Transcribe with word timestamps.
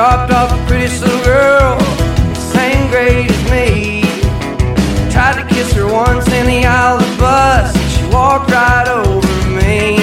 dropped 0.00 0.32
off 0.32 0.50
a 0.50 0.66
pretty 0.66 0.88
little 0.98 1.24
girl, 1.24 1.78
same 2.32 2.88
grade 2.88 3.30
as 3.30 3.50
me. 3.50 4.00
Tried 5.12 5.42
to 5.42 5.54
kiss 5.54 5.74
her 5.74 5.86
once 5.92 6.26
in 6.32 6.46
the 6.46 6.64
aisle 6.64 6.96
of 6.96 7.04
the 7.06 7.16
bus, 7.18 7.70
she 7.94 8.06
walked 8.06 8.50
right 8.50 8.88
over 8.88 9.50
me. 9.50 9.98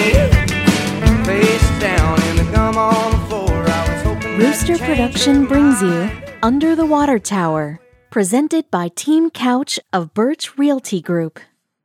Face 1.25 1.69
down 1.81 2.21
in 2.29 2.35
the 2.35 2.47
gum 2.53 2.77
on 2.77 3.11
the 3.11 3.25
floor, 3.25 3.49
I 3.49 3.91
was 3.91 4.03
hoping 4.03 4.37
Rooster 4.37 4.77
Production 4.77 5.47
brings 5.47 5.81
you. 5.81 6.11
Under 6.43 6.75
the 6.75 6.85
Water 6.85 7.17
Tower, 7.17 7.79
presented 8.11 8.69
by 8.69 8.89
Team 8.89 9.31
Couch 9.31 9.79
of 9.91 10.13
Birch 10.13 10.59
Realty 10.59 11.01
Group. 11.01 11.39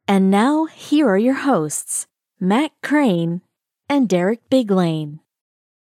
And 0.07 0.31
now, 0.31 0.67
here 0.67 1.09
are 1.09 1.17
your 1.17 1.41
hosts, 1.49 2.07
Matt 2.39 2.73
Crane 2.83 3.41
and 3.89 4.07
Derek 4.07 4.51
Biglane. 4.51 5.22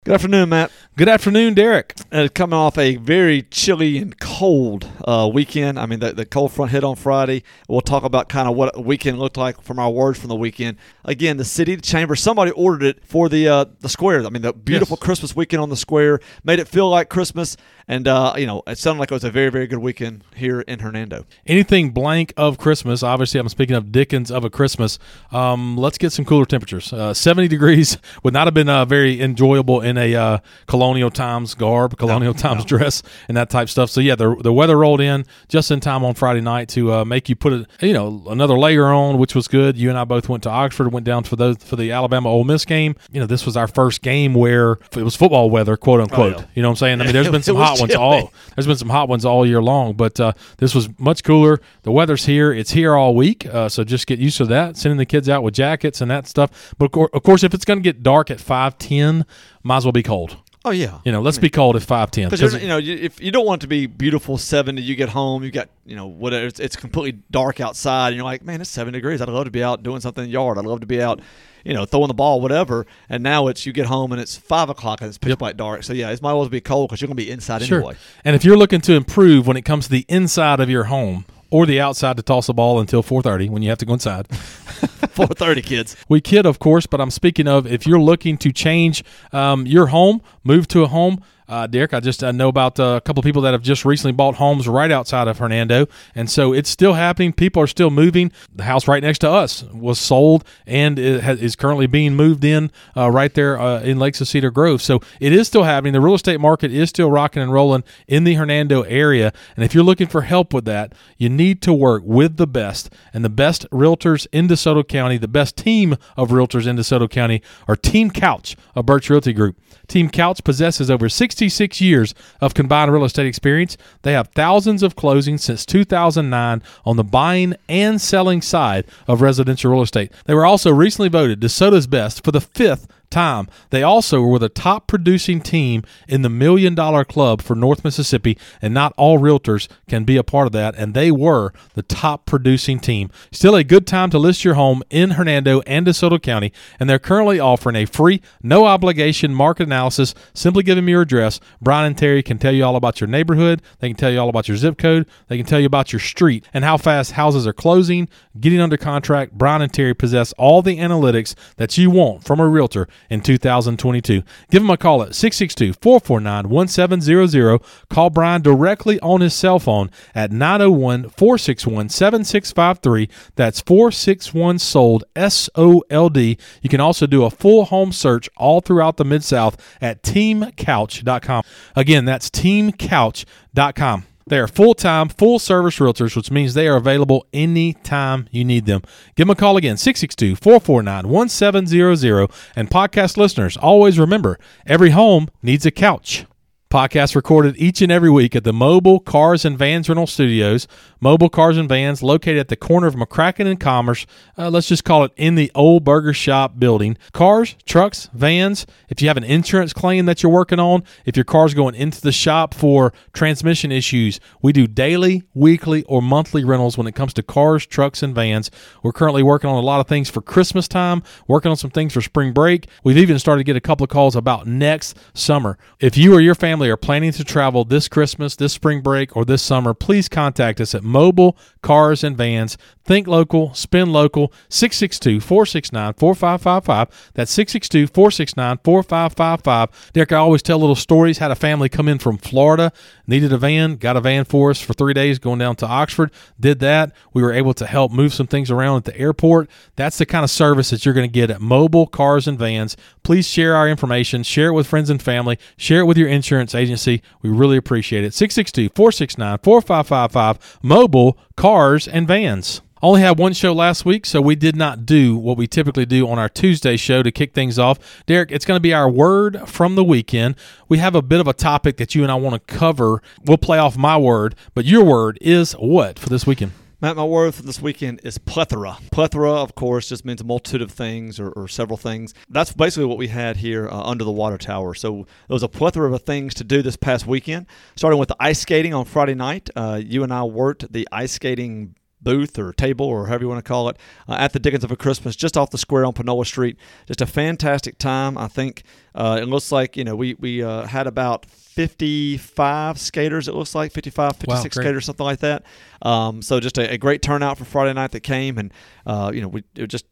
Good 0.03 0.15
afternoon, 0.15 0.49
Matt. 0.49 0.71
Good 0.97 1.09
afternoon, 1.09 1.53
Derek. 1.53 1.93
Uh, 2.11 2.27
coming 2.33 2.57
off 2.57 2.75
a 2.75 2.95
very 2.95 3.43
chilly 3.43 3.99
and 3.99 4.19
cold 4.19 4.87
uh, 5.07 5.29
weekend. 5.31 5.77
I 5.77 5.85
mean, 5.85 5.99
the, 5.99 6.11
the 6.11 6.25
cold 6.25 6.51
front 6.51 6.71
hit 6.71 6.83
on 6.83 6.95
Friday. 6.95 7.43
We'll 7.69 7.81
talk 7.81 8.03
about 8.03 8.27
kind 8.27 8.49
of 8.49 8.55
what 8.55 8.83
weekend 8.83 9.19
looked 9.19 9.37
like 9.37 9.61
from 9.61 9.77
our 9.77 9.91
words 9.91 10.17
from 10.17 10.29
the 10.29 10.35
weekend. 10.35 10.77
Again, 11.05 11.37
the 11.37 11.45
city 11.45 11.77
chamber. 11.77 12.15
Somebody 12.15 12.49
ordered 12.49 12.81
it 12.81 13.05
for 13.05 13.29
the 13.29 13.47
uh, 13.47 13.65
the 13.81 13.89
square. 13.89 14.25
I 14.25 14.29
mean, 14.29 14.41
the 14.41 14.53
beautiful 14.53 14.97
Yes. 14.99 15.05
Christmas 15.05 15.35
weekend 15.35 15.61
on 15.61 15.69
the 15.69 15.77
square 15.77 16.19
made 16.43 16.57
it 16.57 16.67
feel 16.67 16.89
like 16.89 17.07
Christmas, 17.07 17.55
and 17.91 18.07
uh, 18.07 18.33
you 18.37 18.47
know, 18.47 18.63
it 18.65 18.77
sounded 18.77 19.01
like 19.01 19.11
it 19.11 19.13
was 19.13 19.25
a 19.25 19.29
very 19.29 19.49
very 19.49 19.67
good 19.67 19.79
weekend 19.79 20.23
here 20.33 20.61
in 20.61 20.79
Hernando. 20.79 21.25
Anything 21.45 21.89
blank 21.89 22.33
of 22.37 22.57
Christmas. 22.57 23.03
Obviously, 23.03 23.37
I'm 23.37 23.49
speaking 23.49 23.75
of 23.75 23.91
Dickens 23.91 24.31
of 24.31 24.45
a 24.45 24.49
Christmas. 24.49 24.97
Um, 25.31 25.75
let's 25.77 25.97
get 25.97 26.13
some 26.13 26.23
cooler 26.23 26.45
temperatures. 26.45 26.93
Uh, 26.93 27.13
70 27.13 27.49
degrees 27.49 27.97
would 28.23 28.33
not 28.33 28.47
have 28.47 28.53
been 28.53 28.69
uh, 28.69 28.85
very 28.85 29.19
enjoyable 29.21 29.81
in 29.81 29.97
a 29.97 30.15
uh, 30.15 30.37
colonial 30.67 31.11
times 31.11 31.53
garb, 31.53 31.97
colonial 31.97 32.33
times 32.33 32.63
dress, 32.63 33.03
and 33.27 33.35
that 33.35 33.49
type 33.49 33.67
stuff. 33.67 33.89
So 33.89 33.99
yeah, 33.99 34.15
the 34.15 34.37
the 34.37 34.53
weather 34.53 34.77
rolled 34.77 35.01
in 35.01 35.25
just 35.49 35.69
in 35.69 35.81
time 35.81 36.05
on 36.05 36.13
Friday 36.13 36.41
night 36.41 36.69
to 36.69 36.93
uh, 36.93 37.05
make 37.05 37.27
you 37.27 37.35
put 37.35 37.51
a 37.51 37.67
you 37.85 37.91
know 37.91 38.23
another 38.29 38.57
layer 38.57 38.85
on, 38.85 39.17
which 39.17 39.35
was 39.35 39.49
good. 39.49 39.75
You 39.77 39.89
and 39.89 39.97
I 39.97 40.05
both 40.05 40.29
went 40.29 40.43
to 40.43 40.49
Oxford, 40.49 40.93
went 40.93 41.05
down 41.05 41.25
for 41.25 41.35
those 41.35 41.57
for 41.57 41.75
the 41.75 41.91
Alabama 41.91 42.29
Ole 42.29 42.45
Miss 42.45 42.63
game. 42.63 42.95
You 43.11 43.19
know, 43.19 43.27
this 43.27 43.45
was 43.45 43.57
our 43.57 43.67
first 43.67 44.01
game 44.01 44.33
where 44.33 44.77
it 44.95 45.03
was 45.03 45.17
football 45.17 45.49
weather, 45.49 45.75
quote 45.75 45.99
unquote. 45.99 46.37
yeah. 46.37 46.45
You 46.55 46.61
know 46.61 46.69
what 46.69 46.73
I'm 46.73 46.77
saying? 46.77 47.01
I 47.01 47.03
mean, 47.03 47.13
there's 47.13 47.29
been 47.31 47.43
some 47.43 47.57
hot 47.57 47.80
ones 47.81 47.95
all 47.95 48.33
there's 48.55 48.67
been 48.67 48.77
some 48.77 48.89
hot 48.89 49.09
ones 49.09 49.25
all 49.25 49.45
year 49.45 49.61
long, 49.61 49.93
but 49.93 50.19
uh, 50.19 50.33
this 50.57 50.73
was 50.73 50.87
much 50.99 51.23
cooler. 51.23 51.59
The 51.83 51.91
weather's 51.91 52.25
here; 52.25 52.53
it's 52.53 52.71
here 52.71 52.95
all 52.95 53.15
week, 53.15 53.45
uh, 53.45 53.69
so 53.69 53.83
just 53.83 54.07
get 54.07 54.19
used 54.19 54.37
to 54.37 54.45
that. 54.45 54.77
Sending 54.77 54.97
the 54.97 55.05
kids 55.05 55.27
out 55.27 55.43
with 55.43 55.53
jackets 55.53 56.01
and 56.01 56.09
that 56.11 56.27
stuff. 56.27 56.73
But 56.77 56.85
of 56.85 56.91
cour- 56.91 57.09
of 57.13 57.23
course, 57.23 57.43
if 57.43 57.53
it's 57.53 57.65
going 57.65 57.79
to 57.79 57.83
get 57.83 58.03
dark 58.03 58.31
at 58.31 58.39
five 58.39 58.77
ten, 58.77 59.25
might 59.63 59.77
as 59.77 59.85
well 59.85 59.91
be 59.91 60.03
cold. 60.03 60.37
Oh 60.63 60.69
yeah, 60.69 60.99
You 61.05 61.11
know, 61.11 61.23
let's 61.23 61.39
be 61.39 61.49
cold 61.49 61.75
at 61.75 61.81
five 61.81 62.11
ten. 62.11 62.29
Because 62.29 62.61
you 62.61 62.67
know, 62.67 62.77
if 62.77 63.19
you 63.19 63.31
don't 63.31 63.47
want 63.47 63.61
it 63.61 63.63
to 63.63 63.67
be 63.67 63.87
beautiful 63.87 64.37
seventy, 64.37 64.83
you 64.83 64.95
get 64.95 65.09
home, 65.09 65.43
you 65.43 65.49
got 65.49 65.69
you 65.87 65.95
know 65.95 66.05
whatever. 66.05 66.45
It's, 66.45 66.59
it's 66.59 66.75
completely 66.75 67.19
dark 67.31 67.59
outside, 67.59 68.09
and 68.09 68.15
you're 68.17 68.25
like, 68.25 68.43
man, 68.43 68.61
it's 68.61 68.69
seven 68.69 68.93
degrees. 68.93 69.21
I'd 69.21 69.29
love 69.29 69.45
to 69.45 69.51
be 69.51 69.63
out 69.63 69.81
doing 69.81 70.01
something 70.01 70.23
in 70.23 70.29
the 70.29 70.33
yard. 70.33 70.59
I'd 70.59 70.65
love 70.65 70.81
to 70.81 70.85
be 70.85 71.01
out, 71.01 71.19
you 71.63 71.73
know, 71.73 71.85
throwing 71.85 72.07
the 72.07 72.13
ball, 72.13 72.41
whatever. 72.41 72.85
And 73.09 73.23
now 73.23 73.47
it's 73.47 73.65
you 73.65 73.73
get 73.73 73.85
home 73.87 74.11
and 74.11 74.21
it's 74.21 74.35
five 74.35 74.69
o'clock 74.69 75.01
and 75.01 75.07
it's 75.09 75.17
pitch 75.17 75.37
black 75.37 75.57
dark. 75.57 75.83
So 75.83 75.93
yeah, 75.93 76.09
it 76.09 76.21
might 76.21 76.31
as 76.31 76.35
well 76.35 76.49
be 76.49 76.61
cold 76.61 76.89
because 76.89 77.01
you're 77.01 77.07
gonna 77.07 77.15
be 77.15 77.29
inside 77.31 77.61
Sure. 77.63 77.79
anyway. 77.79 77.95
And 78.25 78.35
if 78.35 78.43
you're 78.45 78.57
looking 78.57 78.81
to 78.81 78.93
improve 78.93 79.47
when 79.47 79.57
it 79.57 79.63
comes 79.63 79.85
to 79.85 79.91
the 79.91 80.05
inside 80.07 80.59
of 80.59 80.69
your 80.69 80.85
home 80.85 81.25
or 81.49 81.65
the 81.65 81.81
outside 81.81 82.15
to 82.17 82.23
toss 82.23 82.47
the 82.47 82.53
ball 82.53 82.79
until 82.79 83.03
4:30 83.03 83.49
when 83.49 83.61
you 83.61 83.69
have 83.69 83.77
to 83.79 83.85
go 83.85 83.93
inside. 83.93 84.27
Four 85.11 85.27
thirty, 85.27 85.61
kids. 85.61 85.95
We 86.09 86.21
kid, 86.21 86.45
of 86.45 86.57
course, 86.59 86.87
but 86.87 86.99
I'm 87.01 87.11
speaking 87.11 87.47
of 87.47 87.67
if 87.67 87.85
you're 87.85 87.99
looking 87.99 88.37
to 88.39 88.51
change 88.51 89.03
um, 89.31 89.67
your 89.67 89.87
home, 89.87 90.21
move 90.43 90.67
to 90.69 90.83
a 90.83 90.87
home. 90.87 91.21
Uh, 91.51 91.67
Derek, 91.67 91.93
I 91.93 91.99
just 91.99 92.23
uh, 92.23 92.31
know 92.31 92.47
about 92.47 92.79
uh, 92.79 92.93
a 92.95 93.01
couple 93.01 93.21
people 93.23 93.41
that 93.41 93.51
have 93.51 93.61
just 93.61 93.83
recently 93.83 94.13
bought 94.13 94.35
homes 94.35 94.69
right 94.69 94.89
outside 94.89 95.27
of 95.27 95.37
Hernando, 95.37 95.87
and 96.15 96.29
so 96.29 96.53
it's 96.53 96.69
still 96.69 96.93
happening. 96.93 97.33
People 97.33 97.61
are 97.61 97.67
still 97.67 97.89
moving. 97.89 98.31
The 98.55 98.63
house 98.63 98.87
right 98.87 99.03
next 99.03 99.19
to 99.19 99.29
us 99.29 99.63
was 99.63 99.99
sold 99.99 100.45
and 100.65 100.97
is 100.97 101.57
currently 101.57 101.87
being 101.87 102.15
moved 102.15 102.45
in 102.45 102.71
uh, 102.95 103.11
right 103.11 103.33
there 103.33 103.59
uh, 103.59 103.81
in 103.81 103.99
Lakes 103.99 104.21
of 104.21 104.29
Cedar 104.29 104.49
Grove. 104.49 104.81
So 104.81 105.01
it 105.19 105.33
is 105.33 105.45
still 105.45 105.63
happening. 105.63 105.91
The 105.91 105.99
real 105.99 106.13
estate 106.13 106.39
market 106.39 106.71
is 106.71 106.87
still 106.87 107.11
rocking 107.11 107.43
and 107.43 107.51
rolling 107.51 107.83
in 108.07 108.23
the 108.23 108.35
Hernando 108.35 108.83
area. 108.83 109.33
And 109.57 109.65
if 109.65 109.75
you're 109.75 109.83
looking 109.83 110.07
for 110.07 110.21
help 110.21 110.53
with 110.53 110.63
that, 110.65 110.93
you 111.17 111.27
need 111.27 111.61
to 111.63 111.73
work 111.73 112.03
with 112.05 112.37
the 112.37 112.47
best 112.47 112.93
and 113.13 113.25
the 113.25 113.29
best 113.29 113.69
realtors 113.71 114.25
in 114.31 114.47
DeSoto 114.47 114.87
County. 114.87 115.17
The 115.17 115.27
best 115.27 115.57
team 115.57 115.97
of 116.15 116.29
realtors 116.29 116.65
in 116.65 116.77
DeSoto 116.77 117.09
County 117.09 117.41
are 117.67 117.75
Team 117.75 118.09
Couch 118.09 118.55
of 118.73 118.85
Birch 118.85 119.09
Realty 119.09 119.33
Group. 119.33 119.57
Team 119.89 120.09
Couch 120.09 120.45
possesses 120.45 120.89
over 120.89 121.09
66 121.41 121.81
years 121.81 122.13
of 122.39 122.53
combined 122.53 122.93
real 122.93 123.03
estate 123.03 123.25
experience. 123.25 123.75
They 124.03 124.13
have 124.13 124.27
thousands 124.35 124.83
of 124.83 124.95
closings 124.95 125.39
since 125.39 125.65
2009 125.65 126.61
on 126.85 126.97
the 126.97 127.03
buying 127.03 127.55
and 127.67 127.99
selling 127.99 128.43
side 128.43 128.85
of 129.07 129.21
residential 129.21 129.71
real 129.71 129.81
estate. 129.81 130.11
They 130.25 130.35
were 130.35 130.45
also 130.45 130.71
recently 130.71 131.09
voted 131.09 131.41
DeSoto's 131.41 131.87
best 131.87 132.23
for 132.23 132.31
the 132.31 132.41
fifth 132.41 132.87
time. 133.11 133.47
They 133.69 133.83
also 133.83 134.21
were 134.21 134.39
the 134.39 134.49
top 134.49 134.87
producing 134.87 135.41
team 135.41 135.83
in 136.07 136.21
the 136.21 136.29
Million 136.29 136.73
Dollar 136.73 137.05
Club 137.05 137.41
for 137.41 137.55
North 137.55 137.83
Mississippi, 137.83 138.37
and 138.61 138.73
not 138.73 138.93
all 138.97 139.19
realtors 139.19 139.67
can 139.87 140.03
be 140.03 140.17
a 140.17 140.23
part 140.23 140.47
of 140.47 140.53
that, 140.53 140.75
and 140.75 140.93
they 140.93 141.11
were 141.11 141.53
the 141.73 141.83
top 141.83 142.25
producing 142.25 142.79
team. 142.79 143.09
Still 143.31 143.55
a 143.55 143.63
good 143.63 143.85
time 143.85 144.09
to 144.09 144.17
list 144.17 144.43
your 144.43 144.55
home 144.55 144.81
in 144.89 145.11
Hernando 145.11 145.61
and 145.61 145.85
DeSoto 145.85 146.21
County, 146.21 146.51
and 146.79 146.89
they're 146.89 146.99
currently 146.99 147.39
offering 147.39 147.75
a 147.75 147.85
free, 147.85 148.21
no 148.41 148.65
obligation 148.65 149.33
market 149.33 149.63
analysis. 149.63 150.15
Simply 150.33 150.63
give 150.63 150.75
them 150.75 150.89
your 150.89 151.01
address. 151.01 151.39
Brian 151.61 151.87
and 151.87 151.97
Terry 151.97 152.23
can 152.23 152.37
tell 152.37 152.53
you 152.53 152.63
all 152.63 152.75
about 152.75 153.01
your 153.01 153.07
neighborhood, 153.07 153.61
they 153.79 153.89
can 153.89 153.97
tell 153.97 154.11
you 154.11 154.19
all 154.19 154.29
about 154.29 154.47
your 154.47 154.57
zip 154.57 154.77
code, 154.77 155.07
they 155.27 155.37
can 155.37 155.45
tell 155.45 155.59
you 155.59 155.65
about 155.65 155.91
your 155.91 155.99
street 155.99 156.45
and 156.53 156.63
how 156.63 156.77
fast 156.77 157.11
houses 157.11 157.45
are 157.45 157.53
closing, 157.53 158.07
getting 158.39 158.59
under 158.59 158.77
contract. 158.77 159.33
Brian 159.33 159.61
and 159.61 159.73
Terry 159.73 159.93
possess 159.93 160.33
all 160.33 160.61
the 160.61 160.77
analytics 160.77 161.35
that 161.57 161.77
you 161.77 161.89
want 161.89 162.23
from 162.23 162.39
a 162.39 162.47
realtor 162.47 162.87
in 163.09 163.21
2022. 163.21 164.23
Give 164.49 164.63
him 164.63 164.69
a 164.69 164.77
call 164.77 165.03
at 165.03 165.15
662 165.15 165.73
449 165.73 166.49
1700. 166.49 167.59
Call 167.89 168.09
Brian 168.09 168.41
directly 168.41 168.99
on 169.01 169.21
his 169.21 169.33
cell 169.33 169.59
phone 169.59 169.89
at 170.15 170.31
901 170.31 171.09
461 171.09 171.89
7653. 171.89 173.09
That's 173.35 173.61
461 173.61 174.59
sold 174.59 175.03
S 175.15 175.49
O 175.55 175.83
L 175.89 176.09
D. 176.09 176.37
You 176.61 176.69
can 176.69 176.79
also 176.79 177.07
do 177.07 177.23
a 177.23 177.29
full 177.31 177.65
home 177.65 177.91
search 177.91 178.29
all 178.37 178.61
throughout 178.61 178.97
the 178.97 179.05
Mid 179.05 179.23
South 179.23 179.57
at 179.81 180.03
teamcouch.com. 180.03 181.43
Again, 181.75 182.05
that's 182.05 182.29
teamcouch.com. 182.29 184.05
They 184.31 184.39
are 184.39 184.47
full 184.47 184.75
time, 184.75 185.09
full 185.09 185.39
service 185.39 185.77
realtors, 185.77 186.15
which 186.15 186.31
means 186.31 186.53
they 186.53 186.69
are 186.69 186.77
available 186.77 187.27
anytime 187.33 188.29
you 188.31 188.45
need 188.45 188.65
them. 188.65 188.81
Give 189.17 189.27
them 189.27 189.31
a 189.31 189.35
call 189.35 189.57
again, 189.57 189.75
662 189.75 190.37
449 190.37 191.09
1700. 191.09 192.31
And 192.55 192.69
podcast 192.69 193.17
listeners, 193.17 193.57
always 193.57 193.99
remember 193.99 194.39
every 194.65 194.91
home 194.91 195.27
needs 195.43 195.65
a 195.65 195.71
couch. 195.71 196.25
Podcast 196.71 197.17
recorded 197.17 197.57
each 197.57 197.81
and 197.81 197.91
every 197.91 198.09
week 198.09 198.33
at 198.33 198.45
the 198.45 198.53
Mobile 198.53 199.01
Cars 199.01 199.43
and 199.43 199.57
Vans 199.57 199.89
Rental 199.89 200.07
Studios. 200.07 200.69
Mobile 201.01 201.27
Cars 201.27 201.57
and 201.57 201.67
Vans, 201.67 202.01
located 202.01 202.37
at 202.37 202.47
the 202.47 202.55
corner 202.55 202.87
of 202.87 202.95
McCracken 202.95 203.45
and 203.45 203.59
Commerce. 203.59 204.05
Uh, 204.37 204.49
let's 204.49 204.69
just 204.69 204.85
call 204.85 205.03
it 205.03 205.11
in 205.17 205.35
the 205.35 205.51
old 205.53 205.83
burger 205.83 206.13
shop 206.13 206.59
building. 206.59 206.97
Cars, 207.11 207.57
trucks, 207.65 208.09
vans. 208.13 208.65
If 208.87 209.01
you 209.01 209.09
have 209.09 209.17
an 209.17 209.25
insurance 209.25 209.73
claim 209.73 210.05
that 210.05 210.23
you're 210.23 210.31
working 210.31 210.61
on, 210.61 210.85
if 211.03 211.17
your 211.17 211.25
car's 211.25 211.53
going 211.53 211.75
into 211.75 211.99
the 211.99 212.13
shop 212.13 212.53
for 212.53 212.93
transmission 213.11 213.69
issues, 213.69 214.21
we 214.41 214.53
do 214.53 214.65
daily, 214.65 215.23
weekly, 215.33 215.83
or 215.85 216.01
monthly 216.01 216.45
rentals 216.45 216.77
when 216.77 216.87
it 216.87 216.95
comes 216.95 217.13
to 217.15 217.23
cars, 217.23 217.65
trucks, 217.65 218.01
and 218.01 218.15
vans. 218.15 218.49
We're 218.81 218.93
currently 218.93 219.23
working 219.23 219.49
on 219.49 219.57
a 219.57 219.65
lot 219.65 219.81
of 219.81 219.87
things 219.87 220.09
for 220.09 220.21
Christmas 220.21 220.69
time, 220.69 221.03
working 221.27 221.51
on 221.51 221.57
some 221.57 221.71
things 221.71 221.91
for 221.91 221.99
spring 221.99 222.31
break. 222.31 222.69
We've 222.81 222.97
even 222.97 223.19
started 223.19 223.41
to 223.41 223.43
get 223.43 223.57
a 223.57 223.61
couple 223.61 223.83
of 223.83 223.89
calls 223.89 224.15
about 224.15 224.47
next 224.47 224.97
summer. 225.13 225.57
If 225.81 225.97
you 225.97 226.13
or 226.13 226.21
your 226.21 226.35
family 226.35 226.60
are 226.69 226.77
planning 226.77 227.11
to 227.13 227.23
travel 227.23 227.65
this 227.65 227.87
Christmas, 227.87 228.35
this 228.35 228.53
spring 228.53 228.81
break, 228.81 229.15
or 229.15 229.25
this 229.25 229.41
summer, 229.41 229.73
please 229.73 230.07
contact 230.07 230.61
us 230.61 230.75
at 230.75 230.83
Mobile 230.83 231.37
Cars 231.61 232.03
and 232.03 232.17
Vans. 232.17 232.57
Think 232.83 233.07
local, 233.07 233.53
spend 233.53 233.93
local, 233.93 234.33
662 234.49 235.21
469 235.21 235.93
4555. 235.93 237.11
That's 237.13 237.31
662 237.31 237.87
469 237.87 238.59
4555. 238.63 239.91
Derek, 239.93 240.11
I 240.11 240.17
always 240.17 240.41
tell 240.41 240.57
little 240.57 240.75
stories. 240.75 241.19
Had 241.19 241.31
a 241.31 241.35
family 241.35 241.69
come 241.69 241.87
in 241.87 241.99
from 241.99 242.17
Florida, 242.17 242.71
needed 243.05 243.31
a 243.31 243.37
van, 243.37 243.75
got 243.75 243.97
a 243.97 244.01
van 244.01 244.25
for 244.25 244.49
us 244.49 244.59
for 244.59 244.73
three 244.73 244.93
days 244.93 245.19
going 245.19 245.39
down 245.39 245.55
to 245.57 245.67
Oxford. 245.67 246.11
Did 246.39 246.59
that. 246.59 246.91
We 247.13 247.21
were 247.21 247.31
able 247.31 247.53
to 247.53 247.67
help 247.67 247.91
move 247.91 248.13
some 248.13 248.27
things 248.27 248.49
around 248.49 248.77
at 248.77 248.85
the 248.85 248.97
airport. 248.97 249.49
That's 249.75 249.99
the 249.99 250.05
kind 250.07 250.23
of 250.23 250.31
service 250.31 250.71
that 250.71 250.83
you're 250.83 250.95
going 250.95 251.07
to 251.07 251.13
get 251.13 251.29
at 251.29 251.39
Mobile 251.39 251.85
Cars 251.85 252.27
and 252.27 252.37
Vans. 252.37 252.75
Please 253.03 253.27
share 253.27 253.55
our 253.55 253.69
information, 253.69 254.23
share 254.23 254.47
it 254.47 254.53
with 254.53 254.67
friends 254.67 254.89
and 254.89 255.01
family, 255.01 255.37
share 255.55 255.81
it 255.81 255.85
with 255.85 255.97
your 255.97 256.09
insurance 256.09 256.50
agency. 256.55 257.01
We 257.21 257.29
really 257.29 257.57
appreciate 257.57 258.03
it. 258.03 258.13
662 258.13 258.73
469 258.75 259.39
4555. 259.43 260.59
Mobile 260.63 261.17
Cars 261.35 261.87
and 261.87 262.07
Vans. 262.07 262.61
Only 262.83 263.01
had 263.01 263.19
one 263.19 263.33
show 263.33 263.53
last 263.53 263.85
week, 263.85 264.07
so 264.07 264.21
we 264.21 264.35
did 264.35 264.55
not 264.55 264.87
do 264.87 265.15
what 265.15 265.37
we 265.37 265.45
typically 265.45 265.85
do 265.85 266.07
on 266.07 266.17
our 266.17 266.29
Tuesday 266.29 266.77
show 266.77 267.03
to 267.03 267.11
kick 267.11 267.33
things 267.33 267.59
off. 267.59 268.03
Derek, 268.07 268.31
it's 268.31 268.43
going 268.43 268.55
to 268.55 268.61
be 268.61 268.73
our 268.73 268.89
word 268.89 269.47
from 269.47 269.75
the 269.75 269.83
weekend. 269.83 270.35
We 270.67 270.79
have 270.79 270.95
a 270.95 271.03
bit 271.03 271.19
of 271.19 271.27
a 271.27 271.33
topic 271.33 271.77
that 271.77 271.93
you 271.93 272.01
and 272.01 272.11
I 272.11 272.15
want 272.15 272.33
to 272.33 272.53
cover. 272.53 273.03
We'll 273.23 273.37
play 273.37 273.59
off 273.59 273.77
my 273.77 273.97
word, 273.97 274.33
but 274.55 274.65
your 274.65 274.83
word 274.83 275.19
is 275.21 275.53
what 275.53 275.99
for 275.99 276.09
this 276.09 276.25
weekend? 276.25 276.53
Matt, 276.81 276.95
my 276.95 277.03
word 277.03 277.35
for 277.35 277.43
this 277.43 277.61
weekend 277.61 278.01
is 278.03 278.17
plethora. 278.17 278.79
Plethora, 278.91 279.33
of 279.33 279.53
course, 279.53 279.89
just 279.89 280.03
means 280.03 280.19
a 280.19 280.23
multitude 280.23 280.63
of 280.63 280.71
things 280.71 281.19
or, 281.19 281.29
or 281.29 281.47
several 281.47 281.77
things. 281.77 282.15
That's 282.27 282.53
basically 282.53 282.85
what 282.85 282.97
we 282.97 283.09
had 283.09 283.37
here 283.37 283.69
uh, 283.69 283.83
under 283.83 284.03
the 284.03 284.11
water 284.11 284.39
tower. 284.39 284.73
So 284.73 285.05
there 285.27 285.35
was 285.35 285.43
a 285.43 285.47
plethora 285.47 285.93
of 285.93 286.01
things 286.01 286.33
to 286.33 286.43
do 286.43 286.63
this 286.63 286.77
past 286.77 287.05
weekend, 287.05 287.45
starting 287.75 287.99
with 287.99 288.09
the 288.09 288.15
ice 288.19 288.39
skating 288.39 288.73
on 288.73 288.85
Friday 288.85 289.13
night. 289.13 289.51
Uh, 289.55 289.79
you 289.79 290.01
and 290.01 290.11
I 290.11 290.23
worked 290.23 290.73
the 290.73 290.87
ice 290.91 291.11
skating 291.11 291.75
booth 292.01 292.39
or 292.39 292.51
table 292.53 292.85
or 292.85 293.07
however 293.07 293.23
you 293.23 293.29
want 293.29 293.43
to 293.43 293.47
call 293.47 293.69
it 293.69 293.77
uh, 294.07 294.13
at 294.13 294.33
the 294.33 294.39
Dickens 294.39 294.63
of 294.63 294.71
a 294.71 294.75
Christmas 294.75 295.15
just 295.15 295.37
off 295.37 295.49
the 295.51 295.57
square 295.57 295.85
on 295.85 295.93
Panola 295.93 296.25
Street. 296.25 296.57
Just 296.85 297.01
a 297.01 297.05
fantastic 297.05 297.77
time. 297.77 298.17
I 298.17 298.27
think 298.27 298.63
uh, 298.95 299.19
it 299.21 299.25
looks 299.25 299.51
like 299.51 299.77
you 299.77 299.83
know 299.83 299.95
we 299.95 300.15
we 300.15 300.43
uh, 300.43 300.65
had 300.65 300.87
about 300.87 301.25
55 301.25 302.79
skaters. 302.79 303.27
It 303.27 303.35
looks 303.35 303.53
like 303.53 303.71
55, 303.71 304.17
56 304.17 304.55
wow, 304.55 304.61
skaters, 304.61 304.85
something 304.85 305.05
like 305.05 305.19
that. 305.19 305.43
Um, 305.81 306.21
so 306.21 306.39
just 306.39 306.57
a, 306.57 306.73
a, 306.73 306.77
great 306.77 307.01
turnout 307.01 307.37
for 307.37 307.45
Friday 307.45 307.73
night 307.73 307.91
that 307.91 308.01
came, 308.01 308.37
and 308.37 308.53
uh, 308.85 309.11
you 309.13 309.21
know 309.21 309.27
we 309.27 309.43
just 309.67 309.85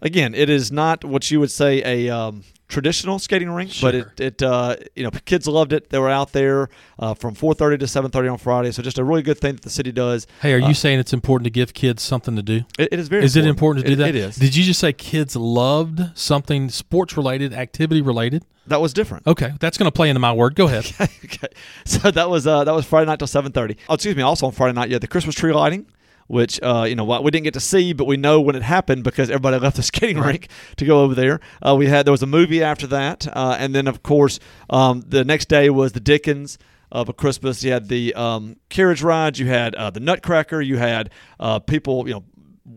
again 0.00 0.34
it 0.34 0.48
is 0.50 0.70
not 0.70 1.04
what 1.04 1.30
you 1.30 1.40
would 1.40 1.50
say 1.50 1.82
a 1.84 2.14
um, 2.14 2.44
traditional 2.68 3.18
skating 3.18 3.50
rink, 3.50 3.70
sure. 3.70 3.90
but 3.90 3.94
it, 3.94 4.20
it 4.20 4.42
uh, 4.42 4.76
you 4.94 5.02
know 5.02 5.10
kids 5.24 5.46
loved 5.46 5.72
it. 5.72 5.90
They 5.90 5.98
were 5.98 6.10
out 6.10 6.32
there 6.32 6.68
uh, 6.98 7.14
from 7.14 7.34
4:30 7.34 7.80
to 7.80 7.86
7:30 7.86 8.32
on 8.32 8.38
Friday, 8.38 8.70
so 8.70 8.82
just 8.82 8.98
a 8.98 9.04
really 9.04 9.22
good 9.22 9.38
thing 9.38 9.54
that 9.54 9.62
the 9.62 9.70
city 9.70 9.92
does. 9.92 10.26
Hey, 10.42 10.52
are 10.52 10.62
uh, 10.62 10.68
you 10.68 10.74
saying 10.74 10.98
it's 10.98 11.12
important 11.12 11.44
to 11.44 11.50
give 11.50 11.74
kids 11.74 12.02
something 12.02 12.36
to 12.36 12.42
do? 12.42 12.64
it, 12.78 12.90
it 12.92 12.98
is 12.98 13.08
very. 13.08 13.24
Is 13.24 13.36
important. 13.36 13.46
it 13.46 13.50
important 13.50 13.86
to 13.86 13.96
do 13.96 14.02
It- 14.02 14.04
that? 14.04 14.08
It 14.14 14.28
is. 14.28 14.36
Did 14.36 14.56
you 14.56 14.64
just 14.64 14.80
say 14.80 14.92
kids 14.92 15.34
loved 15.34 16.16
something 16.16 16.68
sports 16.68 17.16
related, 17.16 17.52
activity 17.52 18.02
related? 18.02 18.44
that 18.68 18.80
was 18.80 18.92
different. 18.92 19.26
Okay, 19.26 19.52
that's 19.60 19.78
going 19.78 19.86
to 19.86 19.94
play 19.94 20.10
into 20.10 20.20
my 20.20 20.32
word. 20.32 20.54
Go 20.54 20.66
ahead. 20.66 20.84
okay, 21.00 21.48
so 21.84 22.10
that 22.10 22.28
was 22.28 22.46
uh, 22.46 22.64
that 22.64 22.74
was 22.74 22.86
Friday 22.86 23.06
night 23.06 23.18
till 23.18 23.28
7:30. 23.28 23.76
Oh, 23.88 23.94
excuse 23.94 24.14
me. 24.14 24.22
Also 24.22 24.46
on 24.46 24.52
Friday 24.52 24.74
night, 24.74 24.88
you 24.88 24.94
had 24.94 25.02
the 25.02 25.08
Christmas 25.08 25.34
tree 25.34 25.52
lighting. 25.52 25.86
Which 26.28 26.60
uh, 26.62 26.84
you 26.86 26.94
know 26.94 27.04
we 27.04 27.30
didn't 27.30 27.44
get 27.44 27.54
to 27.54 27.60
see, 27.60 27.92
but 27.92 28.06
we 28.06 28.16
know 28.16 28.40
when 28.40 28.54
it 28.54 28.62
happened 28.62 29.02
because 29.02 29.30
everybody 29.30 29.58
left 29.60 29.76
the 29.76 29.82
skating 29.82 30.18
rink 30.18 30.48
to 30.76 30.84
go 30.84 31.02
over 31.02 31.14
there. 31.14 31.40
Uh, 31.66 31.74
we 31.74 31.86
had 31.86 32.06
there 32.06 32.12
was 32.12 32.22
a 32.22 32.26
movie 32.26 32.62
after 32.62 32.86
that, 32.88 33.26
uh, 33.34 33.56
and 33.58 33.74
then 33.74 33.86
of 33.86 34.02
course 34.02 34.38
um, 34.70 35.02
the 35.06 35.24
next 35.24 35.48
day 35.48 35.70
was 35.70 35.92
the 35.92 36.00
Dickens 36.00 36.58
of 36.92 37.08
a 37.08 37.12
Christmas. 37.12 37.64
You 37.64 37.72
had 37.72 37.88
the 37.88 38.14
um, 38.14 38.56
carriage 38.68 39.02
rides, 39.02 39.38
you 39.38 39.46
had 39.46 39.74
uh, 39.74 39.90
the 39.90 40.00
Nutcracker, 40.00 40.60
you 40.60 40.76
had 40.76 41.10
uh, 41.40 41.58
people 41.60 42.06
you 42.06 42.14
know 42.14 42.24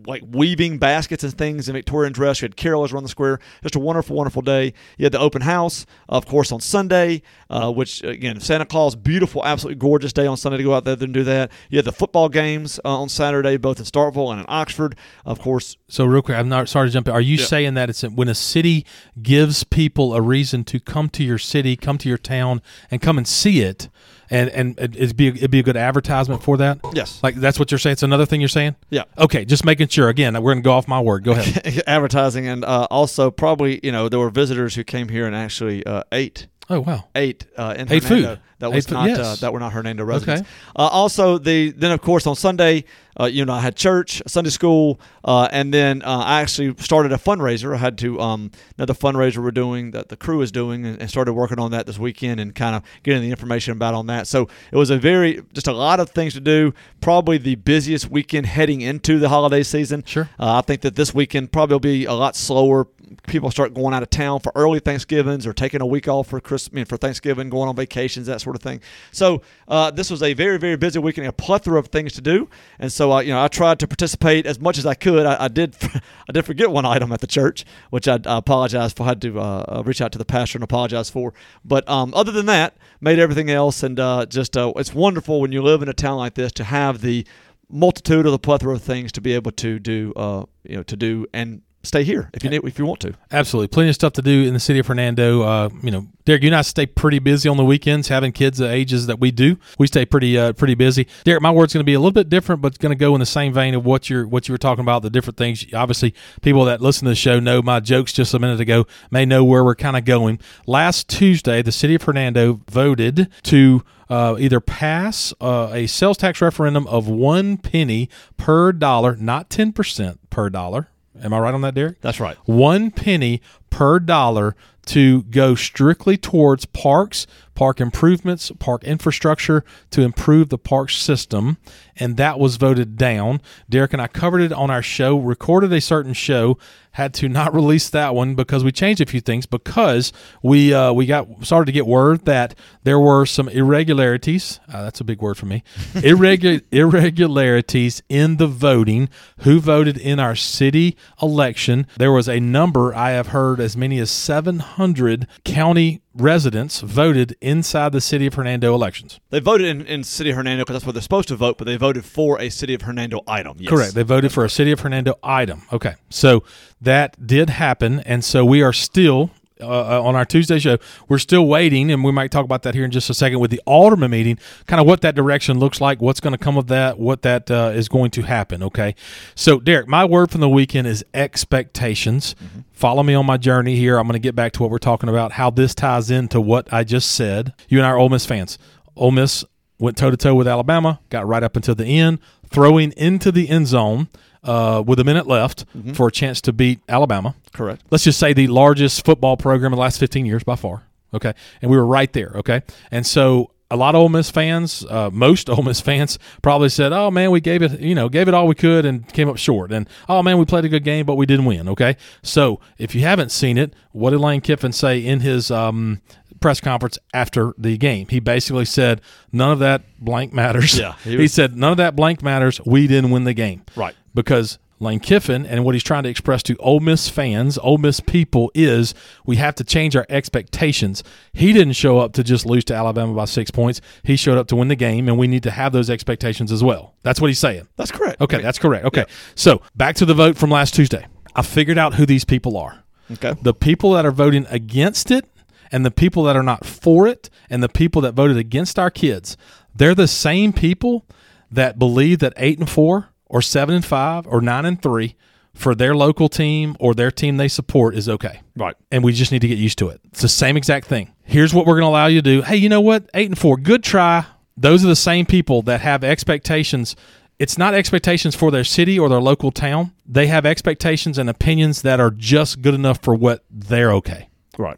like 0.06 0.22
weaving 0.28 0.78
baskets 0.78 1.22
and 1.24 1.36
things 1.36 1.68
in 1.68 1.74
Victorian 1.74 2.12
dress. 2.12 2.40
You 2.40 2.46
had 2.46 2.56
carolers 2.56 2.92
around 2.92 3.02
the 3.02 3.08
square. 3.08 3.38
Just 3.62 3.74
a 3.76 3.78
wonderful, 3.78 4.16
wonderful 4.16 4.42
day. 4.42 4.72
You 4.98 5.04
had 5.04 5.12
the 5.12 5.18
open 5.18 5.42
house, 5.42 5.86
of 6.08 6.26
course, 6.26 6.50
on 6.52 6.60
Sunday, 6.60 7.22
uh, 7.50 7.70
which 7.72 8.02
again, 8.02 8.40
Santa 8.40 8.64
Claus, 8.66 8.96
beautiful, 8.96 9.44
absolutely 9.44 9.78
gorgeous 9.80 10.12
day 10.12 10.26
on 10.26 10.36
Sunday 10.36 10.58
to 10.58 10.64
go 10.64 10.74
out 10.74 10.84
there 10.84 10.96
and 11.00 11.12
do 11.14 11.24
that. 11.24 11.50
You 11.70 11.78
had 11.78 11.84
the 11.84 11.92
football 11.92 12.28
games 12.28 12.80
uh, 12.84 13.00
on 13.00 13.08
Saturday, 13.08 13.56
both 13.56 13.78
in 13.78 13.84
Starkville 13.84 14.30
and 14.32 14.40
in 14.40 14.46
Oxford. 14.48 14.96
Of 15.24 15.40
course, 15.40 15.76
So 15.88 16.04
real 16.04 16.22
quick, 16.22 16.38
I'm 16.38 16.48
not 16.48 16.68
sorry 16.68 16.88
to 16.88 16.92
jump 16.92 17.08
in. 17.08 17.14
Are 17.14 17.20
you 17.20 17.36
Yeah. 17.36 17.44
saying 17.46 17.74
that 17.74 17.90
it's 17.90 18.02
when 18.02 18.28
a 18.28 18.34
city 18.34 18.84
gives 19.22 19.64
people 19.64 20.14
a 20.14 20.20
reason 20.20 20.64
to 20.64 20.80
come 20.80 21.08
to 21.10 21.22
your 21.24 21.38
city, 21.38 21.76
come 21.76 21.98
to 21.98 22.08
your 22.08 22.18
town, 22.18 22.62
and 22.90 23.00
come 23.00 23.18
and 23.18 23.26
see 23.28 23.60
it, 23.60 23.88
and 24.30 24.48
and 24.50 24.78
it'd 24.78 25.16
be 25.16 25.28
it'd 25.28 25.50
be 25.50 25.58
a 25.60 25.62
good 25.62 25.76
advertisement 25.76 26.42
for 26.42 26.56
that? 26.58 26.78
yes, 26.94 27.20
Like 27.22 27.34
that's 27.36 27.58
what 27.58 27.70
you're 27.70 27.78
saying. 27.78 27.92
It's 27.92 28.02
another 28.02 28.26
thing 28.26 28.40
you're 28.40 28.48
saying. 28.48 28.76
yeah. 28.90 29.04
Okay, 29.18 29.44
just 29.44 29.64
making 29.64 29.88
sure. 29.88 30.08
Again, 30.08 30.40
we're 30.42 30.52
gonna 30.52 30.62
go 30.62 30.72
off 30.72 30.88
my 30.88 31.00
word. 31.00 31.24
Go 31.24 31.32
ahead. 31.32 31.82
Advertising 31.86 32.46
and 32.48 32.64
uh, 32.64 32.86
also 32.90 33.30
probably 33.30 33.80
you 33.82 33.92
know 33.92 34.08
there 34.08 34.18
were 34.20 34.30
visitors 34.30 34.74
who 34.74 34.84
came 34.84 35.08
here 35.08 35.26
and 35.26 35.34
actually 35.36 35.84
uh, 35.86 36.02
ate 36.12 36.46
oh 36.70 36.80
wow. 36.80 37.08
Eight 37.14 37.46
uh, 37.56 37.74
in 37.76 37.92
Ate 37.92 38.02
Hernando. 38.04 38.28
food. 38.28 38.40
That 38.58 38.72
was 38.72 38.86
food, 38.86 38.94
not 38.94 39.08
yes. 39.08 39.18
uh, 39.18 39.36
that 39.40 39.52
were 39.52 39.58
not 39.58 39.72
Hernando 39.72 40.04
residents. 40.04 40.42
Okay. 40.42 40.50
Uh, 40.76 40.86
also, 40.86 41.36
the 41.36 41.72
then 41.72 41.90
of 41.90 42.00
course 42.00 42.28
on 42.28 42.36
Sunday, 42.36 42.84
uh, 43.18 43.24
you 43.24 43.44
know, 43.44 43.52
I 43.52 43.60
had 43.60 43.74
church, 43.74 44.22
Sunday 44.28 44.50
school, 44.50 45.00
uh, 45.24 45.48
and 45.50 45.74
then 45.74 46.00
uh, 46.02 46.18
I 46.24 46.40
actually 46.40 46.74
started 46.78 47.12
a 47.12 47.16
fundraiser. 47.16 47.74
I 47.74 47.78
had 47.78 47.98
to 47.98 48.20
um, 48.20 48.52
another 48.78 48.94
fundraiser 48.94 49.42
we're 49.42 49.50
doing 49.50 49.90
that 49.90 50.10
the 50.10 50.16
crew 50.16 50.40
is 50.42 50.52
doing, 50.52 50.86
and, 50.86 51.00
and 51.00 51.10
started 51.10 51.32
working 51.32 51.58
on 51.58 51.72
that 51.72 51.86
this 51.86 51.98
weekend 51.98 52.38
and 52.38 52.54
kind 52.54 52.76
of 52.76 52.84
getting 53.02 53.22
the 53.22 53.30
information 53.30 53.72
about 53.72 53.94
on 53.94 54.06
that. 54.06 54.28
So 54.28 54.48
it 54.70 54.76
was 54.76 54.90
a 54.90 54.96
very 54.96 55.42
just 55.52 55.66
a 55.66 55.72
lot 55.72 55.98
of 55.98 56.10
things 56.10 56.34
to 56.34 56.40
do. 56.40 56.72
Probably 57.00 57.38
the 57.38 57.56
busiest 57.56 58.10
weekend 58.10 58.46
heading 58.46 58.80
into 58.80 59.18
the 59.18 59.28
holiday 59.28 59.64
season. 59.64 60.04
Sure. 60.06 60.30
Uh, 60.38 60.58
I 60.58 60.60
think 60.60 60.82
that 60.82 60.94
this 60.94 61.12
weekend 61.12 61.50
probably 61.50 61.74
will 61.74 61.80
be 61.80 62.04
a 62.04 62.14
lot 62.14 62.36
slower. 62.36 62.86
People 63.26 63.50
start 63.50 63.74
going 63.74 63.94
out 63.94 64.02
of 64.02 64.10
town 64.10 64.40
for 64.40 64.52
early 64.54 64.80
Thanksgivings 64.80 65.46
or 65.46 65.52
taking 65.52 65.80
a 65.80 65.86
week 65.86 66.08
off 66.08 66.28
for 66.28 66.40
Christmas, 66.40 66.72
I 66.72 66.76
mean, 66.76 66.84
for 66.84 66.96
Thanksgiving, 66.96 67.50
going 67.50 67.68
on 67.68 67.76
vacations, 67.76 68.26
that 68.26 68.40
sort 68.40 68.56
of 68.56 68.62
thing. 68.62 68.80
So 69.10 69.42
uh, 69.68 69.90
this 69.90 70.10
was 70.10 70.22
a 70.22 70.34
very, 70.34 70.58
very 70.58 70.76
busy 70.76 70.98
weekend, 70.98 71.26
a 71.26 71.32
plethora 71.32 71.78
of 71.78 71.88
things 71.88 72.12
to 72.14 72.20
do, 72.20 72.48
and 72.78 72.92
so 72.92 73.12
uh, 73.12 73.20
you 73.20 73.32
know 73.32 73.42
I 73.42 73.48
tried 73.48 73.78
to 73.80 73.88
participate 73.88 74.46
as 74.46 74.60
much 74.60 74.78
as 74.78 74.86
I 74.86 74.94
could. 74.94 75.26
I, 75.26 75.44
I 75.44 75.48
did, 75.48 75.76
I 76.28 76.32
did 76.32 76.44
forget 76.44 76.70
one 76.70 76.84
item 76.84 77.12
at 77.12 77.20
the 77.20 77.26
church, 77.26 77.64
which 77.90 78.08
I, 78.08 78.14
I 78.26 78.38
apologize 78.38 78.92
for. 78.92 79.04
I 79.04 79.06
had 79.06 79.22
to 79.22 79.40
uh, 79.40 79.82
reach 79.84 80.00
out 80.00 80.12
to 80.12 80.18
the 80.18 80.24
pastor 80.24 80.58
and 80.58 80.64
apologize 80.64 81.10
for. 81.10 81.34
But 81.64 81.88
um, 81.88 82.12
other 82.14 82.32
than 82.32 82.46
that, 82.46 82.76
made 83.00 83.18
everything 83.18 83.50
else, 83.50 83.82
and 83.82 83.98
uh, 83.98 84.26
just 84.26 84.56
uh, 84.56 84.72
it's 84.76 84.94
wonderful 84.94 85.40
when 85.40 85.52
you 85.52 85.62
live 85.62 85.82
in 85.82 85.88
a 85.88 85.94
town 85.94 86.18
like 86.18 86.34
this 86.34 86.52
to 86.52 86.64
have 86.64 87.00
the 87.00 87.26
multitude 87.72 88.26
of 88.26 88.32
the 88.32 88.38
plethora 88.38 88.74
of 88.74 88.82
things 88.82 89.10
to 89.12 89.20
be 89.20 89.32
able 89.32 89.50
to 89.52 89.78
do, 89.78 90.12
uh, 90.14 90.44
you 90.64 90.76
know, 90.76 90.82
to 90.82 90.96
do 90.96 91.26
and 91.32 91.62
stay 91.82 92.04
here 92.04 92.30
if 92.34 92.44
you 92.44 92.50
need, 92.50 92.64
if 92.64 92.78
you 92.78 92.86
want 92.86 93.00
to. 93.00 93.14
Absolutely, 93.30 93.68
plenty 93.68 93.88
of 93.88 93.94
stuff 93.94 94.12
to 94.14 94.22
do 94.22 94.44
in 94.44 94.54
the 94.54 94.60
city 94.60 94.78
of 94.78 94.86
Hernando. 94.86 95.42
Uh, 95.42 95.68
you 95.82 95.90
know, 95.90 96.06
Derek, 96.24 96.42
you 96.42 96.48
and 96.48 96.56
I 96.56 96.62
stay 96.62 96.86
pretty 96.86 97.18
busy 97.18 97.48
on 97.48 97.56
the 97.56 97.64
weekends, 97.64 98.08
having 98.08 98.32
kids 98.32 98.58
the 98.58 98.70
ages 98.70 99.06
that 99.06 99.18
we 99.18 99.30
do. 99.30 99.56
We 99.78 99.86
stay 99.86 100.04
pretty 100.06 100.38
uh, 100.38 100.52
pretty 100.52 100.74
busy. 100.74 101.08
Derek, 101.24 101.42
my 101.42 101.50
word's 101.50 101.72
going 101.72 101.82
to 101.82 101.84
be 101.84 101.94
a 101.94 101.98
little 101.98 102.12
bit 102.12 102.28
different, 102.28 102.62
but 102.62 102.68
it's 102.68 102.78
going 102.78 102.90
to 102.90 102.96
go 102.96 103.14
in 103.14 103.20
the 103.20 103.26
same 103.26 103.52
vein 103.52 103.74
of 103.74 103.84
what 103.84 104.08
you're 104.08 104.26
what 104.26 104.48
you 104.48 104.52
were 104.52 104.58
talking 104.58 104.82
about. 104.82 105.02
The 105.02 105.10
different 105.10 105.36
things. 105.36 105.64
Obviously, 105.74 106.14
people 106.40 106.64
that 106.66 106.80
listen 106.80 107.06
to 107.06 107.10
the 107.10 107.16
show 107.16 107.40
know 107.40 107.60
my 107.62 107.80
jokes 107.80 108.12
just 108.12 108.34
a 108.34 108.38
minute 108.38 108.60
ago. 108.60 108.86
May 109.10 109.24
know 109.24 109.44
where 109.44 109.64
we're 109.64 109.74
kind 109.74 109.96
of 109.96 110.04
going. 110.04 110.38
Last 110.66 111.08
Tuesday, 111.08 111.62
the 111.62 111.72
city 111.72 111.94
of 111.94 112.02
Hernando 112.02 112.60
voted 112.70 113.28
to. 113.44 113.82
Uh, 114.10 114.36
either 114.38 114.60
pass 114.60 115.32
uh, 115.40 115.70
a 115.72 115.86
sales 115.86 116.18
tax 116.18 116.42
referendum 116.42 116.86
of 116.88 117.08
one 117.08 117.56
penny 117.56 118.10
per 118.36 118.70
dollar, 118.70 119.16
not 119.16 119.48
10% 119.48 120.18
per 120.28 120.50
dollar. 120.50 120.91
Am 121.20 121.32
I 121.32 121.38
right 121.38 121.54
on 121.54 121.60
that, 121.62 121.74
Derek? 121.74 122.00
That's 122.00 122.20
right. 122.20 122.36
one 122.46 122.90
penny 122.90 123.42
per 123.70 123.98
dollar 123.98 124.56
to 124.86 125.22
go 125.24 125.54
strictly 125.54 126.16
towards 126.16 126.64
parks, 126.66 127.26
park 127.54 127.80
improvements, 127.80 128.50
park 128.58 128.82
infrastructure 128.82 129.64
to 129.90 130.02
improve 130.02 130.48
the 130.48 130.58
park 130.58 130.90
system. 130.90 131.56
And 131.96 132.16
that 132.16 132.38
was 132.38 132.56
voted 132.56 132.96
down. 132.96 133.40
Derek 133.70 133.92
and 133.92 134.02
I 134.02 134.08
covered 134.08 134.40
it 134.40 134.52
on 134.52 134.70
our 134.70 134.82
show, 134.82 135.16
recorded 135.16 135.72
a 135.72 135.80
certain 135.80 136.14
show, 136.14 136.58
had 136.92 137.12
to 137.14 137.28
not 137.28 137.52
release 137.62 137.90
that 137.90 138.14
one 138.14 138.34
because 138.34 138.64
we 138.64 138.72
changed 138.72 139.00
a 139.00 139.06
few 139.06 139.20
things 139.20 139.46
because 139.46 140.12
we 140.42 140.72
uh, 140.72 140.92
we 140.92 141.06
got 141.06 141.26
started 141.44 141.66
to 141.66 141.72
get 141.72 141.86
word 141.86 142.24
that 142.24 142.54
there 142.84 142.98
were 142.98 143.26
some 143.26 143.48
irregularities. 143.48 144.60
Uh, 144.72 144.82
that's 144.82 145.00
a 145.00 145.04
big 145.04 145.20
word 145.20 145.36
for 145.36 145.46
me. 145.46 145.62
Irregu- 145.94 146.62
irregularities 146.70 148.02
in 148.08 148.36
the 148.36 148.46
voting. 148.46 149.08
Who 149.38 149.60
voted 149.60 149.98
in 149.98 150.20
our 150.20 150.36
city 150.36 150.96
election? 151.20 151.86
There 151.96 152.12
was 152.12 152.28
a 152.28 152.40
number 152.40 152.94
I 152.94 153.10
have 153.10 153.28
heard 153.28 153.60
as 153.60 153.76
many 153.76 153.98
as 153.98 154.10
700 154.10 155.26
county 155.44 156.02
residents 156.14 156.80
voted 156.80 157.36
inside 157.40 157.92
the 157.92 158.00
city 158.00 158.26
of 158.26 158.34
Hernando 158.34 158.74
elections. 158.74 159.18
They 159.30 159.40
voted 159.40 159.66
in, 159.66 159.86
in 159.86 160.04
City 160.04 160.30
of 160.30 160.36
Hernando 160.36 160.62
because 160.62 160.74
that's 160.74 160.86
where 160.86 160.92
they're 160.92 161.02
supposed 161.02 161.28
to 161.28 161.36
vote, 161.36 161.58
but 161.58 161.64
they 161.64 161.76
voted 161.76 162.04
for 162.04 162.40
a 162.40 162.50
City 162.50 162.74
of 162.74 162.82
Hernando 162.82 163.22
item. 163.26 163.56
Yes. 163.58 163.70
Correct. 163.70 163.94
They 163.94 164.02
voted 164.02 164.32
for 164.32 164.44
a 164.44 164.50
city 164.50 164.72
of 164.72 164.80
Hernando 164.80 165.18
item. 165.22 165.62
Okay. 165.72 165.94
So 166.10 166.44
that 166.82 167.26
did 167.26 167.50
happen. 167.50 168.00
And 168.00 168.24
so 168.24 168.44
we 168.44 168.62
are 168.62 168.72
still. 168.72 169.30
Uh, 169.60 170.02
on 170.02 170.16
our 170.16 170.24
Tuesday 170.24 170.58
show, 170.58 170.76
we're 171.08 171.18
still 171.18 171.46
waiting, 171.46 171.88
and 171.92 172.02
we 172.02 172.10
might 172.10 172.32
talk 172.32 172.44
about 172.44 172.62
that 172.64 172.74
here 172.74 172.84
in 172.84 172.90
just 172.90 173.08
a 173.08 173.14
second 173.14 173.38
with 173.38 173.52
the 173.52 173.60
Alderman 173.64 174.10
meeting, 174.10 174.36
kind 174.66 174.80
of 174.80 174.88
what 174.88 175.02
that 175.02 175.14
direction 175.14 175.60
looks 175.60 175.80
like, 175.80 176.02
what's 176.02 176.18
going 176.18 176.32
to 176.32 176.38
come 176.38 176.58
of 176.58 176.66
that, 176.66 176.98
what 176.98 177.22
that 177.22 177.48
uh, 177.48 177.70
is 177.72 177.88
going 177.88 178.10
to 178.12 178.22
happen. 178.22 178.60
Okay, 178.64 178.96
so 179.36 179.60
Derek, 179.60 179.86
my 179.86 180.04
word 180.04 180.32
from 180.32 180.40
the 180.40 180.48
weekend 180.48 180.88
is 180.88 181.04
expectations. 181.14 182.34
Follow 182.72 183.04
me 183.04 183.14
on 183.14 183.24
my 183.24 183.36
journey 183.36 183.76
here. 183.76 183.98
I'm 183.98 184.08
going 184.08 184.14
to 184.14 184.18
get 184.18 184.34
back 184.34 184.50
to 184.54 184.62
what 184.62 184.70
we're 184.72 184.78
talking 184.78 185.08
about, 185.08 185.30
how 185.30 185.48
this 185.48 185.76
ties 185.76 186.10
into 186.10 186.40
what 186.40 186.72
I 186.72 186.82
just 186.82 187.12
said. 187.12 187.54
You 187.68 187.78
and 187.78 187.86
I 187.86 187.90
are 187.90 187.98
Ole 187.98 188.08
Miss 188.08 188.26
fans. 188.26 188.58
Ole 188.96 189.12
Miss 189.12 189.44
went 189.78 189.96
toe 189.96 190.10
to 190.10 190.16
toe 190.16 190.34
with 190.34 190.48
Alabama, 190.48 190.98
got 191.08 191.24
right 191.24 191.44
up 191.44 191.54
until 191.54 191.76
the 191.76 191.86
end, 191.86 192.18
throwing 192.48 192.90
into 192.96 193.30
the 193.30 193.48
end 193.48 193.68
zone 193.68 194.08
uh, 194.42 194.82
with 194.86 194.98
a 194.98 195.04
minute 195.04 195.26
left 195.26 195.64
for 195.94 196.08
a 196.08 196.12
chance 196.12 196.40
to 196.42 196.52
beat 196.52 196.80
Alabama. 196.88 197.34
Correct. 197.52 197.82
Let's 197.90 198.04
just 198.04 198.18
say 198.18 198.32
the 198.32 198.48
largest 198.48 199.04
football 199.04 199.36
program 199.36 199.72
in 199.72 199.76
the 199.76 199.82
last 199.82 199.98
15 199.98 200.26
years 200.26 200.44
by 200.44 200.56
far. 200.56 200.84
Okay. 201.14 201.32
And 201.60 201.70
we 201.70 201.76
were 201.76 201.86
right 201.86 202.12
there. 202.12 202.32
Okay. 202.36 202.62
And 202.90 203.06
so 203.06 203.50
a 203.72 203.76
lot 203.76 203.94
of 203.94 204.02
Ole 204.02 204.08
Miss 204.10 204.30
fans, 204.30 204.84
uh, 204.88 205.10
most 205.10 205.48
Ole 205.50 205.62
Miss 205.62 205.80
fans, 205.80 206.18
probably 206.42 206.68
said, 206.68 206.92
"Oh 206.92 207.10
man, 207.10 207.30
we 207.30 207.40
gave 207.40 207.62
it, 207.62 207.80
you 207.80 207.94
know, 207.94 208.08
gave 208.08 208.28
it 208.28 208.34
all 208.34 208.46
we 208.46 208.54
could 208.54 208.84
and 208.84 209.10
came 209.12 209.28
up 209.28 209.38
short." 209.38 209.72
And 209.72 209.88
oh 210.08 210.22
man, 210.22 210.38
we 210.38 210.44
played 210.44 210.64
a 210.64 210.68
good 210.68 210.84
game, 210.84 211.06
but 211.06 211.16
we 211.16 211.26
didn't 211.26 211.46
win. 211.46 211.68
Okay, 211.70 211.96
so 212.22 212.60
if 212.78 212.94
you 212.94 213.00
haven't 213.00 213.32
seen 213.32 213.58
it, 213.58 213.74
what 213.92 214.10
did 214.10 214.20
Lane 214.20 214.42
Kiffin 214.42 214.72
say 214.72 215.04
in 215.04 215.20
his 215.20 215.50
um, 215.50 216.02
press 216.40 216.60
conference 216.60 216.98
after 217.14 217.54
the 217.56 217.78
game? 217.78 218.08
He 218.08 218.20
basically 218.20 218.66
said, 218.66 219.00
"None 219.32 219.50
of 219.50 219.58
that 219.60 219.82
blank 219.98 220.34
matters." 220.34 220.78
Yeah, 220.78 220.94
he 221.02 221.16
he, 221.16 221.28
said, 221.28 221.56
"None 221.56 221.72
of 221.72 221.78
that 221.78 221.96
blank 221.96 222.22
matters. 222.22 222.60
We 222.66 222.86
didn't 222.86 223.10
win 223.10 223.24
the 223.24 223.34
game." 223.34 223.62
Right. 223.74 223.94
Because 224.14 224.58
Lane 224.80 224.98
Kiffin 225.00 225.46
and 225.46 225.64
what 225.64 225.74
he's 225.76 225.84
trying 225.84 226.02
to 226.02 226.08
express 226.08 226.42
to 226.42 226.56
Ole 226.56 226.80
Miss 226.80 227.08
fans, 227.08 227.56
Ole 227.58 227.78
Miss 227.78 228.00
people, 228.00 228.50
is 228.52 228.94
we 229.24 229.36
have 229.36 229.54
to 229.56 229.64
change 229.64 229.94
our 229.94 230.06
expectations. 230.08 231.04
He 231.32 231.52
didn't 231.52 231.74
show 231.74 231.98
up 231.98 232.12
to 232.14 232.24
just 232.24 232.44
lose 232.46 232.64
to 232.64 232.74
Alabama 232.74 233.14
by 233.14 233.26
six 233.26 233.50
points. 233.50 233.80
He 234.02 234.16
showed 234.16 234.38
up 234.38 234.48
to 234.48 234.56
win 234.56 234.68
the 234.68 234.74
game, 234.76 235.08
and 235.08 235.16
we 235.18 235.28
need 235.28 235.44
to 235.44 235.52
have 235.52 235.72
those 235.72 235.88
expectations 235.88 236.50
as 236.50 236.64
well. 236.64 236.94
That's 237.02 237.20
what 237.20 237.28
he's 237.28 237.38
saying. 237.38 237.68
That's 237.76 237.92
correct. 237.92 238.20
Okay, 238.20 238.42
that's 238.42 238.58
correct. 238.58 238.84
Okay, 238.86 239.04
so 239.36 239.62
back 239.76 239.94
to 239.96 240.04
the 240.04 240.14
vote 240.14 240.36
from 240.36 240.50
last 240.50 240.74
Tuesday. 240.74 241.06
I 241.36 241.42
figured 241.42 241.78
out 241.78 241.94
who 241.94 242.04
these 242.04 242.24
people 242.24 242.56
are 242.56 242.82
Okay. 243.10 243.34
the 243.40 243.54
people 243.54 243.92
that 243.92 244.04
are 244.04 244.10
voting 244.12 244.46
against 244.50 245.10
it 245.10 245.24
and 245.70 245.84
the 245.86 245.90
people 245.90 246.24
that 246.24 246.36
are 246.36 246.42
not 246.42 246.66
for 246.66 247.06
it 247.06 247.30
and 247.48 247.62
the 247.62 247.68
people 247.68 248.02
that 248.02 248.12
voted 248.14 248.36
against 248.36 248.78
our 248.78 248.90
kids 248.90 249.36
they're 249.74 249.94
the 249.94 250.06
same 250.08 250.52
people 250.52 251.04
that 251.50 251.78
believe 251.78 252.18
that 252.18 252.32
8 252.36 252.58
and 252.58 252.68
4 252.70 253.08
or 253.32 253.42
7 253.42 253.74
and 253.74 253.84
5 253.84 254.26
or 254.28 254.40
9 254.40 254.64
and 254.64 254.80
3 254.80 255.16
for 255.54 255.74
their 255.74 255.94
local 255.94 256.28
team 256.28 256.76
or 256.78 256.94
their 256.94 257.10
team 257.10 257.36
they 257.36 257.48
support 257.48 257.94
is 257.96 258.08
okay 258.08 258.40
Right. 258.56 258.76
and 258.92 259.02
we 259.02 259.12
just 259.12 259.32
need 259.32 259.40
to 259.40 259.48
get 259.48 259.58
used 259.58 259.78
to 259.78 259.88
it 259.88 260.00
it's 260.04 260.22
the 260.22 260.28
same 260.28 260.56
exact 260.56 260.86
thing 260.86 261.12
here's 261.24 261.52
what 261.52 261.66
we're 261.66 261.74
going 261.74 261.84
to 261.84 261.88
allow 261.88 262.06
you 262.06 262.22
to 262.22 262.30
do 262.36 262.42
hey 262.42 262.56
you 262.56 262.68
know 262.68 262.80
what 262.80 263.10
8 263.12 263.30
and 263.30 263.38
4 263.38 263.56
good 263.56 263.82
try 263.82 264.24
those 264.56 264.84
are 264.84 264.88
the 264.88 264.96
same 264.96 265.26
people 265.26 265.62
that 265.62 265.80
have 265.80 266.04
expectations 266.04 266.94
it's 267.38 267.58
not 267.58 267.74
expectations 267.74 268.36
for 268.36 268.52
their 268.52 268.62
city 268.62 268.96
or 269.00 269.08
their 269.08 269.20
local 269.20 269.50
town. 269.50 269.92
They 270.06 270.28
have 270.28 270.46
expectations 270.46 271.18
and 271.18 271.28
opinions 271.28 271.82
that 271.82 271.98
are 271.98 272.12
just 272.12 272.62
good 272.62 272.72
enough 272.74 273.00
for 273.02 273.16
what 273.16 273.42
they're 273.50 273.90
okay. 273.94 274.28
Right. 274.56 274.76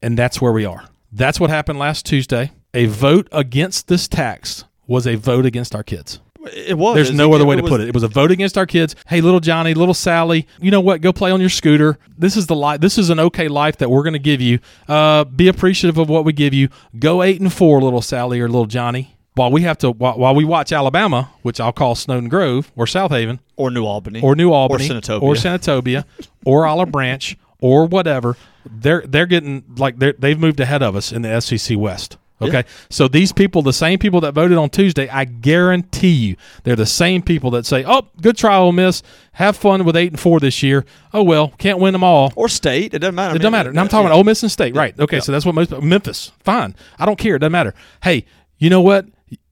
And 0.00 0.18
that's 0.18 0.40
where 0.40 0.52
we 0.52 0.64
are. 0.64 0.84
That's 1.12 1.38
what 1.38 1.50
happened 1.50 1.78
last 1.78 2.06
Tuesday. 2.06 2.52
A 2.72 2.86
vote 2.86 3.28
against 3.30 3.88
this 3.88 4.08
tax 4.08 4.64
was 4.86 5.06
a 5.06 5.16
vote 5.16 5.44
against 5.44 5.74
our 5.74 5.82
kids. 5.82 6.20
It 6.52 6.76
was. 6.76 6.94
There's 6.96 7.12
no 7.12 7.32
other 7.34 7.44
way 7.46 7.56
to 7.56 7.62
was- 7.62 7.70
put 7.70 7.80
it. 7.80 7.88
It 7.88 7.94
was 7.94 8.02
a 8.02 8.08
vote 8.08 8.30
against 8.30 8.58
our 8.58 8.66
kids. 8.66 8.96
Hey, 9.06 9.20
little 9.20 9.40
Johnny, 9.40 9.74
little 9.74 9.94
Sally, 9.94 10.46
you 10.60 10.70
know 10.70 10.80
what? 10.80 11.00
Go 11.00 11.12
play 11.12 11.30
on 11.30 11.40
your 11.40 11.48
scooter. 11.50 11.98
This 12.18 12.36
is 12.36 12.46
the 12.46 12.56
life. 12.56 12.80
This 12.80 12.98
is 12.98 13.10
an 13.10 13.20
okay 13.20 13.48
life 13.48 13.76
that 13.78 13.90
we're 13.90 14.02
going 14.02 14.12
to 14.14 14.18
give 14.18 14.40
you. 14.40 14.58
Uh, 14.88 15.24
be 15.24 15.48
appreciative 15.48 15.98
of 15.98 16.08
what 16.08 16.24
we 16.24 16.32
give 16.32 16.52
you. 16.54 16.68
Go 16.98 17.22
eight 17.22 17.40
and 17.40 17.52
four, 17.52 17.80
little 17.82 18.02
Sally 18.02 18.40
or 18.40 18.48
little 18.48 18.66
Johnny. 18.66 19.16
While 19.34 19.50
we 19.50 19.62
have 19.62 19.78
to, 19.78 19.90
while, 19.92 20.18
while 20.18 20.34
we 20.34 20.44
watch 20.44 20.72
Alabama, 20.72 21.30
which 21.42 21.58
I'll 21.58 21.72
call 21.72 21.94
Snowden 21.94 22.28
Grove 22.28 22.70
or 22.76 22.84
Southaven, 22.84 23.38
Or 23.56 23.70
New 23.70 23.86
Albany. 23.86 24.20
or 24.20 24.34
New 24.36 24.52
Albany 24.52 24.84
Or 24.84 24.88
Senatobia. 25.00 25.22
or 25.22 25.34
Senatobia 25.34 26.04
or 26.44 26.66
Olive 26.66 26.92
Branch 26.92 27.36
or 27.60 27.86
whatever. 27.86 28.36
They're 28.70 29.02
they're 29.06 29.26
getting 29.26 29.64
like 29.78 29.98
they 29.98 30.12
they've 30.18 30.38
moved 30.38 30.60
ahead 30.60 30.82
of 30.82 30.94
us 30.96 31.12
in 31.12 31.22
the 31.22 31.40
SEC 31.40 31.78
West. 31.78 32.18
Okay, 32.42 32.58
Yeah. 32.58 32.62
so 32.90 33.08
these 33.08 33.32
people, 33.32 33.62
the 33.62 33.72
same 33.72 33.98
people 33.98 34.20
that 34.22 34.32
voted 34.34 34.58
on 34.58 34.70
Tuesday, 34.70 35.08
I 35.08 35.24
guarantee 35.24 36.08
you, 36.12 36.36
they're 36.64 36.76
the 36.76 36.86
same 36.86 37.22
people 37.22 37.50
that 37.52 37.66
say, 37.66 37.84
"Oh, 37.86 38.02
good 38.20 38.36
try, 38.36 38.56
Ole 38.56 38.72
Miss. 38.72 39.02
Have 39.36 39.56
fun 39.56 39.84
with 39.84 39.96
eight 39.96 40.12
and 40.12 40.20
four 40.20 40.40
this 40.40 40.62
year. 40.62 40.84
Oh 41.14 41.22
well, 41.22 41.48
can't 41.58 41.78
win 41.78 41.92
them 41.92 42.04
all. 42.04 42.32
or 42.36 42.48
state. 42.48 42.92
It 42.94 42.98
doesn't 42.98 43.14
matter. 43.14 43.36
It 43.36 43.38
doesn't 43.38 43.52
matter. 43.52 43.72
Now 43.72 43.82
I'm 43.82 43.88
talking 43.88 44.06
about 44.06 44.16
Ole 44.16 44.24
Miss 44.24 44.42
and 44.42 44.52
State, 44.52 44.74
right? 44.76 44.98
Okay, 44.98 45.16
Yeah. 45.16 45.22
so 45.22 45.32
that's 45.32 45.46
what 45.46 45.54
most 45.54 45.70
Memphis. 45.82 46.32
Fine, 46.44 46.74
I 46.98 47.06
don't 47.06 47.18
care. 47.18 47.36
It 47.36 47.40
doesn't 47.40 47.52
matter. 47.52 47.74
Hey, 48.02 48.24
you 48.58 48.68
know 48.70 48.80
what? 48.82 49.06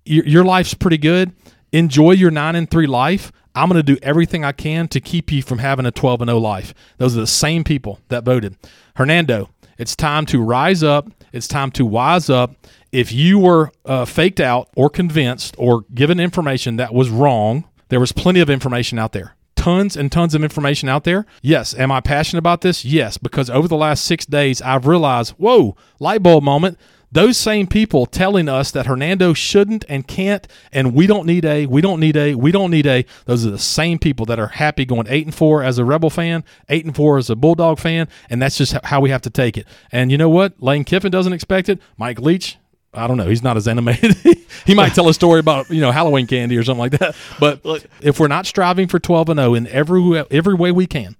Your, 0.04 0.24
your 0.24 0.44
life's 0.44 0.74
pretty 0.74 0.98
good. 0.98 1.32
Enjoy 1.72 2.12
your 2.12 2.30
nine 2.30 2.56
and 2.56 2.70
three 2.70 2.86
life. 2.86 3.30
I'm 3.54 3.68
going 3.68 3.84
to 3.84 3.94
do 3.94 3.98
everything 4.02 4.44
I 4.44 4.52
can 4.52 4.86
to 4.88 5.00
keep 5.00 5.32
you 5.32 5.42
from 5.42 5.58
having 5.58 5.84
a 5.86 5.90
12 5.90 6.20
and 6.22 6.28
0 6.28 6.38
life. 6.38 6.72
Those 6.98 7.16
are 7.16 7.20
the 7.20 7.26
same 7.26 7.64
people 7.64 7.98
that 8.08 8.24
voted. 8.24 8.56
Hernando, 8.96 9.50
it's 9.78 9.96
time 9.96 10.26
to 10.26 10.40
rise 10.42 10.82
up. 10.82 11.08
It's 11.32 11.48
time 11.48 11.70
to 11.72 11.84
wise 11.86 12.28
up. 12.30 12.54
If 12.92 13.12
you 13.12 13.38
were 13.38 13.70
uh, 13.84 14.04
faked 14.04 14.40
out 14.40 14.68
or 14.74 14.90
convinced 14.90 15.54
or 15.58 15.84
given 15.94 16.18
information 16.18 16.76
that 16.76 16.92
was 16.92 17.08
wrong, 17.08 17.68
there 17.88 18.00
was 18.00 18.12
plenty 18.12 18.40
of 18.40 18.50
information 18.50 18.98
out 18.98 19.12
there 19.12 19.36
tons 19.60 19.94
and 19.94 20.10
tons 20.10 20.34
of 20.34 20.42
information 20.42 20.88
out 20.88 21.04
there. 21.04 21.26
Yes. 21.42 21.74
Am 21.74 21.92
I 21.92 22.00
passionate 22.00 22.38
about 22.38 22.62
this? 22.62 22.82
Yes, 22.82 23.18
because 23.18 23.50
over 23.50 23.68
the 23.68 23.76
last 23.76 24.06
six 24.06 24.24
days, 24.24 24.62
I've 24.62 24.86
realized, 24.86 25.32
whoa, 25.32 25.76
light 25.98 26.22
bulb 26.22 26.42
moment. 26.42 26.78
Those 27.12 27.36
same 27.36 27.66
people 27.66 28.06
telling 28.06 28.48
us 28.48 28.70
that 28.70 28.86
Hernando 28.86 29.34
shouldn't 29.34 29.84
and 29.88 30.06
can't, 30.06 30.46
and 30.72 30.94
we 30.94 31.08
don't 31.08 31.26
need 31.26 31.44
a, 31.44 31.66
we 31.66 31.80
don't 31.80 31.98
need 31.98 32.16
a, 32.16 32.36
we 32.36 32.52
don't 32.52 32.70
need 32.70 32.86
a. 32.86 33.04
Those 33.24 33.44
are 33.44 33.50
the 33.50 33.58
same 33.58 33.98
people 33.98 34.24
that 34.26 34.38
are 34.38 34.46
happy 34.46 34.84
going 34.84 35.08
eight 35.08 35.26
and 35.26 35.34
four 35.34 35.64
as 35.64 35.76
a 35.76 35.84
Rebel 35.84 36.08
fan, 36.08 36.44
eight 36.68 36.84
and 36.84 36.94
four 36.94 37.18
as 37.18 37.28
a 37.28 37.34
Bulldog 37.34 37.80
fan, 37.80 38.08
and 38.30 38.40
that's 38.40 38.56
just 38.56 38.76
how 38.84 39.00
we 39.00 39.10
have 39.10 39.22
to 39.22 39.30
take 39.30 39.58
it. 39.58 39.66
And 39.90 40.12
you 40.12 40.18
know 40.18 40.28
what? 40.28 40.62
Lane 40.62 40.84
Kiffin 40.84 41.10
doesn't 41.10 41.32
expect 41.32 41.68
it. 41.68 41.80
Mike 41.98 42.20
Leach, 42.20 42.58
I 42.92 43.06
don't 43.06 43.16
know. 43.16 43.28
He's 43.28 43.42
not 43.42 43.56
as 43.56 43.68
animated. 43.68 44.16
he 44.66 44.74
might 44.74 44.94
tell 44.94 45.08
a 45.08 45.14
story 45.14 45.38
about 45.40 45.70
you 45.70 45.80
know 45.80 45.92
Halloween 45.92 46.26
candy 46.26 46.56
or 46.56 46.64
something 46.64 46.80
like 46.80 46.92
that. 46.98 47.14
But 47.38 47.64
Look- 47.64 47.84
if 48.00 48.18
we're 48.18 48.28
not 48.28 48.46
striving 48.46 48.88
for 48.88 48.98
twelve 48.98 49.28
and 49.28 49.38
zero 49.38 49.54
in 49.54 49.66
every 49.68 50.24
every 50.30 50.54
way 50.54 50.72
we 50.72 50.86
can, 50.86 51.16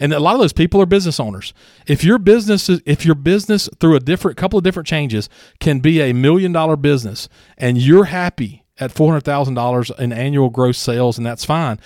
and 0.00 0.12
a 0.12 0.20
lot 0.20 0.34
of 0.34 0.40
those 0.40 0.52
people 0.52 0.80
are 0.82 0.86
business 0.86 1.18
owners. 1.18 1.54
If 1.86 2.04
your 2.04 2.18
business 2.18 2.68
is, 2.68 2.82
if 2.84 3.06
your 3.06 3.14
business 3.14 3.68
through 3.80 3.96
a 3.96 4.00
different 4.00 4.36
couple 4.36 4.58
of 4.58 4.64
different 4.64 4.86
changes 4.86 5.28
can 5.60 5.80
be 5.80 6.00
a 6.00 6.12
million 6.12 6.52
dollar 6.52 6.76
business, 6.76 7.28
and 7.56 7.78
you're 7.78 8.04
happy 8.04 8.64
at 8.78 8.92
four 8.92 9.08
hundred 9.10 9.24
thousand 9.24 9.54
dollars 9.54 9.90
in 9.98 10.12
annual 10.12 10.50
gross 10.50 10.76
sales, 10.78 11.16
and 11.16 11.26
that's 11.26 11.44
fine. 11.44 11.78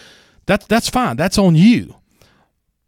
That's 0.46 0.66
that's 0.66 0.88
fine. 0.88 1.16
That's 1.16 1.38
on 1.38 1.54
you. 1.54 1.94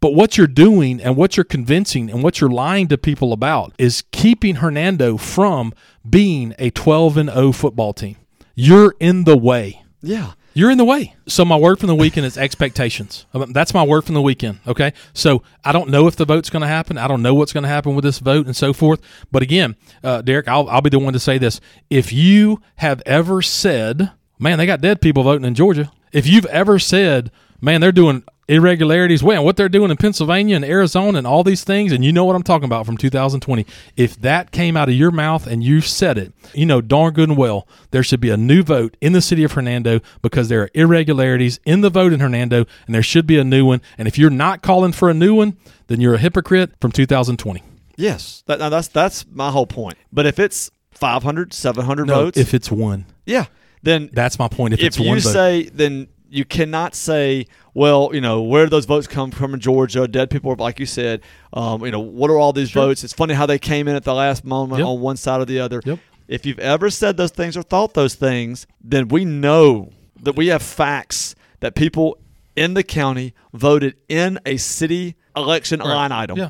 But 0.01 0.15
what 0.15 0.35
you're 0.37 0.47
doing 0.47 0.99
and 0.99 1.15
what 1.15 1.37
you're 1.37 1.43
convincing 1.43 2.09
and 2.09 2.23
what 2.23 2.41
you're 2.41 2.49
lying 2.49 2.87
to 2.87 2.97
people 2.97 3.31
about 3.31 3.73
is 3.77 4.03
keeping 4.11 4.55
Hernando 4.55 5.15
from 5.15 5.73
being 6.07 6.55
a 6.57 6.71
12 6.71 7.17
and 7.17 7.29
0 7.29 7.51
football 7.51 7.93
team. 7.93 8.17
You're 8.55 8.95
in 8.99 9.23
the 9.23 9.37
way. 9.37 9.83
Yeah. 10.01 10.33
You're 10.53 10.71
in 10.71 10.77
the 10.77 10.85
way. 10.85 11.15
So 11.27 11.45
my 11.45 11.55
word 11.55 11.79
from 11.79 11.87
the 11.87 11.95
weekend 11.95 12.25
is 12.25 12.37
expectations. 12.37 13.25
Um, 13.33 13.53
That's 13.53 13.73
my 13.73 13.83
word 13.83 14.03
from 14.03 14.15
the 14.15 14.21
weekend. 14.21 14.59
Okay. 14.67 14.91
So 15.13 15.43
I 15.63 15.71
don't 15.71 15.89
know 15.89 16.07
if 16.07 16.15
the 16.15 16.25
vote's 16.25 16.49
going 16.49 16.61
to 16.61 16.67
happen. 16.67 16.97
I 16.97 17.07
don't 17.07 17.21
know 17.21 17.33
what's 17.33 17.53
going 17.53 17.63
to 17.63 17.69
happen 17.69 17.95
with 17.95 18.03
this 18.03 18.19
vote 18.19 18.47
and 18.47 18.55
so 18.55 18.73
forth. 18.73 18.99
But 19.31 19.43
again, 19.43 19.77
uh, 20.03 20.21
Derek, 20.23 20.47
I'll, 20.47 20.67
I'll 20.67 20.81
be 20.81 20.89
the 20.89 20.99
one 20.99 21.13
to 21.13 21.19
say 21.19 21.37
this. 21.37 21.61
If 21.89 22.11
you 22.11 22.59
have 22.77 23.01
ever 23.05 23.41
said, 23.41 24.11
man, 24.39 24.57
they 24.57 24.65
got 24.65 24.81
dead 24.81 24.99
people 24.99 25.23
voting 25.23 25.45
in 25.45 25.55
Georgia. 25.55 25.91
If 26.11 26.27
you've 26.27 26.47
ever 26.47 26.79
said, 26.79 27.31
man, 27.61 27.79
they're 27.79 27.93
doing 27.93 28.23
irregularities, 28.51 29.23
man, 29.23 29.43
what 29.43 29.55
they're 29.55 29.69
doing 29.69 29.91
in 29.91 29.97
Pennsylvania 29.97 30.57
and 30.57 30.65
Arizona 30.65 31.17
and 31.17 31.25
all 31.25 31.43
these 31.43 31.63
things, 31.63 31.91
and 31.93 32.03
you 32.03 32.11
know 32.11 32.25
what 32.25 32.35
I'm 32.35 32.43
talking 32.43 32.65
about 32.65 32.85
from 32.85 32.97
2020. 32.97 33.65
If 33.95 34.19
that 34.21 34.51
came 34.51 34.75
out 34.75 34.89
of 34.89 34.95
your 34.95 35.09
mouth 35.11 35.47
and 35.47 35.63
you 35.63 35.79
said 35.79 36.17
it, 36.17 36.33
you 36.53 36.65
know 36.65 36.81
darn 36.81 37.13
good 37.13 37.29
and 37.29 37.37
well 37.37 37.67
there 37.91 38.03
should 38.03 38.19
be 38.19 38.29
a 38.29 38.37
new 38.37 38.61
vote 38.61 38.97
in 38.99 39.13
the 39.13 39.21
city 39.21 39.45
of 39.45 39.53
Hernando 39.53 40.01
because 40.21 40.49
there 40.49 40.63
are 40.63 40.69
irregularities 40.73 41.59
in 41.65 41.79
the 41.81 41.89
vote 41.89 42.11
in 42.11 42.19
Hernando, 42.19 42.65
and 42.85 42.93
there 42.93 43.01
should 43.01 43.25
be 43.25 43.37
a 43.37 43.43
new 43.43 43.65
one. 43.65 43.81
And 43.97 44.07
if 44.07 44.17
you're 44.17 44.29
not 44.29 44.61
calling 44.61 44.91
for 44.91 45.09
a 45.09 45.13
new 45.13 45.33
one, 45.33 45.57
then 45.87 46.01
you're 46.01 46.15
a 46.15 46.19
hypocrite 46.19 46.73
from 46.81 46.91
2020. 46.91 47.63
Yes. 47.95 48.43
That, 48.47 48.59
now 48.59 48.69
that's 48.69 48.89
that's 48.89 49.25
my 49.31 49.51
whole 49.51 49.67
point. 49.67 49.97
But 50.11 50.25
if 50.25 50.39
it's 50.39 50.71
500, 50.91 51.53
700 51.53 52.07
No, 52.07 52.13
votes, 52.13 52.37
if 52.37 52.53
it's 52.53 52.69
one, 52.69 53.05
yeah, 53.25 53.45
then 53.81 54.09
that's 54.11 54.37
my 54.37 54.49
point. 54.49 54.73
If, 54.73 54.81
if 54.81 54.87
it's 54.87 54.99
you 54.99 55.13
vote, 55.13 55.19
say 55.21 55.69
then 55.69 56.07
you 56.33 56.45
cannot 56.45 56.95
say 56.95 57.45
well 57.73 58.09
you 58.13 58.21
know 58.21 58.41
where 58.41 58.65
do 58.65 58.69
those 58.69 58.85
votes 58.85 59.05
come 59.07 59.31
from 59.31 59.53
in 59.53 59.59
georgia 59.59 60.07
dead 60.07 60.29
people 60.29 60.55
like 60.57 60.79
you 60.79 60.85
said 60.85 61.21
um, 61.53 61.83
you 61.85 61.91
know 61.91 61.99
what 61.99 62.31
are 62.31 62.37
all 62.37 62.53
these 62.53 62.69
Sure. 62.69 62.85
votes 62.87 63.03
it's 63.03 63.13
funny 63.13 63.33
how 63.33 63.45
they 63.45 63.59
came 63.59 63.87
in 63.87 63.95
at 63.95 64.03
the 64.05 64.13
last 64.13 64.45
moment 64.45 64.79
Yep. 64.79 64.87
on 64.87 65.01
one 65.01 65.17
side 65.17 65.41
or 65.41 65.45
the 65.45 65.59
other 65.59 65.81
Yep. 65.85 65.99
if 66.27 66.45
you've 66.45 66.59
ever 66.59 66.89
said 66.89 67.17
those 67.17 67.31
things 67.31 67.57
or 67.57 67.63
thought 67.63 67.93
those 67.93 68.15
things 68.15 68.65
then 68.81 69.09
we 69.09 69.25
know 69.25 69.91
that 70.23 70.35
we 70.35 70.47
have 70.47 70.61
facts 70.63 71.35
that 71.59 71.75
people 71.75 72.17
in 72.55 72.73
the 72.75 72.83
county 72.83 73.33
voted 73.53 73.95
in 74.07 74.39
a 74.45 74.57
city 74.57 75.15
election 75.35 75.79
Right. 75.79 75.87
line 75.93 76.11
item 76.13 76.37
Yeah. 76.37 76.49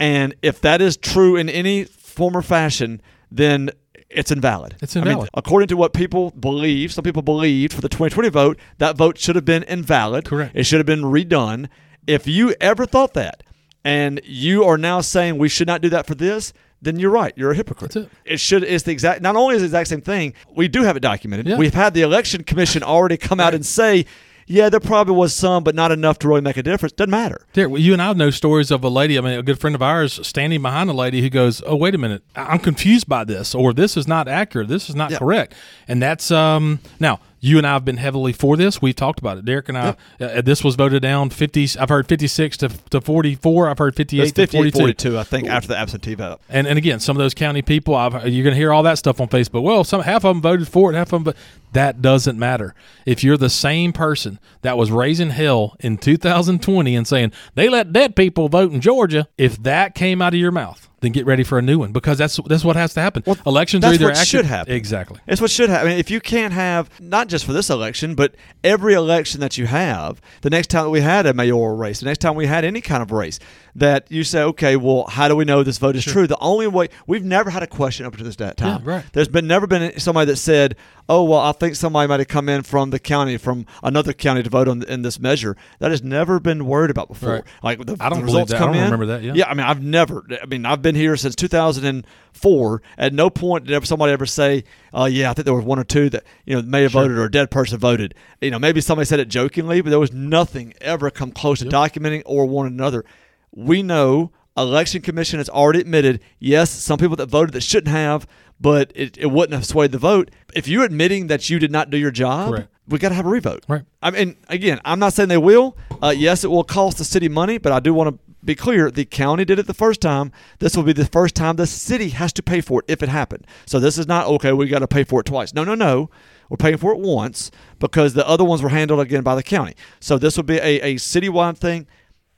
and 0.00 0.34
if 0.42 0.60
that 0.62 0.80
is 0.80 0.96
true 0.96 1.36
in 1.36 1.48
any 1.50 1.84
form 1.84 2.36
or 2.36 2.42
fashion 2.42 3.00
then 3.30 3.70
it's 4.10 4.30
invalid. 4.30 4.76
It's 4.80 4.96
I 4.96 5.00
mean, 5.00 5.08
invalid. 5.08 5.30
according 5.34 5.68
to 5.68 5.76
what 5.76 5.92
people 5.92 6.30
believe, 6.30 6.92
some 6.92 7.04
people 7.04 7.22
believed 7.22 7.72
for 7.72 7.80
the 7.80 7.88
2020 7.88 8.28
vote, 8.30 8.58
that 8.78 8.96
vote 8.96 9.18
should 9.18 9.36
have 9.36 9.44
been 9.44 9.62
invalid. 9.64 10.24
Correct. 10.24 10.52
It 10.54 10.64
should 10.64 10.78
have 10.78 10.86
been 10.86 11.02
redone. 11.02 11.68
If 12.06 12.26
you 12.26 12.54
ever 12.60 12.86
thought 12.86 13.14
that, 13.14 13.42
and 13.84 14.20
you 14.24 14.64
are 14.64 14.78
now 14.78 15.00
saying 15.00 15.38
we 15.38 15.48
should 15.48 15.66
not 15.68 15.80
do 15.80 15.88
that 15.90 16.06
for 16.06 16.14
this, 16.14 16.52
then 16.80 16.98
you're 16.98 17.10
right. 17.10 17.32
You're 17.36 17.50
a 17.50 17.54
hypocrite. 17.54 17.92
That's 17.92 18.08
it. 18.24 18.40
should. 18.40 18.62
It's 18.62 18.84
the 18.84 18.92
exact. 18.92 19.20
Not 19.20 19.36
only 19.36 19.56
is 19.56 19.62
it 19.62 19.70
the 19.70 19.78
exact 19.78 19.88
same 19.88 20.00
thing. 20.00 20.34
We 20.54 20.68
do 20.68 20.82
have 20.82 20.96
it 20.96 21.00
documented. 21.00 21.48
Yeah. 21.48 21.56
We've 21.56 21.74
had 21.74 21.94
the 21.94 22.02
election 22.02 22.44
commission 22.44 22.82
already 22.82 23.16
come 23.16 23.40
out 23.40 23.54
and 23.54 23.64
say. 23.64 24.06
Yeah, 24.48 24.68
there 24.68 24.80
probably 24.80 25.14
was 25.14 25.34
some, 25.34 25.62
but 25.62 25.74
not 25.74 25.92
enough 25.92 26.18
to 26.20 26.28
really 26.28 26.40
make 26.40 26.56
a 26.56 26.62
difference. 26.62 26.92
Doesn't 26.92 27.10
matter. 27.10 27.46
Derek, 27.52 27.70
well, 27.70 27.80
you 27.80 27.92
and 27.92 28.02
I 28.02 28.12
know 28.14 28.30
stories 28.30 28.70
of 28.70 28.82
a 28.82 28.88
lady. 28.88 29.16
I 29.18 29.20
mean, 29.20 29.38
a 29.38 29.42
good 29.42 29.60
friend 29.60 29.74
of 29.76 29.82
ours 29.82 30.18
standing 30.26 30.62
behind 30.62 30.90
a 30.90 30.92
lady 30.94 31.20
who 31.22 31.30
goes, 31.30 31.62
"Oh, 31.66 31.76
wait 31.76 31.94
a 31.94 31.98
minute, 31.98 32.22
I'm 32.34 32.58
confused 32.58 33.08
by 33.08 33.24
this, 33.24 33.54
or 33.54 33.72
this 33.72 33.96
is 33.96 34.08
not 34.08 34.26
accurate. 34.28 34.68
This 34.68 34.88
is 34.88 34.96
not 34.96 35.10
Yeah. 35.12 35.18
correct." 35.18 35.54
And 35.86 36.02
that's 36.02 36.30
um 36.30 36.80
now. 36.98 37.20
You 37.40 37.58
and 37.58 37.66
I 37.66 37.74
have 37.74 37.84
been 37.84 37.96
heavily 37.98 38.32
for 38.32 38.56
this. 38.56 38.82
We've 38.82 38.96
talked 38.96 39.18
about 39.20 39.38
it. 39.38 39.44
Derek 39.44 39.68
and 39.68 39.78
I. 39.78 39.96
Uh, 40.20 40.40
this 40.42 40.64
was 40.64 40.74
voted 40.74 41.02
down 41.02 41.30
fifty. 41.30 41.68
I've 41.78 41.88
heard 41.88 42.08
fifty-six 42.08 42.56
to, 42.58 42.68
to 42.90 43.00
forty-four. 43.00 43.68
I've 43.68 43.78
heard 43.78 43.94
fifty-eight 43.94 44.34
to 44.34 44.46
58 44.46 44.52
forty-two. 44.52 44.78
42, 44.78 45.18
I 45.18 45.24
think, 45.24 45.48
after 45.48 45.68
the 45.68 45.76
absentee 45.76 46.14
vote. 46.14 46.40
And 46.48 46.66
and 46.66 46.78
again, 46.78 47.00
some 47.00 47.16
of 47.16 47.18
those 47.18 47.34
county 47.34 47.62
people, 47.62 47.94
I've, 47.94 48.12
you're 48.28 48.44
going 48.44 48.54
to 48.54 48.58
hear 48.58 48.72
all 48.72 48.82
that 48.82 48.98
stuff 48.98 49.20
on 49.20 49.28
Facebook. 49.28 49.62
Well, 49.62 49.84
some 49.84 50.02
half 50.02 50.24
of 50.24 50.34
them 50.34 50.42
voted 50.42 50.68
for 50.68 50.92
it, 50.92 50.96
half 50.96 51.08
of 51.08 51.10
them, 51.10 51.24
but 51.24 51.36
that 51.72 52.02
doesn't 52.02 52.38
matter. 52.38 52.74
If 53.06 53.22
you're 53.22 53.36
the 53.36 53.50
same 53.50 53.92
person 53.92 54.38
that 54.62 54.76
was 54.76 54.90
raising 54.90 55.30
hell 55.30 55.76
in 55.80 55.98
2020 55.98 56.96
and 56.96 57.06
saying 57.06 57.32
they 57.54 57.68
let 57.68 57.92
dead 57.92 58.16
people 58.16 58.48
vote 58.48 58.72
in 58.72 58.80
Georgia, 58.80 59.28
if 59.36 59.62
that 59.62 59.94
came 59.94 60.20
out 60.22 60.34
of 60.34 60.40
your 60.40 60.52
mouth, 60.52 60.87
then 61.00 61.12
get 61.12 61.26
ready 61.26 61.44
for 61.44 61.58
a 61.58 61.62
new 61.62 61.78
one 61.78 61.92
because 61.92 62.18
that's 62.18 62.38
that's 62.46 62.64
what 62.64 62.76
has 62.76 62.94
to 62.94 63.00
happen. 63.00 63.22
Elections 63.46 63.82
that's 63.82 63.92
are 63.92 63.94
either 63.94 64.04
what 64.06 64.12
active- 64.16 64.26
should 64.28 64.44
happen. 64.44 64.74
Exactly. 64.74 65.20
It's 65.26 65.40
what 65.40 65.50
should 65.50 65.70
happen. 65.70 65.86
I 65.86 65.90
mean, 65.90 65.98
if 65.98 66.10
you 66.10 66.20
can't 66.20 66.52
have 66.52 66.90
not 67.00 67.28
just 67.28 67.44
for 67.44 67.52
this 67.52 67.70
election, 67.70 68.14
but 68.14 68.34
every 68.64 68.94
election 68.94 69.40
that 69.40 69.56
you 69.58 69.66
have, 69.66 70.20
the 70.42 70.50
next 70.50 70.68
time 70.68 70.84
that 70.84 70.90
we 70.90 71.00
had 71.00 71.26
a 71.26 71.34
mayoral 71.34 71.76
race, 71.76 72.00
the 72.00 72.06
next 72.06 72.18
time 72.18 72.34
we 72.34 72.46
had 72.46 72.64
any 72.64 72.80
kind 72.80 73.02
of 73.02 73.12
race, 73.12 73.38
that 73.78 74.10
you 74.10 74.24
say, 74.24 74.42
okay, 74.42 74.76
well, 74.76 75.06
how 75.08 75.28
do 75.28 75.36
we 75.36 75.44
know 75.44 75.62
this 75.62 75.78
vote 75.78 75.96
is 75.96 76.04
true? 76.04 76.26
The 76.26 76.38
only 76.40 76.66
way 76.66 76.88
we've 77.06 77.24
never 77.24 77.50
had 77.50 77.62
a 77.62 77.66
question 77.66 78.06
up 78.06 78.16
to 78.16 78.24
this 78.24 78.36
time. 78.36 78.54
Yeah, 78.58 78.78
right. 78.82 79.04
There's 79.12 79.28
been 79.28 79.46
never 79.46 79.66
been 79.66 79.98
somebody 79.98 80.26
that 80.30 80.36
said, 80.36 80.76
oh, 81.08 81.24
well, 81.24 81.40
I 81.40 81.52
think 81.52 81.74
somebody 81.74 82.08
might 82.08 82.20
have 82.20 82.28
come 82.28 82.48
in 82.48 82.62
from 82.62 82.90
the 82.90 82.98
county, 82.98 83.36
from 83.36 83.66
another 83.82 84.12
county 84.12 84.42
to 84.42 84.50
vote 84.50 84.68
on 84.68 84.82
in 84.82 85.02
this 85.02 85.18
measure. 85.18 85.56
That 85.78 85.90
has 85.90 86.02
never 86.02 86.40
been 86.40 86.66
worried 86.66 86.90
about 86.90 87.08
before. 87.08 87.30
Right. 87.30 87.44
Like 87.62 87.86
the, 87.86 87.96
I 88.00 88.08
don't 88.08 88.20
the 88.20 88.24
results 88.24 88.52
that. 88.52 88.60
I 88.60 88.66
don't 88.66 88.74
in. 88.74 88.84
remember 88.84 89.06
that, 89.06 89.22
yeah. 89.22 89.32
Yeah, 89.34 89.48
I 89.48 89.54
mean, 89.54 89.66
I've 89.66 89.82
never. 89.82 90.24
I 90.42 90.46
mean, 90.46 90.66
I've 90.66 90.82
been 90.82 90.94
here 90.94 91.16
since 91.16 91.34
2004. 91.34 92.82
At 92.98 93.12
no 93.12 93.30
point 93.30 93.66
did 93.66 93.74
ever 93.74 93.86
somebody 93.86 94.12
ever 94.12 94.26
say, 94.26 94.64
"Uh, 94.92 95.08
yeah, 95.10 95.30
I 95.30 95.34
think 95.34 95.44
there 95.44 95.54
was 95.54 95.64
one 95.64 95.78
or 95.78 95.84
two 95.84 96.10
that 96.10 96.24
you 96.44 96.56
know 96.56 96.62
may 96.62 96.82
have 96.82 96.92
voted 96.92 97.16
or 97.16 97.24
a 97.24 97.30
dead 97.30 97.50
person 97.50 97.78
voted." 97.78 98.14
You 98.40 98.50
know, 98.50 98.58
maybe 98.58 98.80
somebody 98.80 99.06
said 99.06 99.20
it 99.20 99.28
jokingly, 99.28 99.80
but 99.80 99.90
there 99.90 99.98
was 99.98 100.12
nothing 100.12 100.74
ever 100.80 101.10
come 101.10 101.32
close 101.32 101.60
to 101.60 101.66
documenting 101.66 102.22
or 102.26 102.46
one 102.46 102.66
another. 102.66 103.04
We 103.52 103.82
know 103.82 104.32
election 104.56 105.02
commission 105.02 105.38
has 105.38 105.48
already 105.48 105.80
admitted, 105.80 106.20
yes, 106.38 106.70
some 106.70 106.98
people 106.98 107.16
that 107.16 107.26
voted 107.26 107.54
that 107.54 107.62
shouldn't 107.62 107.94
have, 107.94 108.26
but 108.60 108.92
it, 108.94 109.16
it 109.16 109.26
wouldn't 109.26 109.54
have 109.54 109.64
swayed 109.64 109.92
the 109.92 109.98
vote. 109.98 110.30
If 110.54 110.66
you're 110.66 110.84
admitting 110.84 111.28
that 111.28 111.48
you 111.48 111.58
did 111.58 111.70
not 111.70 111.90
do 111.90 111.96
your 111.96 112.10
job, 112.10 112.50
Correct. 112.50 112.68
we 112.88 112.98
got 112.98 113.10
to 113.10 113.14
have 113.14 113.26
a 113.26 113.30
revote. 113.30 113.64
Right. 113.68 113.84
I 114.02 114.10
mean, 114.10 114.36
again, 114.48 114.80
I'm 114.84 114.98
not 114.98 115.12
saying 115.12 115.28
they 115.28 115.38
will. 115.38 115.76
Uh, 116.02 116.14
yes, 116.16 116.44
it 116.44 116.48
will 116.50 116.64
cost 116.64 116.98
the 116.98 117.04
city 117.04 117.28
money, 117.28 117.58
but 117.58 117.72
I 117.72 117.80
do 117.80 117.94
want 117.94 118.14
to 118.14 118.34
be 118.44 118.54
clear. 118.54 118.90
The 118.90 119.04
county 119.04 119.44
did 119.44 119.58
it 119.58 119.66
the 119.66 119.74
first 119.74 120.00
time. 120.00 120.32
This 120.58 120.76
will 120.76 120.84
be 120.84 120.92
the 120.92 121.04
first 121.04 121.34
time 121.34 121.56
the 121.56 121.66
city 121.66 122.10
has 122.10 122.32
to 122.34 122.42
pay 122.42 122.60
for 122.60 122.80
it 122.80 122.86
if 122.88 123.02
it 123.02 123.08
happened. 123.08 123.46
So 123.66 123.78
this 123.78 123.98
is 123.98 124.06
not 124.06 124.26
okay. 124.26 124.52
We 124.52 124.66
got 124.68 124.80
to 124.80 124.88
pay 124.88 125.04
for 125.04 125.20
it 125.20 125.26
twice. 125.26 125.54
No, 125.54 125.64
no, 125.64 125.74
no. 125.74 126.10
We're 126.48 126.56
paying 126.56 126.78
for 126.78 126.92
it 126.92 126.98
once 126.98 127.50
because 127.78 128.14
the 128.14 128.26
other 128.26 128.44
ones 128.44 128.62
were 128.62 128.70
handled 128.70 129.00
again 129.00 129.22
by 129.22 129.34
the 129.34 129.42
county. 129.42 129.74
So 130.00 130.18
this 130.18 130.36
will 130.36 130.44
be 130.44 130.56
a, 130.56 130.80
a 130.80 130.94
citywide 130.94 131.58
thing. 131.58 131.86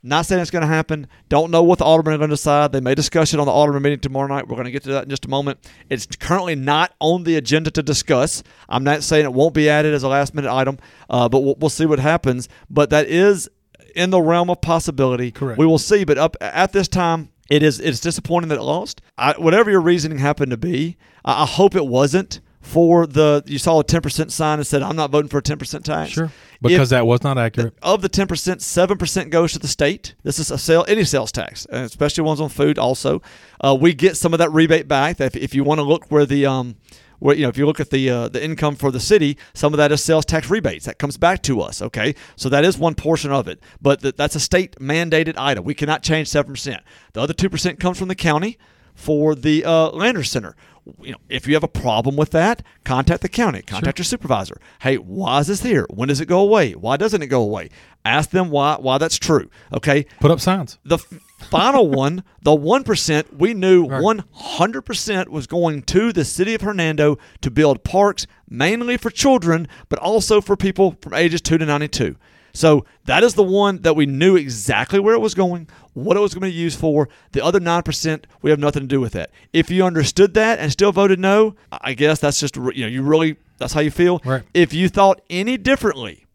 Not 0.03 0.25
saying 0.25 0.41
it's 0.41 0.49
going 0.49 0.61
to 0.61 0.67
happen. 0.67 1.07
Don't 1.29 1.51
know 1.51 1.61
what 1.61 1.77
the 1.77 1.85
aldermen 1.85 2.15
are 2.15 2.17
going 2.17 2.29
to 2.31 2.35
decide. 2.35 2.71
They 2.71 2.79
may 2.79 2.95
discuss 2.95 3.33
it 3.33 3.39
on 3.39 3.45
the 3.45 3.51
alderman 3.51 3.83
meeting 3.83 3.99
tomorrow 3.99 4.27
night. 4.27 4.47
We're 4.47 4.55
going 4.55 4.65
to 4.65 4.71
get 4.71 4.83
to 4.83 4.91
that 4.93 5.03
in 5.03 5.09
just 5.09 5.25
a 5.25 5.29
moment. 5.29 5.59
It's 5.89 6.07
currently 6.07 6.55
not 6.55 6.93
on 6.99 7.23
the 7.23 7.35
agenda 7.35 7.69
to 7.71 7.83
discuss. 7.83 8.41
I'm 8.67 8.83
not 8.83 9.03
saying 9.03 9.25
it 9.25 9.33
won't 9.33 9.53
be 9.53 9.69
added 9.69 9.93
as 9.93 10.01
a 10.01 10.07
last 10.07 10.33
minute 10.33 10.51
item, 10.51 10.79
uh, 11.09 11.29
but 11.29 11.41
we'll, 11.41 11.55
we'll 11.59 11.69
see 11.69 11.85
what 11.85 11.99
happens. 11.99 12.49
But 12.67 12.89
that 12.89 13.07
is 13.07 13.47
in 13.95 14.09
the 14.09 14.21
realm 14.21 14.49
of 14.49 14.61
possibility. 14.61 15.31
Correct. 15.31 15.59
We 15.59 15.67
will 15.67 15.77
see. 15.77 16.03
But 16.03 16.17
up 16.17 16.35
at 16.41 16.71
this 16.73 16.87
time, 16.87 17.29
it 17.51 17.61
is 17.61 17.79
it's 17.79 17.99
disappointing 17.99 18.49
that 18.49 18.57
it 18.57 18.63
lost. 18.63 19.01
I, 19.17 19.33
whatever 19.33 19.69
your 19.69 19.81
reasoning 19.81 20.17
happened 20.17 20.51
to 20.51 20.57
be, 20.57 20.97
I, 21.23 21.43
I 21.43 21.45
hope 21.45 21.75
it 21.75 21.85
wasn't 21.85 22.39
for 22.61 23.07
the 23.07 23.43
you 23.47 23.57
saw 23.57 23.79
a 23.79 23.83
10% 23.83 24.31
sign 24.31 24.59
and 24.59 24.67
said 24.67 24.81
I'm 24.83 24.95
not 24.95 25.09
voting 25.11 25.29
for 25.29 25.39
a 25.39 25.41
10% 25.41 25.83
tax. 25.83 26.11
Sure. 26.11 26.31
Because 26.61 26.91
If- 26.91 26.97
that 26.97 27.07
was 27.07 27.23
not 27.23 27.37
accurate. 27.39 27.73
of 27.81 28.01
the 28.03 28.09
10%, 28.09 28.61
7% 28.61 29.29
goes 29.31 29.53
to 29.53 29.59
the 29.59 29.67
state. 29.67 30.13
This 30.23 30.37
is 30.37 30.51
a 30.51 30.57
sale, 30.59 30.85
any 30.87 31.03
sales 31.03 31.31
tax, 31.31 31.65
especially 31.71 32.23
ones 32.23 32.39
on 32.39 32.49
food 32.49 32.77
also. 32.77 33.21
Uh, 33.59 33.75
we 33.79 33.93
get 33.93 34.15
some 34.15 34.31
of 34.33 34.37
that 34.39 34.51
rebate 34.51 34.87
back. 34.87 35.19
If, 35.19 35.35
if 35.35 35.55
you 35.55 35.63
want 35.63 35.79
to 35.79 35.83
look 35.83 36.05
where 36.11 36.25
the, 36.25 36.45
um, 36.45 36.75
where, 37.17 37.35
you 37.35 37.43
know, 37.43 37.49
if 37.49 37.57
you 37.57 37.65
look 37.65 37.79
at 37.79 37.89
the 37.89 38.09
uh, 38.09 38.27
the 38.29 38.43
income 38.43 38.75
for 38.75 38.91
the 38.91 38.99
city, 38.99 39.37
some 39.53 39.73
of 39.73 39.77
that 39.77 39.91
is 39.91 40.03
sales 40.03 40.25
tax 40.25 40.49
rebates 40.49 40.85
that 40.85 40.97
comes 40.99 41.17
back 41.17 41.41
to 41.43 41.61
us. 41.61 41.79
Okay, 41.81 42.15
so 42.35 42.47
that 42.49 42.63
is 42.65 42.77
one 42.79 42.95
portion 42.95 43.31
of 43.31 43.47
it, 43.47 43.59
but 43.81 44.01
th- 44.01 44.15
that's 44.15 44.35
a 44.35 44.39
state 44.39 44.75
mandated 44.79 45.35
item. 45.37 45.63
We 45.63 45.73
cannot 45.75 46.01
change 46.01 46.27
seven 46.29 46.51
percent. 46.53 46.81
The 47.13 47.21
other 47.21 47.33
two 47.33 47.49
percent 47.49 47.79
comes 47.79 47.99
from 47.99 48.07
the 48.07 48.15
county 48.15 48.57
for 48.95 49.35
the 49.35 49.63
uh, 49.65 49.89
Landers 49.91 50.29
Center. 50.31 50.55
You 51.01 51.11
know, 51.11 51.17
if 51.29 51.47
you 51.47 51.53
have 51.53 51.63
a 51.63 51.67
problem 51.67 52.15
with 52.15 52.31
that, 52.31 52.63
contact 52.83 53.21
the 53.21 53.29
county, 53.29 53.61
contact 53.61 53.99
your 53.99 54.05
supervisor. 54.05 54.59
Hey, 54.81 54.95
why 54.97 55.39
is 55.39 55.47
this 55.47 55.61
here? 55.61 55.85
When 55.89 56.07
does 56.07 56.19
it 56.19 56.25
go 56.27 56.39
away? 56.39 56.73
Why 56.73 56.97
doesn't 56.97 57.21
it 57.21 57.27
go 57.27 57.41
away? 57.41 57.69
Ask 58.03 58.31
them 58.31 58.49
why 58.49 58.77
why 58.79 58.97
that's 58.97 59.17
true. 59.17 59.49
Okay. 59.71 60.05
Put 60.19 60.31
up 60.31 60.39
signs. 60.39 60.79
The 60.83 60.97
final 60.97 61.87
one, 62.01 62.23
the 62.41 62.55
one 62.55 62.83
percent, 62.83 63.37
we 63.37 63.53
knew 63.53 63.83
one 63.83 64.23
hundred 64.31 64.81
percent 64.81 65.29
was 65.29 65.45
going 65.45 65.83
to 65.83 66.11
the 66.11 66.25
city 66.25 66.55
of 66.55 66.61
Hernando 66.61 67.19
to 67.41 67.51
build 67.51 67.83
parks 67.83 68.25
mainly 68.49 68.97
for 68.97 69.11
children, 69.11 69.67
but 69.87 69.99
also 69.99 70.41
for 70.41 70.57
people 70.57 70.97
from 71.01 71.13
ages 71.13 71.41
two 71.41 71.59
to 71.59 71.65
ninety-two. 71.65 72.15
So 72.53 72.85
that 73.05 73.23
is 73.23 73.33
the 73.35 73.43
one 73.43 73.81
that 73.83 73.95
we 73.95 74.05
knew 74.05 74.35
exactly 74.35 74.99
where 74.99 75.13
it 75.15 75.19
was 75.19 75.33
going, 75.33 75.67
what 75.93 76.17
it 76.17 76.19
was 76.19 76.33
going 76.33 76.41
to 76.49 76.53
be 76.55 76.59
used 76.61 76.79
for. 76.79 77.09
The 77.31 77.43
other 77.43 77.59
nine 77.59 77.83
percent, 77.83 78.27
we 78.41 78.49
have 78.49 78.59
nothing 78.59 78.81
to 78.83 78.87
do 78.87 78.99
with 79.01 79.13
that. 79.13 79.31
If 79.53 79.69
you 79.69 79.85
understood 79.85 80.33
that 80.35 80.59
and 80.59 80.71
still 80.71 80.91
voted 80.91 81.19
no, 81.19 81.55
I 81.71 81.93
guess 81.93 82.19
that's 82.19 82.39
just 82.39 82.55
you 82.55 82.63
know 82.81 82.87
you 82.87 83.01
really 83.03 83.37
that's 83.57 83.73
how 83.73 83.81
you 83.81 83.91
feel. 83.91 84.21
Right. 84.25 84.43
If 84.53 84.73
you 84.73 84.89
thought 84.89 85.21
any 85.29 85.57
differently, 85.57 86.25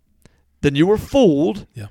then 0.60 0.74
you 0.74 0.86
were 0.86 0.98
fooled 0.98 1.66
Yeah. 1.74 1.86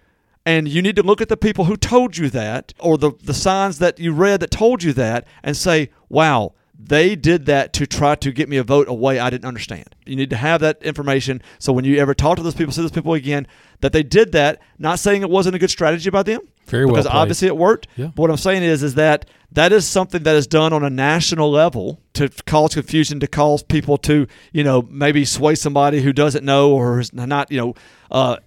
and 0.46 0.68
you 0.68 0.82
need 0.82 0.96
to 0.96 1.04
look 1.04 1.22
at 1.22 1.30
the 1.30 1.38
people 1.38 1.66
who 1.66 1.76
told 1.78 2.18
you 2.18 2.30
that 2.30 2.74
or 2.80 2.98
the, 2.98 3.12
the 3.24 3.34
signs 3.34 3.80
that 3.80 4.00
you 4.00 4.12
read 4.14 4.40
that 4.40 4.52
told 4.52 4.82
you 4.84 4.94
that 4.94 5.28
and 5.44 5.56
say, 5.58 5.90
wow, 6.10 6.54
they 6.78 7.16
did 7.16 7.46
that 7.48 7.74
to 7.74 7.86
try 7.88 8.16
to 8.16 8.32
get 8.32 8.48
me 8.50 8.58
a 8.58 8.64
vote 8.64 8.88
away 8.88 9.18
I 9.20 9.30
didn't 9.30 9.46
understand. 9.46 9.96
You 10.06 10.16
need 10.16 10.30
to 10.30 10.36
have 10.38 10.62
that 10.62 10.82
information 10.84 11.42
so 11.60 11.72
when 11.74 11.84
you 11.86 11.98
ever 12.00 12.14
talk 12.14 12.38
to 12.38 12.44
those 12.44 12.56
people, 12.56 12.72
see 12.74 12.82
those 12.82 12.92
people 12.92 13.14
again, 13.14 13.48
that 13.82 13.94
they 13.94 14.04
did 14.04 14.32
that, 14.34 14.62
not 14.80 15.00
saying 15.00 15.22
it 15.22 15.30
wasn't 15.30 15.56
a 15.56 15.60
good 15.60 15.70
strategy 15.70 16.10
by 16.10 16.24
them. 16.24 16.42
Very 16.68 16.86
well 16.86 16.96
Because 16.96 17.06
played. 17.08 17.18
obviously 17.20 17.48
it 17.48 17.58
worked. 17.58 17.88
Yeah. 17.96 18.08
But 18.08 18.18
what 18.18 18.32
I'm 18.32 18.38
saying 18.38 18.64
is 18.64 18.82
is 18.84 18.96
that 18.96 19.30
that 19.52 19.72
is 19.72 19.86
something 19.88 20.24
that 20.24 20.36
is 20.36 20.48
done 20.48 20.74
on 20.74 20.84
a 20.84 20.90
national 20.90 21.52
level 21.52 22.02
to 22.14 22.30
cause 22.46 22.74
confusion, 22.74 23.20
to 23.20 23.28
cause 23.28 23.64
people 23.64 23.98
to, 24.00 24.28
you 24.52 24.64
know, 24.64 24.82
maybe 24.90 25.24
sway 25.26 25.56
somebody 25.56 26.02
who 26.02 26.12
doesn't 26.12 26.44
know 26.44 26.72
or 26.74 27.00
is 27.00 27.14
not, 27.14 27.52
you 27.52 27.58
know, 27.60 27.74
uh, 28.12 28.38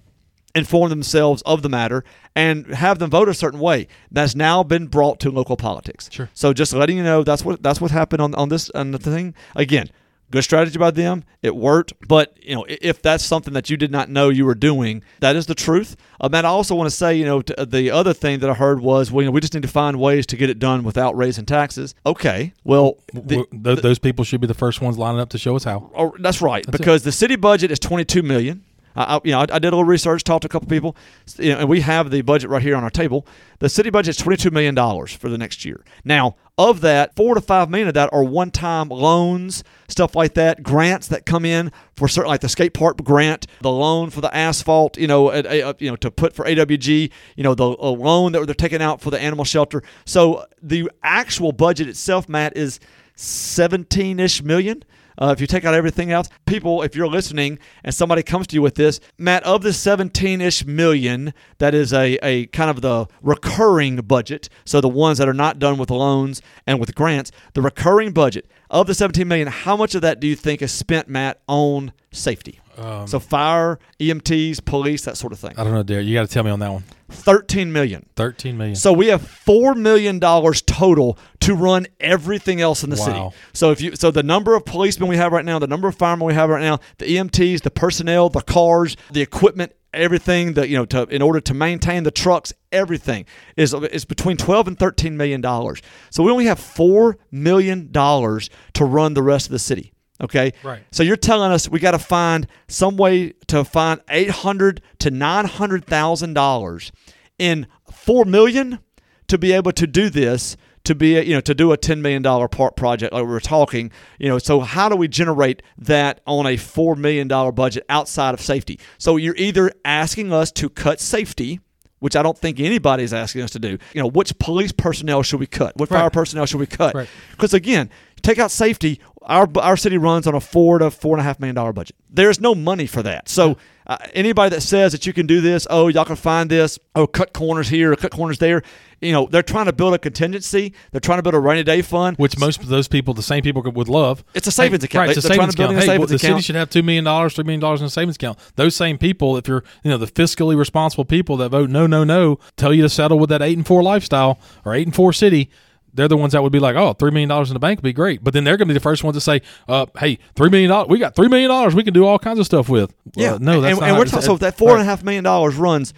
inform 0.54 0.90
themselves 0.90 1.40
of 1.42 1.62
the 1.62 1.68
matter 1.68 2.02
and 2.34 2.66
have 2.74 2.98
them 2.98 3.10
vote 3.10 3.28
a 3.28 3.34
certain 3.34 3.60
way. 3.60 3.86
That's 4.10 4.34
now 4.34 4.62
been 4.64 4.86
brought 4.88 5.20
to 5.20 5.30
local 5.30 5.56
politics. 5.56 6.08
Sure. 6.12 6.28
So 6.34 6.52
just 6.52 6.72
letting 6.72 6.96
you 6.96 7.04
know 7.04 7.22
that's 7.22 7.44
what 7.44 7.62
that's 7.62 7.80
what 7.80 7.90
happened 7.90 8.20
on, 8.20 8.34
on 8.34 8.48
this 8.48 8.68
on 8.70 8.90
the 8.90 8.98
thing. 8.98 9.34
Again, 9.54 9.88
good 10.30 10.42
strategy 10.44 10.78
by 10.78 10.90
them. 10.90 11.24
It 11.42 11.54
worked. 11.56 11.92
But 12.06 12.36
you 12.42 12.54
know, 12.54 12.64
if 12.68 13.00
that's 13.02 13.24
something 13.24 13.54
that 13.54 13.70
you 13.70 13.76
did 13.76 13.90
not 13.90 14.08
know 14.08 14.28
you 14.28 14.44
were 14.44 14.54
doing, 14.54 15.02
that 15.20 15.36
is 15.36 15.46
the 15.46 15.54
truth. 15.54 15.96
Um, 16.20 16.34
and 16.34 16.46
I 16.46 16.50
also 16.50 16.74
want 16.74 16.90
to 16.90 16.94
say, 16.96 17.14
you 17.14 17.24
know, 17.24 17.42
t- 17.42 17.54
the 17.64 17.90
other 17.90 18.12
thing 18.12 18.40
that 18.40 18.50
I 18.50 18.54
heard 18.54 18.80
was, 18.80 19.10
well, 19.12 19.22
you 19.22 19.28
know, 19.28 19.32
we 19.32 19.40
just 19.40 19.54
need 19.54 19.62
to 19.62 19.68
find 19.68 19.98
ways 20.00 20.26
to 20.26 20.36
get 20.36 20.50
it 20.50 20.58
done 20.58 20.82
without 20.82 21.16
raising 21.16 21.46
taxes. 21.46 21.94
Okay. 22.04 22.52
Well, 22.64 22.96
the, 23.12 23.20
W- 23.44 23.46
th- 23.62 23.80
those 23.80 23.98
people 23.98 24.24
should 24.24 24.40
be 24.40 24.46
the 24.46 24.54
first 24.54 24.80
ones 24.80 24.98
lining 24.98 25.20
up 25.20 25.28
to 25.30 25.38
show 25.38 25.54
us 25.56 25.64
how. 25.64 25.90
Oh, 25.94 26.14
that's 26.18 26.42
right. 26.42 26.64
That's 26.66 26.74
it. 26.76 26.78
because 26.78 27.02
the 27.04 27.12
city 27.12 27.36
budget 27.36 27.70
is 27.70 27.78
twenty 27.78 28.04
two 28.04 28.22
million. 28.22 28.64
I, 29.04 29.20
you 29.24 29.32
know, 29.32 29.40
I, 29.40 29.42
I 29.42 29.58
did 29.58 29.64
a 29.64 29.76
little 29.76 29.84
research, 29.84 30.24
talked 30.24 30.42
to 30.42 30.46
a 30.46 30.48
couple 30.48 30.68
people, 30.68 30.96
you 31.38 31.52
know, 31.52 31.60
and 31.60 31.68
we 31.68 31.80
have 31.80 32.10
the 32.10 32.22
budget 32.22 32.50
right 32.50 32.62
here 32.62 32.76
on 32.76 32.84
our 32.84 32.90
table. 32.90 33.26
The 33.60 33.68
city 33.68 33.90
budget 33.90 34.10
is 34.10 34.16
twenty 34.16 34.36
two 34.36 34.50
million 34.50 34.74
dollars 34.74 35.12
for 35.12 35.28
the 35.28 35.38
next 35.38 35.64
year. 35.64 35.84
Now, 36.04 36.36
of 36.56 36.80
that, 36.80 37.14
four 37.14 37.34
to 37.34 37.40
five 37.40 37.70
million 37.70 37.88
of 37.88 37.94
that 37.94 38.10
are 38.12 38.24
one 38.24 38.50
time 38.50 38.88
loans, 38.88 39.62
stuff 39.88 40.16
like 40.16 40.34
that, 40.34 40.62
grants 40.62 41.08
that 41.08 41.24
come 41.24 41.44
in 41.44 41.70
for 41.96 42.08
certain, 42.08 42.28
like 42.28 42.40
the 42.40 42.48
skate 42.48 42.74
park 42.74 42.96
grant, 43.04 43.46
the 43.60 43.70
loan 43.70 44.10
for 44.10 44.20
the 44.20 44.34
asphalt, 44.34 44.98
you 44.98 45.06
know, 45.06 45.30
at, 45.30 45.80
you 45.80 45.90
know, 45.90 45.96
to 45.96 46.10
put 46.10 46.32
for 46.32 46.44
AWG, 46.44 47.10
you 47.36 47.44
know, 47.44 47.54
the 47.54 47.66
loan 47.66 48.32
that 48.32 48.44
they're 48.46 48.54
taking 48.54 48.82
out 48.82 49.00
for 49.00 49.10
the 49.10 49.20
animal 49.20 49.44
shelter. 49.44 49.82
So 50.04 50.46
the 50.62 50.90
actual 51.02 51.52
budget 51.52 51.88
itself, 51.88 52.28
Matt, 52.28 52.56
is 52.56 52.80
seventeen 53.14 54.20
ish 54.20 54.42
million. 54.42 54.84
Uh, 55.18 55.32
if 55.36 55.40
you 55.40 55.46
take 55.46 55.64
out 55.64 55.74
everything 55.74 56.12
else, 56.12 56.28
people, 56.46 56.82
if 56.82 56.94
you're 56.94 57.08
listening 57.08 57.58
and 57.82 57.94
somebody 57.94 58.22
comes 58.22 58.46
to 58.46 58.54
you 58.54 58.62
with 58.62 58.76
this, 58.76 59.00
Matt, 59.18 59.42
of 59.42 59.62
the 59.62 59.72
17 59.72 60.40
ish 60.40 60.64
million, 60.64 61.34
that 61.58 61.74
is 61.74 61.92
a, 61.92 62.18
a 62.22 62.46
kind 62.46 62.70
of 62.70 62.80
the 62.80 63.06
recurring 63.20 63.96
budget. 63.96 64.48
So 64.64 64.80
the 64.80 64.88
ones 64.88 65.18
that 65.18 65.28
are 65.28 65.34
not 65.34 65.58
done 65.58 65.76
with 65.76 65.90
loans 65.90 66.40
and 66.66 66.78
with 66.78 66.94
grants, 66.94 67.32
the 67.54 67.62
recurring 67.62 68.12
budget, 68.12 68.48
of 68.70 68.86
the 68.86 68.94
17 68.94 69.26
million, 69.26 69.48
how 69.48 69.76
much 69.76 69.94
of 69.94 70.02
that 70.02 70.20
do 70.20 70.26
you 70.26 70.36
think 70.36 70.62
is 70.62 70.72
spent, 70.72 71.08
Matt, 71.08 71.40
on 71.48 71.92
safety? 72.12 72.60
Um, 72.76 73.08
so 73.08 73.18
fire, 73.18 73.80
EMTs, 73.98 74.64
police, 74.64 75.04
that 75.04 75.16
sort 75.16 75.32
of 75.32 75.40
thing. 75.40 75.52
I 75.56 75.64
don't 75.64 75.74
know, 75.74 75.82
Derek. 75.82 76.06
You 76.06 76.14
got 76.14 76.28
to 76.28 76.32
tell 76.32 76.44
me 76.44 76.50
on 76.50 76.60
that 76.60 76.70
one. 76.72 76.84
13 77.10 77.72
million. 77.72 78.06
Thirteen 78.16 78.58
million. 78.58 78.76
So 78.76 78.92
we 78.92 79.06
have 79.06 79.26
four 79.26 79.74
million 79.74 80.18
dollars 80.18 80.60
total 80.62 81.18
to 81.40 81.54
run 81.54 81.86
everything 82.00 82.60
else 82.60 82.84
in 82.84 82.90
the 82.90 82.96
Wow. 82.96 83.04
city. 83.04 83.42
So 83.54 83.70
if 83.70 83.80
you 83.80 83.96
so 83.96 84.10
the 84.10 84.22
number 84.22 84.54
of 84.54 84.64
policemen 84.66 85.08
we 85.08 85.16
have 85.16 85.32
right 85.32 85.44
now, 85.44 85.58
the 85.58 85.66
number 85.66 85.88
of 85.88 85.94
firemen 85.96 86.26
we 86.26 86.34
have 86.34 86.50
right 86.50 86.60
now, 86.60 86.80
the 86.98 87.06
EMTs, 87.06 87.62
the 87.62 87.70
personnel, 87.70 88.28
the 88.28 88.42
cars, 88.42 88.94
the 89.10 89.22
equipment, 89.22 89.72
everything 89.98 90.54
that 90.54 90.68
you 90.68 90.76
know 90.76 90.86
to 90.86 91.02
in 91.08 91.22
order 91.22 91.40
to 91.40 91.54
maintain 91.54 92.04
the 92.04 92.10
trucks, 92.10 92.52
everything 92.72 93.26
is 93.56 93.74
is 93.74 94.04
between 94.04 94.36
twelve 94.36 94.66
and 94.68 94.78
thirteen 94.78 95.16
million 95.16 95.40
dollars. 95.40 95.82
So 96.10 96.22
we 96.22 96.30
only 96.30 96.46
have 96.46 96.58
four 96.58 97.18
million 97.30 97.90
dollars 97.92 98.48
to 98.74 98.84
run 98.84 99.14
the 99.14 99.22
rest 99.22 99.46
of 99.46 99.52
the 99.52 99.58
city. 99.58 99.92
Okay. 100.20 100.52
Right. 100.64 100.82
So 100.90 101.02
you're 101.02 101.16
telling 101.16 101.52
us 101.52 101.68
we 101.68 101.78
got 101.78 101.92
to 101.92 101.98
find 101.98 102.46
some 102.66 102.96
way 102.96 103.34
to 103.48 103.64
find 103.64 104.00
eight 104.08 104.30
hundred 104.30 104.82
to 105.00 105.10
nine 105.10 105.44
hundred 105.44 105.84
thousand 105.84 106.34
dollars 106.34 106.92
in 107.38 107.66
four 107.90 108.24
million 108.24 108.80
to 109.28 109.38
be 109.38 109.52
able 109.52 109.72
to 109.72 109.86
do 109.86 110.10
this 110.10 110.56
to 110.88 110.94
be 110.94 111.20
you 111.20 111.34
know 111.34 111.40
to 111.40 111.54
do 111.54 111.70
a 111.70 111.76
ten 111.76 112.00
million 112.00 112.22
dollar 112.22 112.48
part 112.48 112.74
project 112.74 113.12
like 113.12 113.22
we 113.22 113.28
were 113.28 113.40
talking 113.40 113.90
you 114.18 114.26
know 114.28 114.38
so 114.38 114.60
how 114.60 114.88
do 114.88 114.96
we 114.96 115.06
generate 115.06 115.62
that 115.76 116.20
on 116.26 116.46
a 116.46 116.56
four 116.56 116.96
million 116.96 117.28
dollar 117.28 117.52
budget 117.52 117.84
outside 117.90 118.32
of 118.32 118.40
safety 118.40 118.80
so 118.96 119.16
you're 119.16 119.36
either 119.36 119.70
asking 119.84 120.32
us 120.32 120.50
to 120.50 120.68
cut 120.70 120.98
safety 120.98 121.60
which 122.00 122.14
I 122.14 122.22
don't 122.22 122.38
think 122.38 122.60
anybody's 122.60 123.12
asking 123.12 123.42
us 123.42 123.50
to 123.50 123.58
do. 123.58 123.76
You 123.92 124.00
know, 124.00 124.06
which 124.06 124.38
police 124.38 124.70
personnel 124.70 125.24
should 125.24 125.40
we 125.40 125.48
cut? 125.48 125.76
What 125.76 125.88
fire 125.88 126.10
personnel 126.10 126.46
should 126.46 126.60
we 126.60 126.66
cut? 126.66 126.94
Right. 126.94 127.08
Because 127.32 127.54
again, 127.54 127.90
take 128.22 128.38
out 128.38 128.52
safety. 128.52 129.00
Our 129.22 129.48
our 129.56 129.76
city 129.76 129.98
runs 129.98 130.28
on 130.28 130.34
a 130.36 130.40
four 130.40 130.78
to 130.78 130.92
four 130.92 131.16
and 131.16 131.20
a 131.20 131.24
half 131.24 131.40
million 131.40 131.56
dollar 131.56 131.72
budget. 131.72 131.96
There's 132.08 132.40
no 132.40 132.54
money 132.54 132.86
for 132.86 133.02
that. 133.02 133.28
So 133.28 133.56
uh, 133.88 133.96
anybody 134.12 134.50
that 134.54 134.60
says 134.60 134.92
that 134.92 135.06
you 135.06 135.12
can 135.12 135.26
do 135.26 135.40
this, 135.40 135.66
oh 135.70 135.88
y'all 135.88 136.04
can 136.04 136.16
find 136.16 136.50
this, 136.50 136.78
oh 136.94 137.06
cut 137.06 137.32
corners 137.32 137.68
here, 137.68 137.94
cut 137.96 138.10
corners 138.12 138.38
there, 138.38 138.62
you 139.00 139.12
know 139.12 139.26
they're 139.30 139.42
trying 139.42 139.66
to 139.66 139.72
build 139.72 139.94
a 139.94 139.98
contingency. 139.98 140.74
They're 140.90 141.00
trying 141.00 141.18
to 141.18 141.22
build 141.22 141.34
a 141.34 141.40
rainy 141.40 141.62
day 141.62 141.82
fund. 141.82 142.16
which 142.18 142.38
most 142.38 142.60
of 142.62 142.68
those 142.68 142.88
people, 142.88 143.14
the 143.14 143.22
same 143.22 143.42
people, 143.42 143.62
would 143.62 143.88
love. 143.88 144.24
It's 144.34 144.46
a 144.46 144.50
savings 144.50 144.82
Hey, 144.82 144.86
account. 144.86 145.08
Right, 145.08 145.16
it's 145.16 145.24
a 145.24 145.28
They're 145.28 145.36
savings 145.36 145.54
account. 145.54 145.74
Hey, 145.74 145.80
savings 145.80 145.98
well, 145.98 146.06
the 146.06 146.18
city 146.18 146.32
account. 146.32 146.44
should 146.44 146.56
have 146.56 146.70
two 146.70 146.82
million 146.82 147.04
dollars, 147.04 147.34
three 147.34 147.44
million 147.44 147.60
dollars 147.60 147.80
in 147.80 147.86
a 147.86 147.90
savings 147.90 148.16
account. 148.16 148.38
Those 148.56 148.76
same 148.76 148.98
people, 148.98 149.36
if 149.36 149.48
you're, 149.48 149.64
you 149.82 149.90
know, 149.90 149.96
the 149.98 150.06
fiscally 150.06 150.56
responsible 150.56 151.04
people 151.04 151.36
that 151.38 151.48
vote 151.50 151.70
no, 151.70 151.86
no, 151.86 152.04
no, 152.04 152.38
tell 152.56 152.74
you 152.74 152.82
to 152.82 152.88
settle 152.88 153.18
with 153.18 153.30
that 153.30 153.40
eight 153.42 153.56
and 153.56 153.66
four 153.66 153.82
lifestyle 153.82 154.38
or 154.64 154.74
eight 154.74 154.86
and 154.86 154.94
four 154.94 155.12
city. 155.12 155.50
They're 155.98 156.08
the 156.08 156.16
ones 156.16 156.32
that 156.32 156.42
would 156.42 156.52
be 156.52 156.60
like, 156.60 156.76
oh, 156.76 156.94
$3 156.94 157.12
million 157.12 157.30
in 157.30 157.52
the 157.52 157.58
bank 157.58 157.78
would 157.78 157.82
be 157.84 157.92
great. 157.92 158.22
But 158.24 158.32
then 158.32 158.44
they're 158.44 158.56
going 158.56 158.68
to 158.68 158.72
be 158.72 158.78
the 158.78 158.80
first 158.80 159.04
ones 159.04 159.16
to 159.16 159.20
say, 159.20 159.42
uh, 159.68 159.86
hey, 159.98 160.18
$3 160.36 160.50
million, 160.50 160.88
we 160.88 160.98
got 160.98 161.14
$3 161.14 161.28
million 161.28 161.74
we 161.74 161.82
can 161.84 161.92
do 161.92 162.06
all 162.06 162.18
kinds 162.18 162.38
of 162.38 162.46
stuff 162.46 162.68
with. 162.68 162.94
Yeah, 163.14 163.34
Uh, 163.34 163.38
no, 163.40 163.60
that's 163.60 163.72
and, 163.72 163.80
not 163.80 163.88
and 163.90 163.98
we're 163.98 164.04
talking, 164.04 164.22
so 164.22 164.36
that 164.38 164.56
four 164.56 164.72
and 164.72 164.80
a 164.80 164.84
half 164.84 165.02
million 165.02 165.24
dollars 165.24 165.56
runs 165.56 165.92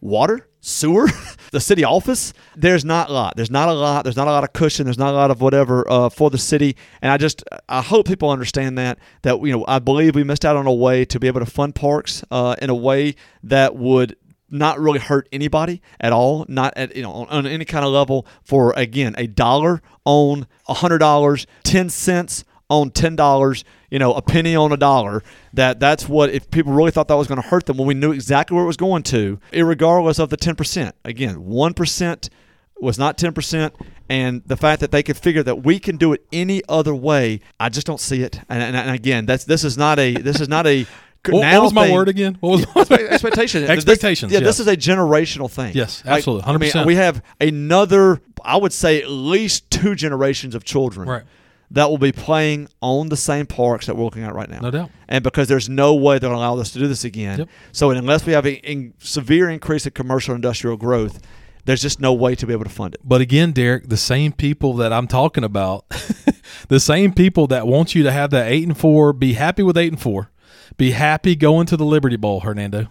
water, 0.00 0.48
sewer, 0.60 1.08
the 1.52 1.60
city 1.60 1.84
office. 1.84 2.32
There's 2.56 2.84
not 2.84 3.10
a 3.10 3.12
lot. 3.12 3.36
There's 3.36 3.50
not 3.50 3.68
a 3.68 3.72
lot. 3.72 4.04
There's 4.04 4.16
not 4.16 4.26
a 4.26 4.30
lot 4.30 4.42
of 4.44 4.52
cushion. 4.52 4.84
There's 4.84 4.98
not 4.98 5.12
a 5.12 5.16
lot 5.16 5.30
of 5.30 5.40
whatever 5.40 5.88
uh, 5.90 6.08
for 6.08 6.30
the 6.30 6.38
city. 6.38 6.76
And 7.02 7.12
I 7.12 7.18
just 7.18 7.44
I 7.68 7.82
hope 7.82 8.06
people 8.06 8.30
understand 8.30 8.78
that 8.78 8.98
that 9.22 9.40
you 9.42 9.52
know 9.52 9.64
I 9.68 9.78
believe 9.78 10.14
we 10.14 10.24
missed 10.24 10.44
out 10.44 10.56
on 10.56 10.66
a 10.66 10.72
way 10.72 11.04
to 11.04 11.20
be 11.20 11.26
able 11.26 11.40
to 11.40 11.46
fund 11.46 11.74
parks 11.74 12.24
uh, 12.30 12.56
in 12.60 12.70
a 12.70 12.74
way 12.74 13.14
that 13.44 13.76
would 13.76 14.16
not 14.52 14.78
really 14.78 14.98
hurt 14.98 15.28
anybody 15.32 15.80
at 16.00 16.12
all 16.12 16.44
not 16.48 16.72
at 16.76 16.94
you 16.94 17.02
know 17.02 17.12
on, 17.12 17.46
any 17.46 17.64
kind 17.64 17.84
of 17.84 17.92
level 17.92 18.26
for 18.42 18.72
again 18.76 19.14
a 19.18 19.26
dollar 19.26 19.82
on 20.04 20.46
a 20.68 20.74
hundred 20.74 20.98
dollars 20.98 21.46
ten 21.64 21.88
cents 21.88 22.44
on 22.72 22.90
ten 22.90 23.14
dollars, 23.14 23.64
you 23.90 23.98
know, 23.98 24.14
a 24.14 24.22
penny 24.22 24.56
on 24.56 24.72
a 24.72 24.76
dollar. 24.78 25.22
That 25.52 25.78
that's 25.78 26.08
what 26.08 26.30
if 26.30 26.50
people 26.50 26.72
really 26.72 26.90
thought 26.90 27.06
that 27.08 27.16
was 27.16 27.28
going 27.28 27.40
to 27.40 27.46
hurt 27.46 27.66
them 27.66 27.76
when 27.76 27.86
we 27.86 27.94
knew 27.94 28.12
exactly 28.12 28.54
where 28.54 28.64
it 28.64 28.66
was 28.66 28.78
going 28.78 29.02
to, 29.04 29.38
irregardless 29.52 30.18
of 30.18 30.30
the 30.30 30.38
ten 30.38 30.56
percent. 30.56 30.96
Again, 31.04 31.44
one 31.44 31.74
percent 31.74 32.30
was 32.80 32.98
not 32.98 33.18
ten 33.18 33.34
percent, 33.34 33.74
and 34.08 34.42
the 34.46 34.56
fact 34.56 34.80
that 34.80 34.90
they 34.90 35.02
could 35.02 35.18
figure 35.18 35.42
that 35.42 35.62
we 35.62 35.78
can 35.78 35.98
do 35.98 36.14
it 36.14 36.24
any 36.32 36.62
other 36.66 36.94
way, 36.94 37.40
I 37.60 37.68
just 37.68 37.86
don't 37.86 38.00
see 38.00 38.22
it. 38.22 38.40
And, 38.48 38.62
and, 38.62 38.74
and 38.74 38.90
again, 38.90 39.26
that's 39.26 39.44
this 39.44 39.64
is 39.64 39.76
not 39.76 39.98
a 39.98 40.14
this 40.14 40.40
is 40.40 40.48
not 40.48 40.66
a 40.66 40.86
What, 41.28 41.34
what 41.42 41.62
was 41.62 41.72
my 41.72 41.84
thing. 41.86 41.94
word 41.94 42.08
again? 42.08 42.36
What 42.40 42.66
was 42.74 42.90
expectation. 42.90 43.64
Expectations, 43.64 44.30
This, 44.32 44.40
yeah, 44.40 44.44
yes. 44.44 44.58
this 44.58 44.60
is 44.60 44.68
a 44.68 44.76
generational 44.76 45.50
thing. 45.50 45.72
Yes, 45.74 46.04
Like, 46.04 46.16
absolutely, 46.18 46.52
I 46.52 46.56
mean, 46.56 46.70
100%. 46.70 46.86
we 46.86 46.96
have 46.96 47.22
another, 47.40 48.20
I 48.44 48.56
would 48.56 48.72
say, 48.72 49.00
at 49.02 49.08
least 49.08 49.70
two 49.70 49.94
generations 49.94 50.54
of 50.54 50.64
children 50.64 51.08
Right. 51.08 51.22
that 51.70 51.88
will 51.88 51.98
be 51.98 52.10
playing 52.12 52.68
on 52.80 53.08
the 53.08 53.16
same 53.16 53.46
parks 53.46 53.86
that 53.86 53.96
we're 53.96 54.04
looking 54.04 54.24
at 54.24 54.34
right 54.34 54.50
now. 54.50 54.60
No 54.60 54.70
doubt. 54.72 54.90
And 55.08 55.22
because 55.22 55.46
there's 55.48 55.68
no 55.68 55.94
way 55.94 56.18
they'll 56.18 56.34
allow 56.34 56.58
us 56.58 56.70
to 56.72 56.78
do 56.80 56.88
this 56.88 57.04
again. 57.04 57.38
Yep. 57.40 57.48
So 57.70 57.90
unless 57.90 58.26
we 58.26 58.32
have 58.32 58.46
a, 58.46 58.68
a 58.70 58.90
severe 58.98 59.48
increase 59.48 59.86
in 59.86 59.92
commercial 59.92 60.34
industrial 60.34 60.76
growth, 60.76 61.20
there's 61.64 61.82
just 61.82 62.00
no 62.00 62.12
way 62.12 62.34
to 62.34 62.44
be 62.46 62.52
able 62.52 62.64
to 62.64 62.70
fund 62.70 62.94
it. 62.94 63.00
But 63.04 63.20
again, 63.20 63.52
Derek, 63.52 63.88
the 63.88 63.96
same 63.96 64.32
people 64.32 64.74
that 64.74 64.92
I'm 64.92 65.06
talking 65.06 65.44
about, 65.44 65.84
the 66.68 66.80
same 66.80 67.12
people 67.14 67.46
that 67.46 67.68
want 67.68 67.94
you 67.94 68.02
to 68.02 68.10
have 68.10 68.30
that 68.30 68.50
eight 68.50 68.64
and 68.66 68.76
four, 68.76 69.12
be 69.12 69.34
happy 69.34 69.62
with 69.62 69.78
eight 69.78 69.92
and 69.92 70.00
four, 70.00 70.31
be 70.76 70.92
happy 70.92 71.36
going 71.36 71.66
to 71.66 71.76
the 71.76 71.84
Liberty 71.84 72.16
Bowl, 72.16 72.40
Hernando. 72.40 72.88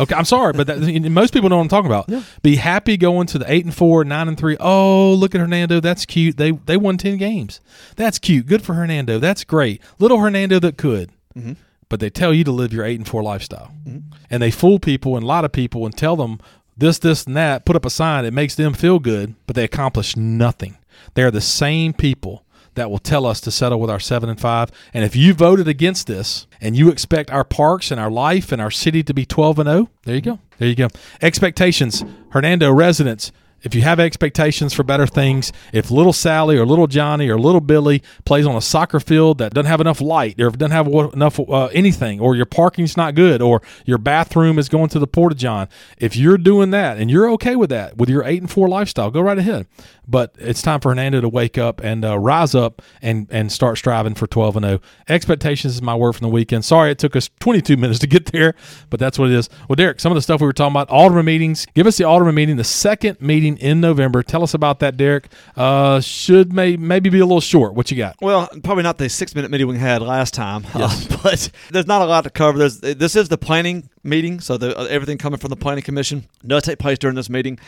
Okay, 0.00 0.14
I'm 0.14 0.24
sorry, 0.24 0.52
but 0.52 0.68
that, 0.68 0.78
most 1.10 1.32
people 1.32 1.48
know 1.48 1.56
what 1.56 1.62
I'm 1.62 1.68
talking 1.68 1.90
about. 1.90 2.08
Be 2.42 2.54
happy 2.54 2.96
going 2.96 3.26
to 3.28 3.38
the 3.38 3.52
eight 3.52 3.64
and 3.64 3.74
four, 3.74 4.04
nine 4.04 4.28
and 4.28 4.38
three. 4.38 4.56
Oh, 4.60 5.14
look 5.14 5.34
at 5.34 5.40
Hernando, 5.40 5.80
that's 5.80 6.06
cute. 6.06 6.36
They 6.36 6.52
they 6.52 6.76
won 6.76 6.98
ten 6.98 7.16
games. 7.16 7.60
That's 7.96 8.18
cute. 8.18 8.46
Good 8.46 8.62
for 8.62 8.74
Hernando. 8.74 9.18
That's 9.18 9.42
great. 9.42 9.82
Little 9.98 10.18
Hernando 10.18 10.60
that 10.60 10.78
could. 10.78 11.10
Mm-hmm. 11.36 11.54
But 11.88 12.00
they 12.00 12.10
tell 12.10 12.32
you 12.32 12.44
to 12.44 12.52
live 12.52 12.72
your 12.72 12.84
eight 12.84 12.98
and 12.98 13.08
four 13.08 13.22
lifestyle, 13.22 13.72
mm-hmm. 13.84 14.14
and 14.30 14.42
they 14.42 14.52
fool 14.52 14.78
people 14.78 15.16
and 15.16 15.24
a 15.24 15.26
lot 15.26 15.44
of 15.44 15.52
people 15.52 15.84
and 15.84 15.96
tell 15.96 16.14
them 16.14 16.38
this, 16.76 16.98
this, 17.00 17.24
and 17.24 17.36
that. 17.36 17.64
Put 17.64 17.74
up 17.74 17.84
a 17.84 17.90
sign. 17.90 18.24
It 18.24 18.32
makes 18.32 18.54
them 18.54 18.74
feel 18.74 19.00
good, 19.00 19.34
but 19.46 19.56
they 19.56 19.64
accomplish 19.64 20.16
nothing. 20.16 20.76
They're 21.14 21.32
the 21.32 21.40
same 21.40 21.92
people 21.92 22.44
that 22.78 22.90
will 22.90 22.98
tell 22.98 23.26
us 23.26 23.40
to 23.42 23.50
settle 23.50 23.80
with 23.80 23.90
our 23.90 24.00
seven 24.00 24.28
and 24.28 24.40
five. 24.40 24.70
And 24.94 25.04
if 25.04 25.14
you 25.14 25.34
voted 25.34 25.68
against 25.68 26.06
this 26.06 26.46
and 26.60 26.76
you 26.76 26.90
expect 26.90 27.30
our 27.30 27.44
parks 27.44 27.90
and 27.90 28.00
our 28.00 28.10
life 28.10 28.52
and 28.52 28.62
our 28.62 28.70
city 28.70 29.02
to 29.02 29.14
be 29.14 29.26
12 29.26 29.58
and 29.58 29.68
0, 29.68 29.90
there 30.04 30.14
you 30.14 30.20
go. 30.20 30.38
There 30.58 30.68
you 30.68 30.74
go. 30.74 30.88
Expectations, 31.20 32.04
Hernando 32.30 32.72
residents. 32.72 33.32
If 33.62 33.74
you 33.74 33.82
have 33.82 33.98
expectations 33.98 34.72
for 34.72 34.84
better 34.84 35.06
things, 35.06 35.52
if 35.72 35.90
little 35.90 36.12
Sally 36.12 36.56
or 36.56 36.64
little 36.64 36.86
Johnny 36.86 37.28
or 37.28 37.38
little 37.38 37.60
Billy 37.60 38.02
plays 38.24 38.46
on 38.46 38.54
a 38.54 38.60
soccer 38.60 39.00
field 39.00 39.38
that 39.38 39.52
doesn't 39.52 39.66
have 39.66 39.80
enough 39.80 40.00
light 40.00 40.40
or 40.40 40.50
doesn't 40.50 40.70
have 40.70 40.86
enough 40.86 41.40
uh, 41.40 41.66
anything, 41.66 42.20
or 42.20 42.36
your 42.36 42.46
parking's 42.46 42.96
not 42.96 43.14
good, 43.14 43.42
or 43.42 43.60
your 43.84 43.98
bathroom 43.98 44.58
is 44.58 44.68
going 44.68 44.88
to 44.90 44.98
the 44.98 45.06
porta 45.06 45.34
john, 45.34 45.68
if 45.98 46.16
you're 46.16 46.38
doing 46.38 46.70
that 46.70 46.98
and 46.98 47.10
you're 47.10 47.30
okay 47.32 47.56
with 47.56 47.70
that, 47.70 47.96
with 47.96 48.08
your 48.08 48.24
eight 48.24 48.40
and 48.40 48.50
four 48.50 48.68
lifestyle, 48.68 49.10
go 49.10 49.20
right 49.20 49.38
ahead. 49.38 49.66
But 50.06 50.34
it's 50.38 50.62
time 50.62 50.80
for 50.80 50.90
Hernando 50.90 51.20
to 51.20 51.28
wake 51.28 51.58
up 51.58 51.80
and 51.82 52.04
uh, 52.04 52.18
rise 52.18 52.54
up 52.54 52.80
and 53.02 53.26
and 53.30 53.50
start 53.50 53.76
striving 53.76 54.14
for 54.14 54.26
12 54.26 54.56
and 54.56 54.64
0. 54.64 54.80
Expectations 55.08 55.74
is 55.74 55.82
my 55.82 55.94
word 55.94 56.14
from 56.14 56.26
the 56.26 56.32
weekend. 56.32 56.64
Sorry 56.64 56.90
it 56.90 56.98
took 56.98 57.16
us 57.16 57.28
22 57.40 57.76
minutes 57.76 57.98
to 58.00 58.06
get 58.06 58.26
there, 58.26 58.54
but 58.88 59.00
that's 59.00 59.18
what 59.18 59.30
it 59.30 59.34
is. 59.34 59.48
Well, 59.68 59.76
Derek, 59.76 60.00
some 60.00 60.12
of 60.12 60.16
the 60.16 60.22
stuff 60.22 60.40
we 60.40 60.46
were 60.46 60.52
talking 60.52 60.72
about, 60.72 60.88
Alderman 60.88 61.26
meetings. 61.26 61.66
Give 61.74 61.86
us 61.86 61.98
the 61.98 62.04
Alderman 62.04 62.34
meeting, 62.34 62.56
the 62.56 62.64
second 62.64 63.20
meeting 63.20 63.47
in 63.56 63.80
November. 63.80 64.22
Tell 64.22 64.42
us 64.42 64.54
about 64.54 64.80
that, 64.80 64.96
Derek. 64.96 65.28
Uh, 65.56 66.00
should 66.00 66.52
may 66.52 66.76
maybe 66.76 67.10
be 67.10 67.18
a 67.18 67.26
little 67.26 67.40
short. 67.40 67.74
What 67.74 67.90
you 67.90 67.96
got? 67.96 68.16
Well, 68.20 68.48
probably 68.62 68.82
not 68.82 68.98
the 68.98 69.08
six 69.08 69.34
minute 69.34 69.50
meeting 69.50 69.66
we 69.66 69.78
had 69.78 70.02
last 70.02 70.34
time, 70.34 70.66
uh, 70.74 70.94
but 71.22 71.50
there's 71.70 71.86
not 71.86 72.02
a 72.02 72.06
lot 72.06 72.24
to 72.24 72.30
cover. 72.30 72.58
There's 72.58 72.80
this 72.80 73.16
is 73.16 73.28
the 73.28 73.38
planning 73.38 73.88
meeting, 74.02 74.40
so 74.40 74.56
the, 74.56 74.78
uh, 74.78 74.84
everything 74.84 75.18
coming 75.18 75.38
from 75.38 75.50
the 75.50 75.56
planning 75.56 75.82
commission 75.82 76.26
does 76.46 76.64
take 76.64 76.78
place 76.78 76.98
during 76.98 77.16
this 77.16 77.30
meeting. 77.30 77.58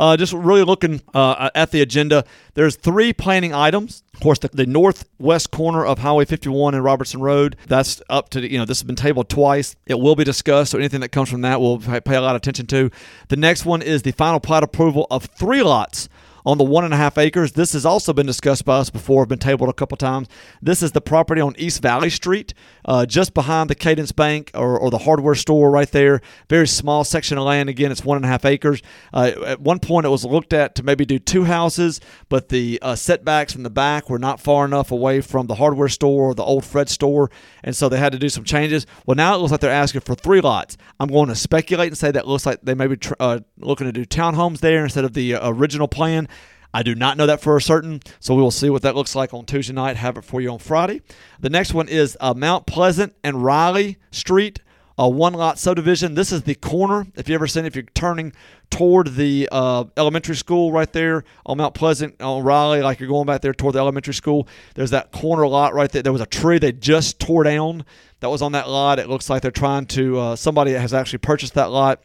Uh, 0.00 0.16
just 0.16 0.32
really 0.32 0.62
looking 0.62 1.02
uh, 1.12 1.50
at 1.54 1.72
the 1.72 1.82
agenda, 1.82 2.24
there's 2.54 2.74
three 2.74 3.12
planning 3.12 3.52
items. 3.52 4.02
Of 4.14 4.20
course, 4.20 4.38
the, 4.38 4.48
the 4.48 4.64
northwest 4.64 5.50
corner 5.50 5.84
of 5.84 5.98
Highway 5.98 6.24
51 6.24 6.74
and 6.74 6.82
Robertson 6.82 7.20
Road. 7.20 7.54
That's 7.66 8.00
up 8.08 8.30
to 8.30 8.50
you 8.50 8.56
know 8.56 8.64
this 8.64 8.78
has 8.78 8.86
been 8.86 8.96
tabled 8.96 9.28
twice. 9.28 9.76
It 9.84 10.00
will 10.00 10.16
be 10.16 10.24
discussed, 10.24 10.70
so 10.70 10.78
anything 10.78 11.00
that 11.00 11.10
comes 11.10 11.28
from 11.28 11.42
that 11.42 11.60
we'll 11.60 11.80
pay 11.80 12.00
pay 12.00 12.14
a 12.14 12.22
lot 12.22 12.34
of 12.34 12.38
attention 12.40 12.66
to. 12.68 12.90
The 13.28 13.36
next 13.36 13.66
one 13.66 13.82
is 13.82 14.00
the 14.00 14.12
final 14.12 14.40
plat 14.40 14.62
approval 14.62 15.06
of 15.10 15.26
three 15.26 15.62
lots 15.62 16.08
on 16.50 16.58
the 16.58 16.64
one 16.64 16.84
and 16.84 16.92
a 16.92 16.96
half 16.96 17.16
acres. 17.16 17.52
This 17.52 17.74
has 17.74 17.86
also 17.86 18.12
been 18.12 18.26
discussed 18.26 18.64
by 18.64 18.78
us 18.78 18.90
before, 18.90 19.24
been 19.24 19.38
tabled 19.38 19.70
a 19.70 19.72
couple 19.72 19.96
times. 19.96 20.26
This 20.60 20.82
is 20.82 20.90
the 20.90 21.00
property 21.00 21.40
on 21.40 21.54
East 21.56 21.80
Valley 21.80 22.10
Street, 22.10 22.54
uh, 22.84 23.06
just 23.06 23.34
behind 23.34 23.70
the 23.70 23.76
Cadence 23.76 24.10
Bank 24.10 24.50
or, 24.52 24.76
or 24.76 24.90
the 24.90 24.98
hardware 24.98 25.36
store 25.36 25.70
right 25.70 25.90
there. 25.92 26.20
Very 26.48 26.66
small 26.66 27.04
section 27.04 27.38
of 27.38 27.44
land. 27.44 27.68
Again, 27.68 27.92
it's 27.92 28.04
one 28.04 28.16
and 28.16 28.24
a 28.24 28.28
half 28.28 28.44
acres. 28.44 28.82
Uh, 29.14 29.30
at 29.46 29.60
one 29.60 29.78
point, 29.78 30.06
it 30.06 30.08
was 30.08 30.24
looked 30.24 30.52
at 30.52 30.74
to 30.74 30.82
maybe 30.82 31.04
do 31.04 31.20
two 31.20 31.44
houses, 31.44 32.00
but 32.28 32.48
the 32.48 32.80
uh, 32.82 32.96
setbacks 32.96 33.52
from 33.52 33.62
the 33.62 33.70
back 33.70 34.10
were 34.10 34.18
not 34.18 34.40
far 34.40 34.64
enough 34.64 34.90
away 34.90 35.20
from 35.20 35.46
the 35.46 35.54
hardware 35.54 35.88
store 35.88 36.30
or 36.30 36.34
the 36.34 36.42
old 36.42 36.64
Fred 36.64 36.88
store, 36.88 37.30
and 37.62 37.76
so 37.76 37.88
they 37.88 37.98
had 37.98 38.10
to 38.10 38.18
do 38.18 38.28
some 38.28 38.42
changes. 38.42 38.86
Well, 39.06 39.14
now 39.14 39.36
it 39.36 39.38
looks 39.38 39.52
like 39.52 39.60
they're 39.60 39.70
asking 39.70 40.00
for 40.00 40.16
three 40.16 40.40
lots. 40.40 40.76
I'm 40.98 41.08
going 41.08 41.28
to 41.28 41.36
speculate 41.36 41.88
and 41.88 41.96
say 41.96 42.10
that 42.10 42.26
looks 42.26 42.44
like 42.44 42.60
they 42.62 42.74
may 42.74 42.88
be 42.88 42.96
tr- 42.96 43.14
uh, 43.20 43.38
looking 43.58 43.86
to 43.86 43.92
do 43.92 44.04
townhomes 44.04 44.58
there 44.58 44.82
instead 44.82 45.04
of 45.04 45.12
the 45.12 45.36
uh, 45.36 45.48
original 45.48 45.86
plan. 45.86 46.28
I 46.72 46.82
do 46.82 46.94
not 46.94 47.16
know 47.16 47.26
that 47.26 47.40
for 47.40 47.56
a 47.56 47.62
certain, 47.62 48.00
so 48.20 48.34
we 48.34 48.42
will 48.42 48.50
see 48.50 48.70
what 48.70 48.82
that 48.82 48.94
looks 48.94 49.14
like 49.16 49.34
on 49.34 49.44
Tuesday 49.44 49.72
night. 49.72 49.96
Have 49.96 50.16
it 50.16 50.24
for 50.24 50.40
you 50.40 50.50
on 50.50 50.58
Friday. 50.58 51.02
The 51.40 51.50
next 51.50 51.74
one 51.74 51.88
is 51.88 52.16
uh, 52.20 52.34
Mount 52.34 52.66
Pleasant 52.66 53.14
and 53.24 53.42
Riley 53.44 53.98
Street, 54.12 54.60
a 54.96 55.08
one 55.08 55.32
lot 55.32 55.58
subdivision. 55.58 56.14
This 56.14 56.30
is 56.30 56.42
the 56.42 56.54
corner. 56.54 57.06
If 57.16 57.28
you 57.28 57.34
ever 57.34 57.48
seen, 57.48 57.64
if 57.64 57.74
you're 57.74 57.84
turning 57.94 58.32
toward 58.70 59.14
the 59.14 59.48
uh, 59.50 59.84
elementary 59.96 60.36
school 60.36 60.70
right 60.70 60.92
there 60.92 61.24
on 61.44 61.58
Mount 61.58 61.74
Pleasant 61.74 62.20
on 62.22 62.44
Riley, 62.44 62.82
like 62.82 63.00
you're 63.00 63.08
going 63.08 63.26
back 63.26 63.40
there 63.40 63.54
toward 63.54 63.74
the 63.74 63.80
elementary 63.80 64.14
school, 64.14 64.46
there's 64.76 64.90
that 64.90 65.10
corner 65.10 65.48
lot 65.48 65.74
right 65.74 65.90
there. 65.90 66.02
There 66.02 66.12
was 66.12 66.22
a 66.22 66.26
tree 66.26 66.58
they 66.58 66.72
just 66.72 67.18
tore 67.18 67.42
down 67.42 67.84
that 68.20 68.30
was 68.30 68.42
on 68.42 68.52
that 68.52 68.68
lot. 68.68 69.00
It 69.00 69.08
looks 69.08 69.28
like 69.28 69.42
they're 69.42 69.50
trying 69.50 69.86
to 69.86 70.18
uh, 70.18 70.36
somebody 70.36 70.72
has 70.72 70.94
actually 70.94 71.18
purchased 71.18 71.54
that 71.54 71.70
lot. 71.70 72.02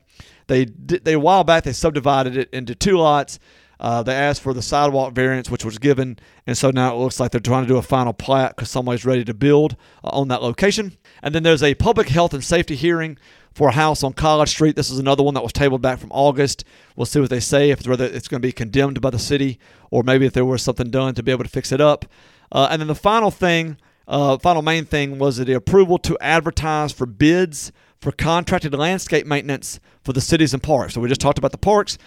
They 0.48 0.66
they 0.66 1.14
a 1.14 1.20
while 1.20 1.44
back 1.44 1.64
they 1.64 1.74
subdivided 1.74 2.38
it 2.38 2.50
into 2.52 2.74
two 2.74 2.98
lots. 2.98 3.40
Uh, 3.80 4.04
they 4.04 4.14
asked 4.14 4.42
for 4.42 4.54
the 4.54 4.62
sidewalk 4.62 5.14
variance, 5.14 5.50
which 5.50 5.66
was 5.66 5.78
given, 5.78 6.18
and 6.48 6.58
so 6.58 6.72
now 6.72 6.96
it 6.96 7.00
looks 7.00 7.20
like 7.20 7.32
they're 7.32 7.42
trying 7.42 7.64
to 7.64 7.68
do 7.68 7.78
a 7.78 7.82
final 7.82 8.14
plat 8.14 8.56
because 8.56 8.70
somebody's 8.70 9.06
ready 9.06 9.26
to 9.26 9.34
build 9.34 9.76
uh, 10.04 10.10
on 10.10 10.28
that 10.30 10.42
location. 10.42 10.98
And 11.22 11.36
then 11.36 11.44
there's 11.44 11.64
a 11.64 11.76
public 11.76 12.10
health 12.10 12.34
and 12.34 12.44
safety 12.44 12.76
hearing 12.76 13.18
for 13.54 13.70
a 13.70 13.74
house 13.74 14.04
on 14.04 14.14
College 14.14 14.50
Street. 14.50 14.76
This 14.76 14.92
is 14.92 15.00
another 15.00 15.24
one 15.24 15.34
that 15.34 15.44
was 15.44 15.54
tabled 15.54 15.82
back 15.82 16.00
from 16.00 16.12
August. 16.12 16.66
We'll 16.96 17.06
see 17.06 17.22
what 17.22 17.30
they 17.30 17.40
say 17.40 17.72
if 17.72 17.88
whether 17.88 18.06
it's 18.06 18.28
going 18.28 18.42
to 18.42 18.48
be 18.48 18.52
condemned 18.52 19.02
by 19.02 19.10
the 19.10 19.20
city 19.20 19.60
or 19.90 20.04
maybe 20.04 20.26
if 20.26 20.34
there 20.34 20.46
was 20.46 20.62
something 20.62 20.90
done 20.90 21.16
to 21.16 21.24
be 21.24 21.32
able 21.32 21.46
to 21.46 21.50
fix 21.50 21.72
it 21.72 21.82
up. 21.82 22.06
Uh, 22.52 22.68
and 22.70 22.82
then 22.82 22.88
the 22.88 22.96
final 22.96 23.32
thing, 23.32 23.78
uh, 24.08 24.38
final 24.38 24.62
main 24.62 24.86
thing 24.86 25.18
was 25.18 25.38
the 25.38 25.54
approval 25.54 25.98
to 26.00 26.18
advertise 26.20 26.92
for 26.92 27.06
bids 27.06 27.72
for 28.00 28.12
contracted 28.12 28.74
landscape 28.74 29.26
maintenance 29.26 29.80
for 30.04 30.14
the 30.14 30.22
cities 30.22 30.54
and 30.54 30.62
parks. 30.62 30.94
So 30.94 31.02
we 31.02 31.08
just 31.08 31.22
talked 31.22 31.38
about 31.40 31.52
the 31.52 31.58
parks. 31.58 31.98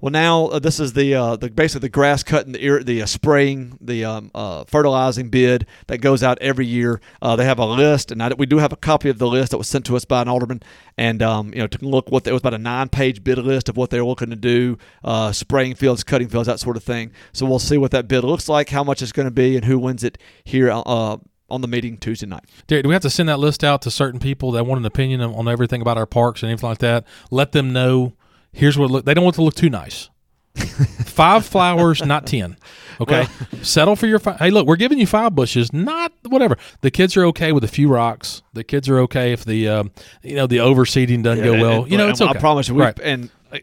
Well, 0.00 0.10
now 0.10 0.46
uh, 0.46 0.58
this 0.58 0.80
is 0.80 0.94
the 0.94 1.14
uh, 1.14 1.36
the 1.36 1.50
basically 1.50 1.86
the 1.86 1.90
grass 1.90 2.22
cutting, 2.22 2.52
the 2.52 2.64
ir- 2.64 2.82
the 2.82 3.02
uh, 3.02 3.06
spraying, 3.06 3.76
the 3.82 4.04
um, 4.04 4.30
uh, 4.34 4.64
fertilizing 4.64 5.28
bid 5.28 5.66
that 5.88 5.98
goes 5.98 6.22
out 6.22 6.38
every 6.40 6.66
year. 6.66 7.02
Uh, 7.20 7.36
they 7.36 7.44
have 7.44 7.58
a 7.58 7.66
list, 7.66 8.10
and 8.10 8.22
I, 8.22 8.32
we 8.32 8.46
do 8.46 8.58
have 8.58 8.72
a 8.72 8.76
copy 8.76 9.10
of 9.10 9.18
the 9.18 9.26
list 9.26 9.50
that 9.50 9.58
was 9.58 9.68
sent 9.68 9.84
to 9.86 9.96
us 9.96 10.06
by 10.06 10.22
an 10.22 10.28
alderman, 10.28 10.62
and 10.96 11.22
um, 11.22 11.52
you 11.52 11.58
know 11.60 11.66
to 11.66 11.84
look 11.84 12.10
what 12.10 12.26
it 12.26 12.32
was 12.32 12.40
about 12.40 12.54
a 12.54 12.58
nine 12.58 12.88
page 12.88 13.22
bid 13.22 13.36
list 13.38 13.68
of 13.68 13.76
what 13.76 13.90
they're 13.90 14.04
looking 14.04 14.30
to 14.30 14.36
do, 14.36 14.78
uh, 15.04 15.32
spraying 15.32 15.74
fields, 15.74 16.02
cutting 16.02 16.28
fields, 16.28 16.46
that 16.46 16.60
sort 16.60 16.78
of 16.78 16.82
thing. 16.82 17.12
So 17.32 17.44
we'll 17.44 17.58
see 17.58 17.76
what 17.76 17.90
that 17.90 18.08
bid 18.08 18.24
looks 18.24 18.48
like, 18.48 18.70
how 18.70 18.82
much 18.82 19.02
it's 19.02 19.12
going 19.12 19.26
to 19.28 19.30
be, 19.30 19.54
and 19.54 19.66
who 19.66 19.78
wins 19.78 20.02
it 20.02 20.16
here. 20.44 20.70
on 20.70 21.62
the 21.62 21.66
meeting 21.66 21.98
Tuesday 21.98 22.26
night. 22.26 22.44
Do 22.68 22.80
we 22.84 22.92
have 22.92 23.02
to 23.02 23.10
send 23.10 23.28
that 23.28 23.40
list 23.40 23.64
out 23.64 23.82
to 23.82 23.90
certain 23.90 24.20
people 24.20 24.52
that 24.52 24.64
want 24.64 24.78
an 24.78 24.86
opinion 24.86 25.20
on 25.20 25.48
everything 25.48 25.82
about 25.82 25.98
our 25.98 26.06
parks 26.06 26.44
and 26.44 26.50
anything 26.50 26.68
like 26.68 26.78
that? 26.78 27.04
Let 27.32 27.50
them 27.50 27.72
know 27.72 28.12
Here's 28.52 28.76
what 28.76 28.90
look. 28.90 29.04
They 29.04 29.14
don't 29.14 29.24
want 29.24 29.36
to 29.36 29.42
look 29.42 29.54
too 29.54 29.70
nice. 29.70 30.10
five 30.54 31.46
flowers, 31.46 32.04
not 32.04 32.26
ten. 32.26 32.56
Okay, 33.00 33.26
well, 33.52 33.62
settle 33.62 33.96
for 33.96 34.06
your. 34.06 34.18
Fi- 34.18 34.36
hey, 34.36 34.50
look, 34.50 34.66
we're 34.66 34.76
giving 34.76 34.98
you 34.98 35.06
five 35.06 35.34
bushes, 35.34 35.72
not 35.72 36.12
whatever. 36.22 36.58
The 36.82 36.90
kids 36.90 37.16
are 37.16 37.24
okay 37.28 37.50
with 37.50 37.64
a 37.64 37.68
few 37.68 37.88
rocks. 37.88 38.42
The 38.52 38.62
kids 38.62 38.90
are 38.90 38.98
okay 38.98 39.32
if 39.32 39.42
the, 39.42 39.68
um, 39.68 39.90
you 40.22 40.36
know, 40.36 40.46
the 40.46 40.58
overseeding 40.58 41.22
doesn't 41.22 41.42
yeah, 41.42 41.50
go 41.50 41.62
well. 41.62 41.82
And, 41.84 41.92
you 41.92 41.96
know, 41.96 42.10
it's 42.10 42.20
okay. 42.20 42.36
I 42.36 42.38
promise 42.38 42.68
you, 42.68 42.74
right. 42.78 43.00
and 43.02 43.30
uh, 43.50 43.58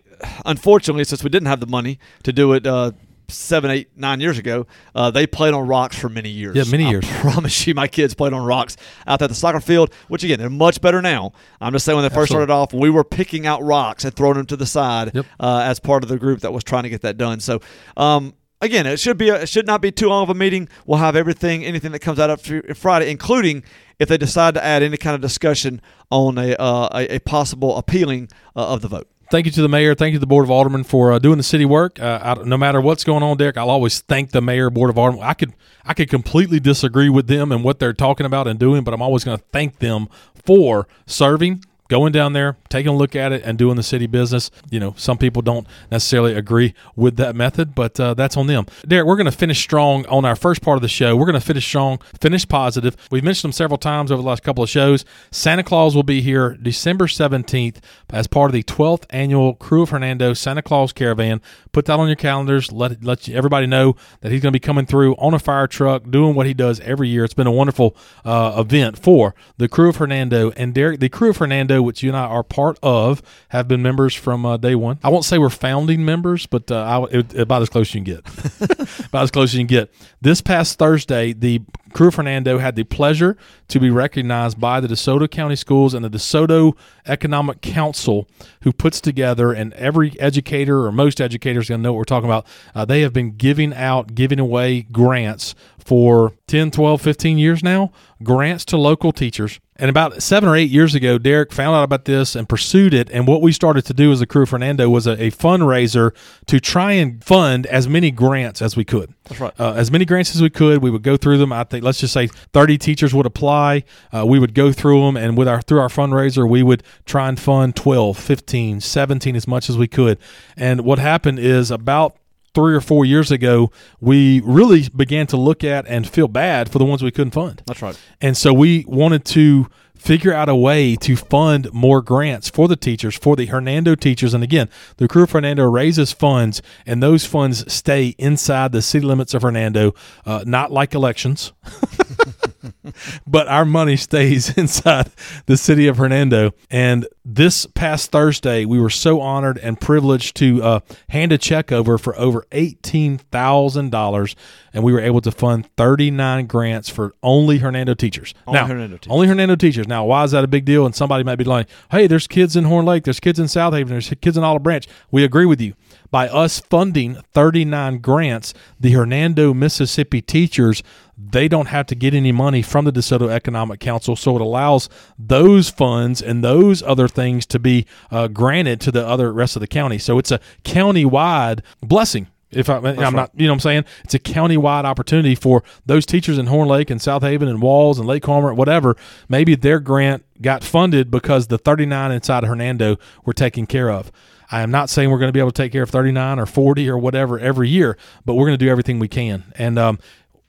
unfortunately, 0.47 1.04
since 1.04 1.23
we 1.23 1.30
didn't 1.30 1.50
have 1.50 1.60
the 1.60 1.67
money 1.67 2.00
to 2.23 2.34
do 2.34 2.54
it 2.54 2.65
uh, 2.65 2.93
seven, 3.30 3.72
eight, 3.72 3.90
nine 3.96 4.20
years 4.20 4.38
ago, 4.38 4.68
uh, 4.96 5.12
they 5.12 5.28
played 5.28 5.54
on 5.54 5.68
rocks 5.68 5.98
for 5.98 6.10
many 6.10 6.30
years. 6.30 6.56
Yeah, 6.56 6.63
many 6.70 6.90
years. 6.90 7.06
I 7.06 7.20
promise 7.22 7.68
you, 7.68 7.74
my 7.74 7.88
kids 7.88 8.13
played 8.13 8.34
on 8.34 8.46
rocks 8.46 8.78
out 9.06 9.22
at 9.22 9.30
the 9.30 9.36
soccer 9.36 9.60
field, 9.60 9.94
which 10.08 10.24
again, 10.24 10.40
they're 10.40 10.50
much 10.50 10.82
better 10.82 11.02
now. 11.02 11.34
I'm 11.60 11.74
just 11.74 11.86
saying 11.86 11.96
when 11.96 12.04
they 12.04 12.10
first 12.10 12.32
Absolutely. 12.32 12.46
started 12.46 12.54
off, 12.54 12.74
we 12.74 12.90
were 12.90 13.04
picking 13.04 13.46
out 13.46 13.62
rocks 13.63 14.06
and 14.06 14.16
throwing 14.16 14.38
them 14.38 14.46
to 14.48 14.56
the 14.56 14.66
side 14.66 15.12
yep. 15.13 15.26
uh, 15.40 15.62
as 15.63 15.80
part 15.80 16.04
of 16.04 16.10
the 16.10 16.18
group 16.18 16.42
that 16.42 16.54
was 16.54 16.63
trying 16.63 16.84
to 16.84 16.90
get 16.90 17.02
that 17.02 17.18
done. 17.18 17.40
So, 17.40 17.60
um, 17.96 18.34
again, 18.62 18.86
it 18.86 19.00
should 19.00 19.18
be 19.18 19.30
a, 19.30 19.42
it 19.42 19.50
should 19.50 19.68
not 19.68 19.82
be 19.82 19.92
too 19.92 20.08
long 20.08 20.24
of 20.24 20.30
a 20.30 20.34
meeting. 20.34 20.70
We'll 20.86 21.00
have 21.00 21.16
everything, 21.16 21.66
anything 21.66 21.92
that 21.92 22.00
comes 22.00 22.20
out 22.20 22.30
of 22.30 22.78
Friday, 22.78 23.12
including 23.12 23.63
if 24.00 24.10
they 24.10 24.18
decide 24.18 24.54
to 24.54 24.63
add 24.63 24.84
any 24.84 24.98
kind 24.98 25.16
of 25.16 25.22
discussion 25.22 25.82
on 26.12 26.38
a 26.38 26.54
uh, 26.56 26.90
a, 26.94 27.16
a, 27.16 27.20
possible 27.20 27.76
appealing 27.78 28.30
uh, 28.56 28.74
of 28.74 28.82
the 28.82 28.88
vote 28.88 29.10
thank 29.30 29.46
you 29.46 29.52
to 29.54 29.62
the 29.62 29.70
mayor. 29.70 29.96
Thank 29.96 30.13
you 30.13 30.18
to 30.18 30.22
the 30.22 30.28
board 30.28 30.46
of 30.46 30.52
aldermen 30.52 30.84
for 30.84 31.13
uh, 31.13 31.20
doing 31.20 31.38
the 31.38 31.44
city 31.44 31.66
work. 31.66 32.00
Uh, 32.00 32.20
I, 32.22 32.44
no 32.44 32.58
matter 32.58 32.82
what's 32.82 33.04
going 33.04 33.24
on, 33.24 33.38
Derek, 33.38 33.58
I'll 33.58 33.70
always 33.70 34.02
thank 34.02 34.32
the 34.32 34.42
mayor, 34.42 34.70
board 34.70 34.90
of 34.90 34.98
aldermen. 34.98 35.24
I 35.24 35.34
could 35.34 35.54
I 35.86 35.94
could 35.94 36.10
completely 36.10 36.60
disagree 36.60 37.10
with 37.10 37.28
them 37.28 37.52
and 37.52 37.63
what 37.63 37.80
they're 37.80 37.94
talking 37.94 38.26
about 38.26 38.48
and 38.48 38.60
doing, 38.60 38.84
but 38.84 38.94
I'm 38.94 39.02
always 39.02 39.24
going 39.24 39.38
to 39.38 39.44
thank 39.52 39.80
them 39.80 40.08
for 40.46 40.88
serving 41.06 41.63
going 41.88 42.12
down 42.12 42.34
there, 42.34 42.58
taking 42.69 42.89
a 42.89 42.95
look 42.95 43.15
at 43.15 43.32
it, 43.32 43.43
and 43.43 43.58
doing 43.58 43.76
the 43.76 43.84
city 43.84 44.08
business. 44.08 44.52
You 44.69 44.80
know, 44.80 44.93
some 44.97 45.17
people 45.17 45.41
don't 45.41 45.67
necessarily 45.91 46.34
agree 46.34 46.73
with 46.95 47.17
that 47.17 47.36
method, 47.36 47.76
but 47.76 48.00
uh, 48.00 48.13
that's 48.13 48.38
on 48.38 48.47
them. 48.47 48.65
Derek, 48.88 49.06
we're 49.08 49.15
going 49.15 49.26
to 49.26 49.32
finish 49.32 49.60
strong 49.60 50.06
on 50.08 50.26
our 50.26 50.36
first 50.36 50.62
part 50.62 50.78
of 50.78 50.82
the 50.82 50.88
show. 50.88 51.15
We're 51.15 51.26
going 51.26 51.39
to 51.39 51.45
finish 51.45 51.65
strong, 51.65 52.00
finish 52.19 52.47
positive. 52.47 52.95
We've 53.12 53.23
mentioned 53.23 53.50
them 53.50 53.54
several 53.54 53.78
times 53.78 54.12
over 54.12 54.21
the 54.21 54.28
last 54.28 54.43
couple 54.43 54.63
of 54.63 54.69
shows. 54.69 55.06
Santa 55.32 55.63
Claus 55.63 55.95
will 55.95 56.04
be 56.04 56.21
here 56.21 56.58
December 56.62 57.08
17th 57.08 57.78
as 58.10 58.28
part 58.28 58.50
of 58.50 58.54
the 58.54 58.63
12th 58.63 59.06
annual 59.10 59.54
Crew 59.56 59.84
of 59.84 59.89
Hernando 59.89 60.34
Santa 60.34 60.62
Claus 60.62 60.93
Caravan. 60.93 61.41
Put 61.71 61.86
that 61.86 62.00
on 62.00 62.08
your 62.08 62.15
calendars. 62.15 62.71
Let 62.71 63.04
let 63.04 63.28
everybody 63.30 63.67
know 63.67 63.95
that 64.21 64.32
he's 64.32 64.41
going 64.41 64.52
to 64.52 64.60
be 64.60 64.60
coming 64.60 64.86
through 64.86 65.15
on 65.15 65.34
a 65.34 65.39
fire 65.39 65.67
truck, 65.67 66.10
doing 66.10 66.36
what 66.36 66.45
he 66.45 66.54
does 66.54 66.80
every 66.82 67.08
year. 67.10 67.23
It's 67.23 67.34
been 67.34 67.47
a 67.47 67.52
wonderful 67.52 67.95
uh, 68.26 68.56
event 68.58 68.97
for 68.97 69.36
the 69.58 69.67
Crew 69.67 69.89
of 69.89 69.97
Hernando 69.97 70.52
and 70.52 70.73
Derek. 70.73 71.00
The 71.00 71.10
Crew 71.10 71.30
of 71.30 71.38
Hernando 71.38 71.77
which 71.82 72.04
you 72.04 72.10
and 72.10 72.18
I 72.18 72.26
are 72.26 72.44
part 72.44 72.78
of, 72.82 73.22
have 73.50 73.68
been 73.68 73.82
members 73.82 74.13
from 74.13 74.46
uh, 74.46 74.58
day 74.58 74.76
one. 74.76 75.00
I 75.04 75.10
won't 75.10 75.26
say 75.26 75.38
we're 75.38 75.50
founding 75.50 76.06
members, 76.06 76.46
but 76.46 76.72
uh, 76.72 77.08
I, 77.12 77.18
it, 77.18 77.34
about 77.36 77.62
as 77.62 77.70
close 77.70 77.90
as 77.90 77.96
you 77.96 78.04
can 78.04 78.16
get. 78.16 79.00
about 79.08 79.24
as 79.24 79.32
close 79.32 79.50
as 79.50 79.54
you 79.56 79.62
can 79.62 79.68
get. 79.68 79.94
This 80.22 80.42
past 80.42 80.78
Thursday, 80.80 81.34
the 81.34 81.62
Krewe 81.93 82.13
Hernando 82.13 82.58
had 82.58 82.76
the 82.76 82.84
pleasure 82.84 83.38
to 83.67 83.80
be 83.80 83.89
recognized 83.89 84.60
by 84.60 84.80
the 84.80 84.88
DeSoto 84.88 85.30
County 85.30 85.56
Schools 85.56 85.93
and 85.93 86.04
the 86.04 86.10
DeSoto 86.10 86.76
Economic 87.06 87.62
Council, 87.62 88.28
who 88.62 88.71
puts 88.71 89.02
together, 89.02 89.52
and 89.54 89.73
every 89.73 90.19
educator 90.19 90.86
or 90.86 90.91
most 90.91 91.19
educators 91.19 91.69
going 91.69 91.80
to 91.80 91.84
know 91.84 91.93
what 91.93 92.00
we're 92.00 92.04
talking 92.04 92.30
about. 92.30 92.45
Uh, 92.76 92.86
they 92.86 93.02
have 93.02 93.13
been 93.13 93.36
giving 93.36 93.73
out, 93.73 94.15
giving 94.15 94.39
away 94.39 94.82
grants 94.84 95.56
for 95.78 96.34
10, 96.47 96.71
12, 96.71 97.02
15 97.02 97.38
years 97.38 97.63
now, 97.63 97.91
grants 98.21 98.65
to 98.65 98.78
local 98.78 99.12
teachers 99.12 99.60
and 99.80 99.89
about 99.89 100.21
seven 100.23 100.50
or 100.50 100.56
eight 100.56 100.69
years 100.69 100.95
ago, 100.95 101.17
Derek 101.17 101.54
found 101.54 101.76
out 101.76 101.84
about 101.84 102.06
this 102.06 102.36
and 102.36 102.50
pursued 102.50 102.93
it. 102.93 103.10
And 103.12 103.28
what 103.28 103.41
we 103.41 103.52
started 103.52 103.86
to 103.86 103.93
do 103.93 104.12
as 104.12 104.21
a 104.21 104.28
Krewe 104.28 104.50
Hernando, 104.50 104.89
was 104.89 105.06
a, 105.06 105.12
a 105.12 105.32
fundraiser 105.32 106.15
to 106.47 106.60
try 106.60 106.93
and 106.93 107.23
fund 107.23 107.67
as 107.67 107.88
many 107.88 108.10
grants 108.10 108.62
as 108.62 108.76
we 108.76 108.84
could. 108.84 109.13
That's 109.26 109.39
right. 109.39 109.54
Uh, 109.60 109.73
as 109.73 109.91
many 109.91 110.06
grants 110.06 110.36
as 110.36 110.41
we 110.41 110.50
could. 110.50 110.82
We 110.82 110.89
would 110.89 111.04
go 111.04 111.15
through 111.15 111.38
them. 111.38 111.54
I 111.54 111.63
think 111.63 111.77
let's 111.82 112.00
just 112.00 112.13
say 112.13 112.28
30 112.28 112.78
teachers 112.78 113.13
would 113.13 113.26
apply. 113.26 113.84
Uh, 114.13 114.26
we 114.26 114.40
would 114.40 114.54
go 114.54 114.72
through 114.72 115.06
them, 115.06 115.18
and 115.18 115.38
with 115.38 115.48
our 115.48 115.62
through 115.62 115.80
our 115.80 115.90
fundraiser, 115.90 116.50
we 116.50 116.63
would 116.63 116.84
try 117.06 117.28
and 117.30 117.40
fund 117.40 117.76
12, 117.76 118.18
15, 118.18 118.82
17 118.82 119.36
as 119.36 119.48
much 119.48 119.70
as 119.70 119.78
we 119.78 119.88
could. 119.88 120.18
And 120.56 120.82
what 120.82 121.00
happened 121.00 121.40
is 121.40 121.72
about 121.72 122.18
three 122.54 122.74
or 122.74 122.82
four 122.82 123.06
years 123.06 123.32
ago, 123.32 123.72
we 124.00 124.42
really 124.44 124.90
began 124.90 125.28
to 125.28 125.38
look 125.38 125.63
at 125.63 125.86
and 125.88 126.10
feel 126.10 126.28
bad 126.28 126.72
for 126.72 126.80
the 126.80 126.86
ones 126.86 127.04
we 127.04 127.12
couldn't 127.12 127.32
fund. 127.32 127.62
That's 127.68 127.84
right. 127.84 128.00
And 128.20 128.36
so 128.36 128.52
we 128.52 128.84
wanted 128.88 129.26
to 129.26 129.68
figure 129.98 130.34
out 130.34 130.50
a 130.50 130.56
way 130.56 130.96
to 130.98 131.16
fund 131.16 131.72
more 131.74 132.02
grants 132.02 132.50
for 132.50 132.68
the 132.68 132.76
teachers, 132.76 133.16
for 133.16 133.36
the 133.36 133.48
Hernando 133.48 133.96
teachers. 133.96 134.34
And 134.34 134.44
again, 134.44 134.70
the 134.98 135.08
crew 135.08 135.24
of 135.24 135.32
Hernando 135.32 135.66
raises 135.66 136.12
funds, 136.12 136.62
and 136.86 137.02
those 137.02 137.26
funds 137.26 137.72
stay 137.72 138.16
inside 138.18 138.72
the 138.72 138.82
city 138.82 139.06
limits 139.06 139.34
of 139.34 139.42
Hernando, 139.42 139.94
uh, 140.26 140.44
not 140.46 140.72
like 140.72 140.94
elections. 140.94 141.54
but 143.28 143.48
our 143.48 143.66
money 143.66 143.98
stays 143.98 144.50
inside 144.58 145.12
the 145.46 145.58
city 145.58 145.88
of 145.88 145.98
Hernando. 145.98 146.54
And 146.70 147.08
this 147.30 147.66
past 147.66 148.10
Thursday, 148.10 148.63
we 148.63 148.80
were 148.80 148.90
so 148.90 149.20
honored 149.20 149.58
and 149.58 149.80
privileged 149.82 150.38
to 150.38 150.63
uh, 150.63 150.80
hand 151.10 151.34
a 151.34 151.38
check 151.38 151.74
over 151.74 151.98
for 151.98 152.18
over 152.18 152.46
$18,000. 152.52 154.36
And 154.74 154.84
we 154.84 154.94
were 154.94 155.02
able 155.02 155.20
to 155.20 155.32
fund 155.32 155.70
39 155.76 156.46
grants 156.46 156.88
for 156.88 157.13
only 157.22 157.58
Hernando 157.58 157.96
teachers. 157.96 158.34
Only 158.46 158.60
now, 158.62 158.68
Hernando 158.68 158.96
teachers. 158.96 159.12
Only 159.12 159.28
Hernando 159.28 159.56
teachers. 159.58 159.88
Now, 159.90 160.06
why 160.06 160.24
is 160.24 160.32
that 160.32 160.46
a 160.46 160.48
big 160.48 160.63
deal? 160.63 160.86
And 160.86 160.96
somebody 160.96 161.26
might 161.26 161.36
be 161.36 161.44
like, 161.44 161.68
hey, 161.92 162.08
there's 162.08 162.28
kids 162.28 162.56
in 162.56 162.63
Horn 162.63 162.86
Lake, 162.86 163.04
there's 163.04 163.20
kids 163.20 163.40
in 163.40 163.48
Southaven, 163.48 163.90
there's 163.90 164.13
kids 164.22 164.38
in 164.38 164.46
Olive 164.46 164.63
Branch. 164.63 164.88
We 165.12 165.26
agree 165.26 165.46
with 165.46 165.60
you 165.60 165.74
by 166.12 166.30
us 166.30 166.60
funding 166.60 167.16
39 167.34 168.00
grants, 168.00 168.54
the 168.80 168.92
Hernando, 168.92 169.54
Mississippi 169.54 170.22
teachers, 170.22 170.82
they 171.18 171.48
don't 171.48 171.68
have 171.68 171.88
to 171.88 171.96
get 171.96 172.13
any 172.13 172.32
money 172.32 172.62
from 172.62 172.86
the 172.86 172.92
DeSoto 172.92 173.30
Economic 173.30 173.80
Council. 173.80 174.16
So 174.16 174.36
it 174.36 174.42
allows 174.42 174.88
those 175.18 175.70
funds 175.70 176.22
and 176.22 176.44
those 176.44 176.84
other 176.84 177.08
things 177.18 177.46
to 177.48 177.60
be 177.60 177.86
uh, 178.12 178.30
granted 178.30 178.80
to 178.82 178.92
the 178.92 179.06
other 179.06 179.34
rest 179.34 179.58
of 179.58 179.60
the 179.60 179.68
county. 179.68 179.98
So 179.98 180.18
it's 180.18 180.32
a 180.32 180.40
county-wide 180.64 181.64
blessing. 181.82 182.28
If 182.50 182.70
I, 182.70 182.78
am 182.78 182.84
right. 182.84 183.14
not, 183.14 183.32
you 183.36 183.46
know 183.46 183.52
what 183.52 183.56
I'm 183.56 183.60
saying? 183.60 183.86
It's 184.06 184.14
a 184.14 184.20
county-wide 184.20 184.86
opportunity 184.86 185.36
for 185.36 185.64
those 185.86 186.06
teachers 186.06 186.38
in 186.38 186.46
Horn 186.46 186.70
Lake 186.70 186.90
and 186.90 187.02
Southaven 187.02 187.50
and 187.50 187.62
Walls 187.62 188.00
and 188.00 188.08
Lake 188.08 188.24
Cormorant, 188.24 188.58
whatever. 188.58 188.96
Maybe 189.28 189.56
their 189.56 189.82
grant 189.82 190.24
got 190.42 190.64
funded 190.64 191.12
because 191.12 191.48
the 191.48 191.58
39 191.58 192.12
inside 192.12 192.44
of 192.44 192.50
Hernando 192.50 192.98
were 193.26 193.34
taken 193.34 193.66
care 193.66 193.92
of. 193.92 194.12
I 194.50 194.62
am 194.62 194.72
not 194.72 194.90
saying 194.90 195.10
we're 195.12 195.20
going 195.20 195.28
to 195.28 195.34
be 195.34 195.42
able 195.42 195.52
to 195.52 195.62
take 195.62 195.74
care 195.74 195.84
of 195.84 195.90
39 195.90 196.40
or 196.40 196.46
40 196.46 196.90
or 196.90 196.98
whatever 196.98 197.38
every 197.38 197.68
year, 197.68 197.98
but 198.24 198.36
we're 198.36 198.46
going 198.46 198.58
to 198.58 198.66
do 198.66 198.72
everything 198.72 198.98
we 198.98 199.10
can. 199.10 199.44
And 199.58 199.78
um, 199.78 200.00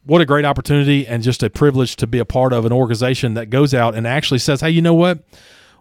what 0.04 0.20
a 0.20 0.26
great 0.26 0.44
opportunity 0.44 1.06
and 1.06 1.22
just 1.22 1.42
a 1.42 1.50
privilege 1.50 1.96
to 1.96 2.06
be 2.06 2.18
a 2.18 2.24
part 2.24 2.52
of 2.52 2.64
an 2.64 2.72
organization 2.72 3.34
that 3.34 3.50
goes 3.50 3.74
out 3.74 3.94
and 3.94 4.06
actually 4.06 4.38
says, 4.38 4.60
hey, 4.60 4.70
you 4.70 4.80
know 4.80 4.94
what? 4.94 5.24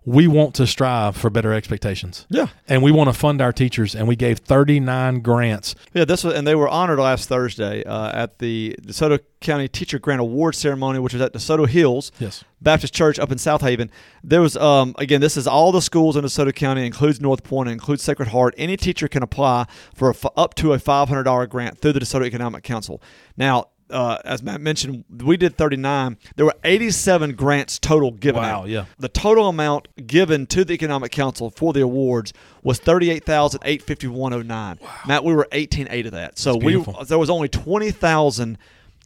We 0.09 0.25
want 0.25 0.55
to 0.55 0.65
strive 0.65 1.17
for 1.17 1.29
better 1.29 1.51
expectations. 1.51 2.25
Yeah. 2.29 2.47
And 2.69 2.81
we 2.81 2.91
want 2.93 3.09
to 3.09 3.13
fund 3.13 3.41
our 3.41 3.51
teachers. 3.51 3.93
And 3.93 4.07
we 4.07 4.15
gave 4.15 4.39
39 4.39 5.19
grants. 5.19 5.75
Yeah, 5.93 6.05
this 6.05 6.23
was, 6.23 6.33
and 6.33 6.47
they 6.47 6.55
were 6.55 6.69
honored 6.69 6.97
last 6.97 7.27
Thursday 7.27 7.83
uh, 7.83 8.11
at 8.13 8.39
the 8.39 8.73
DeSoto 8.83 9.19
County 9.41 9.67
Teacher 9.67 9.99
Grant 9.99 10.21
Award 10.21 10.55
ceremony, 10.55 10.99
which 10.99 11.11
was 11.11 11.21
at 11.21 11.33
DeSoto 11.33 11.67
Hills 11.67 12.13
Yes. 12.19 12.45
Baptist 12.61 12.93
Church 12.93 13.19
up 13.19 13.33
in 13.33 13.37
Southaven. 13.37 13.89
There 14.23 14.39
was, 14.39 14.55
um, 14.55 14.95
again, 14.97 15.19
this 15.19 15.35
is 15.35 15.45
all 15.45 15.73
the 15.73 15.81
schools 15.81 16.15
in 16.15 16.23
DeSoto 16.23 16.55
County, 16.55 16.85
includes 16.85 17.19
North 17.19 17.43
Point, 17.43 17.67
includes 17.67 18.01
Sacred 18.01 18.29
Heart. 18.29 18.55
Any 18.57 18.77
teacher 18.77 19.09
can 19.09 19.23
apply 19.23 19.65
for 19.93 20.11
f- 20.11 20.25
up 20.37 20.55
to 20.55 20.71
a 20.71 20.77
$500 20.79 21.49
grant 21.49 21.79
through 21.79 21.91
the 21.91 21.99
DeSoto 21.99 22.25
Economic 22.25 22.63
Council. 22.63 23.01
Now, 23.35 23.65
uh, 23.89 24.17
as 24.25 24.43
Matt 24.43 24.59
mentioned, 24.61 25.05
we 25.23 25.37
did 25.37 25.57
39. 25.57 26.17
There 26.35 26.45
were 26.45 26.55
87 26.63 27.33
grants 27.35 27.79
total 27.79 28.11
given 28.11 28.41
Wow, 28.41 28.61
out. 28.63 28.69
yeah. 28.69 28.85
The 28.99 29.09
total 29.09 29.47
amount 29.47 29.87
given 30.07 30.45
to 30.47 30.65
the 30.65 30.73
Economic 30.73 31.11
Council 31.11 31.49
for 31.49 31.71
the 31.73 31.81
awards 31.81 32.33
was 32.63 32.79
38,851.09. 32.79 34.47
Wow. 34.81 34.89
Matt, 35.07 35.23
we 35.23 35.33
were 35.33 35.47
18.8 35.51 36.05
of 36.05 36.11
that. 36.11 36.37
So 36.37 36.55
we 36.57 36.83
there 37.07 37.17
was 37.17 37.29
only 37.29 37.49
20,000 37.49 38.57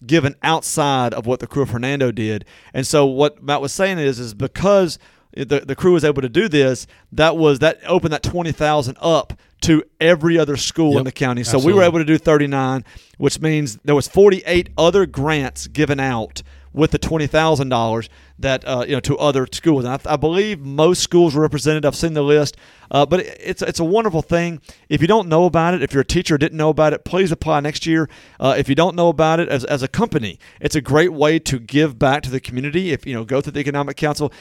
given 0.05 0.35
outside 0.41 1.13
of 1.13 1.25
what 1.27 1.39
the 1.39 1.47
crew 1.47 1.63
of 1.63 1.69
Hernando 1.69 2.11
did. 2.11 2.45
And 2.73 2.85
so 2.87 3.05
what 3.05 3.43
Matt 3.43 3.61
was 3.61 3.71
saying 3.71 3.99
is 3.99 4.19
is 4.19 4.33
because 4.33 4.97
the, 5.35 5.61
the 5.65 5.75
crew 5.75 5.93
was 5.93 6.03
able 6.03 6.21
to 6.21 6.29
do 6.29 6.49
this, 6.49 6.87
that 7.11 7.37
was 7.37 7.59
that 7.59 7.79
opened 7.85 8.13
that 8.13 8.23
20,000 8.23 8.97
up 8.99 9.33
to 9.61 9.83
every 9.99 10.37
other 10.37 10.57
school 10.57 10.97
in 10.97 11.03
the 11.03 11.11
county. 11.11 11.43
So 11.43 11.59
we 11.59 11.73
were 11.73 11.83
able 11.83 11.99
to 11.99 12.05
do 12.05 12.17
39, 12.17 12.83
which 13.17 13.39
means 13.39 13.77
there 13.83 13.95
was 13.95 14.07
48 14.07 14.69
other 14.77 15.05
grants 15.05 15.67
given 15.67 15.99
out 15.99 16.41
with 16.73 16.91
the 16.91 16.97
twenty 16.97 17.27
thousand 17.27 17.69
dollars 17.69 18.09
that 18.39 18.65
uh, 18.65 18.85
you 18.87 18.93
know 18.93 18.99
to 19.01 19.17
other 19.17 19.47
schools. 19.51 19.83
And 19.83 19.93
I, 19.93 20.13
I 20.13 20.15
believe 20.15 20.59
most 20.59 21.01
schools 21.01 21.35
were 21.35 21.41
represented. 21.41 21.85
I've 21.85 21.95
seen 21.95 22.13
the 22.13 22.23
list, 22.23 22.57
uh, 22.89 23.05
but 23.05 23.21
it, 23.21 23.37
it's 23.39 23.61
it's 23.61 23.79
a 23.79 23.83
wonderful 23.83 24.21
thing. 24.21 24.61
If 24.89 25.01
you 25.01 25.07
don't 25.07 25.27
know 25.27 25.45
about 25.45 25.73
it, 25.73 25.83
if 25.83 25.93
you're 25.93 26.01
a 26.01 26.05
teacher 26.05 26.37
didn't 26.37 26.57
know 26.57 26.69
about 26.69 26.93
it, 26.93 27.03
please 27.03 27.31
apply 27.31 27.59
next 27.59 27.85
year. 27.85 28.09
Uh, 28.39 28.55
if 28.57 28.69
you 28.69 28.75
don't 28.75 28.95
know 28.95 29.09
about 29.09 29.39
it 29.39 29.49
as, 29.49 29.65
as 29.65 29.83
a 29.83 29.87
company, 29.87 30.39
it's 30.59 30.75
a 30.75 30.81
great 30.81 31.13
way 31.13 31.39
to 31.39 31.59
give 31.59 31.99
back 31.99 32.23
to 32.23 32.29
the 32.29 32.39
community. 32.39 32.91
If 32.91 33.05
you 33.05 33.13
know 33.13 33.25
go 33.25 33.41
through 33.41 33.53
the 33.53 33.59
economic 33.59 33.97
council. 33.97 34.31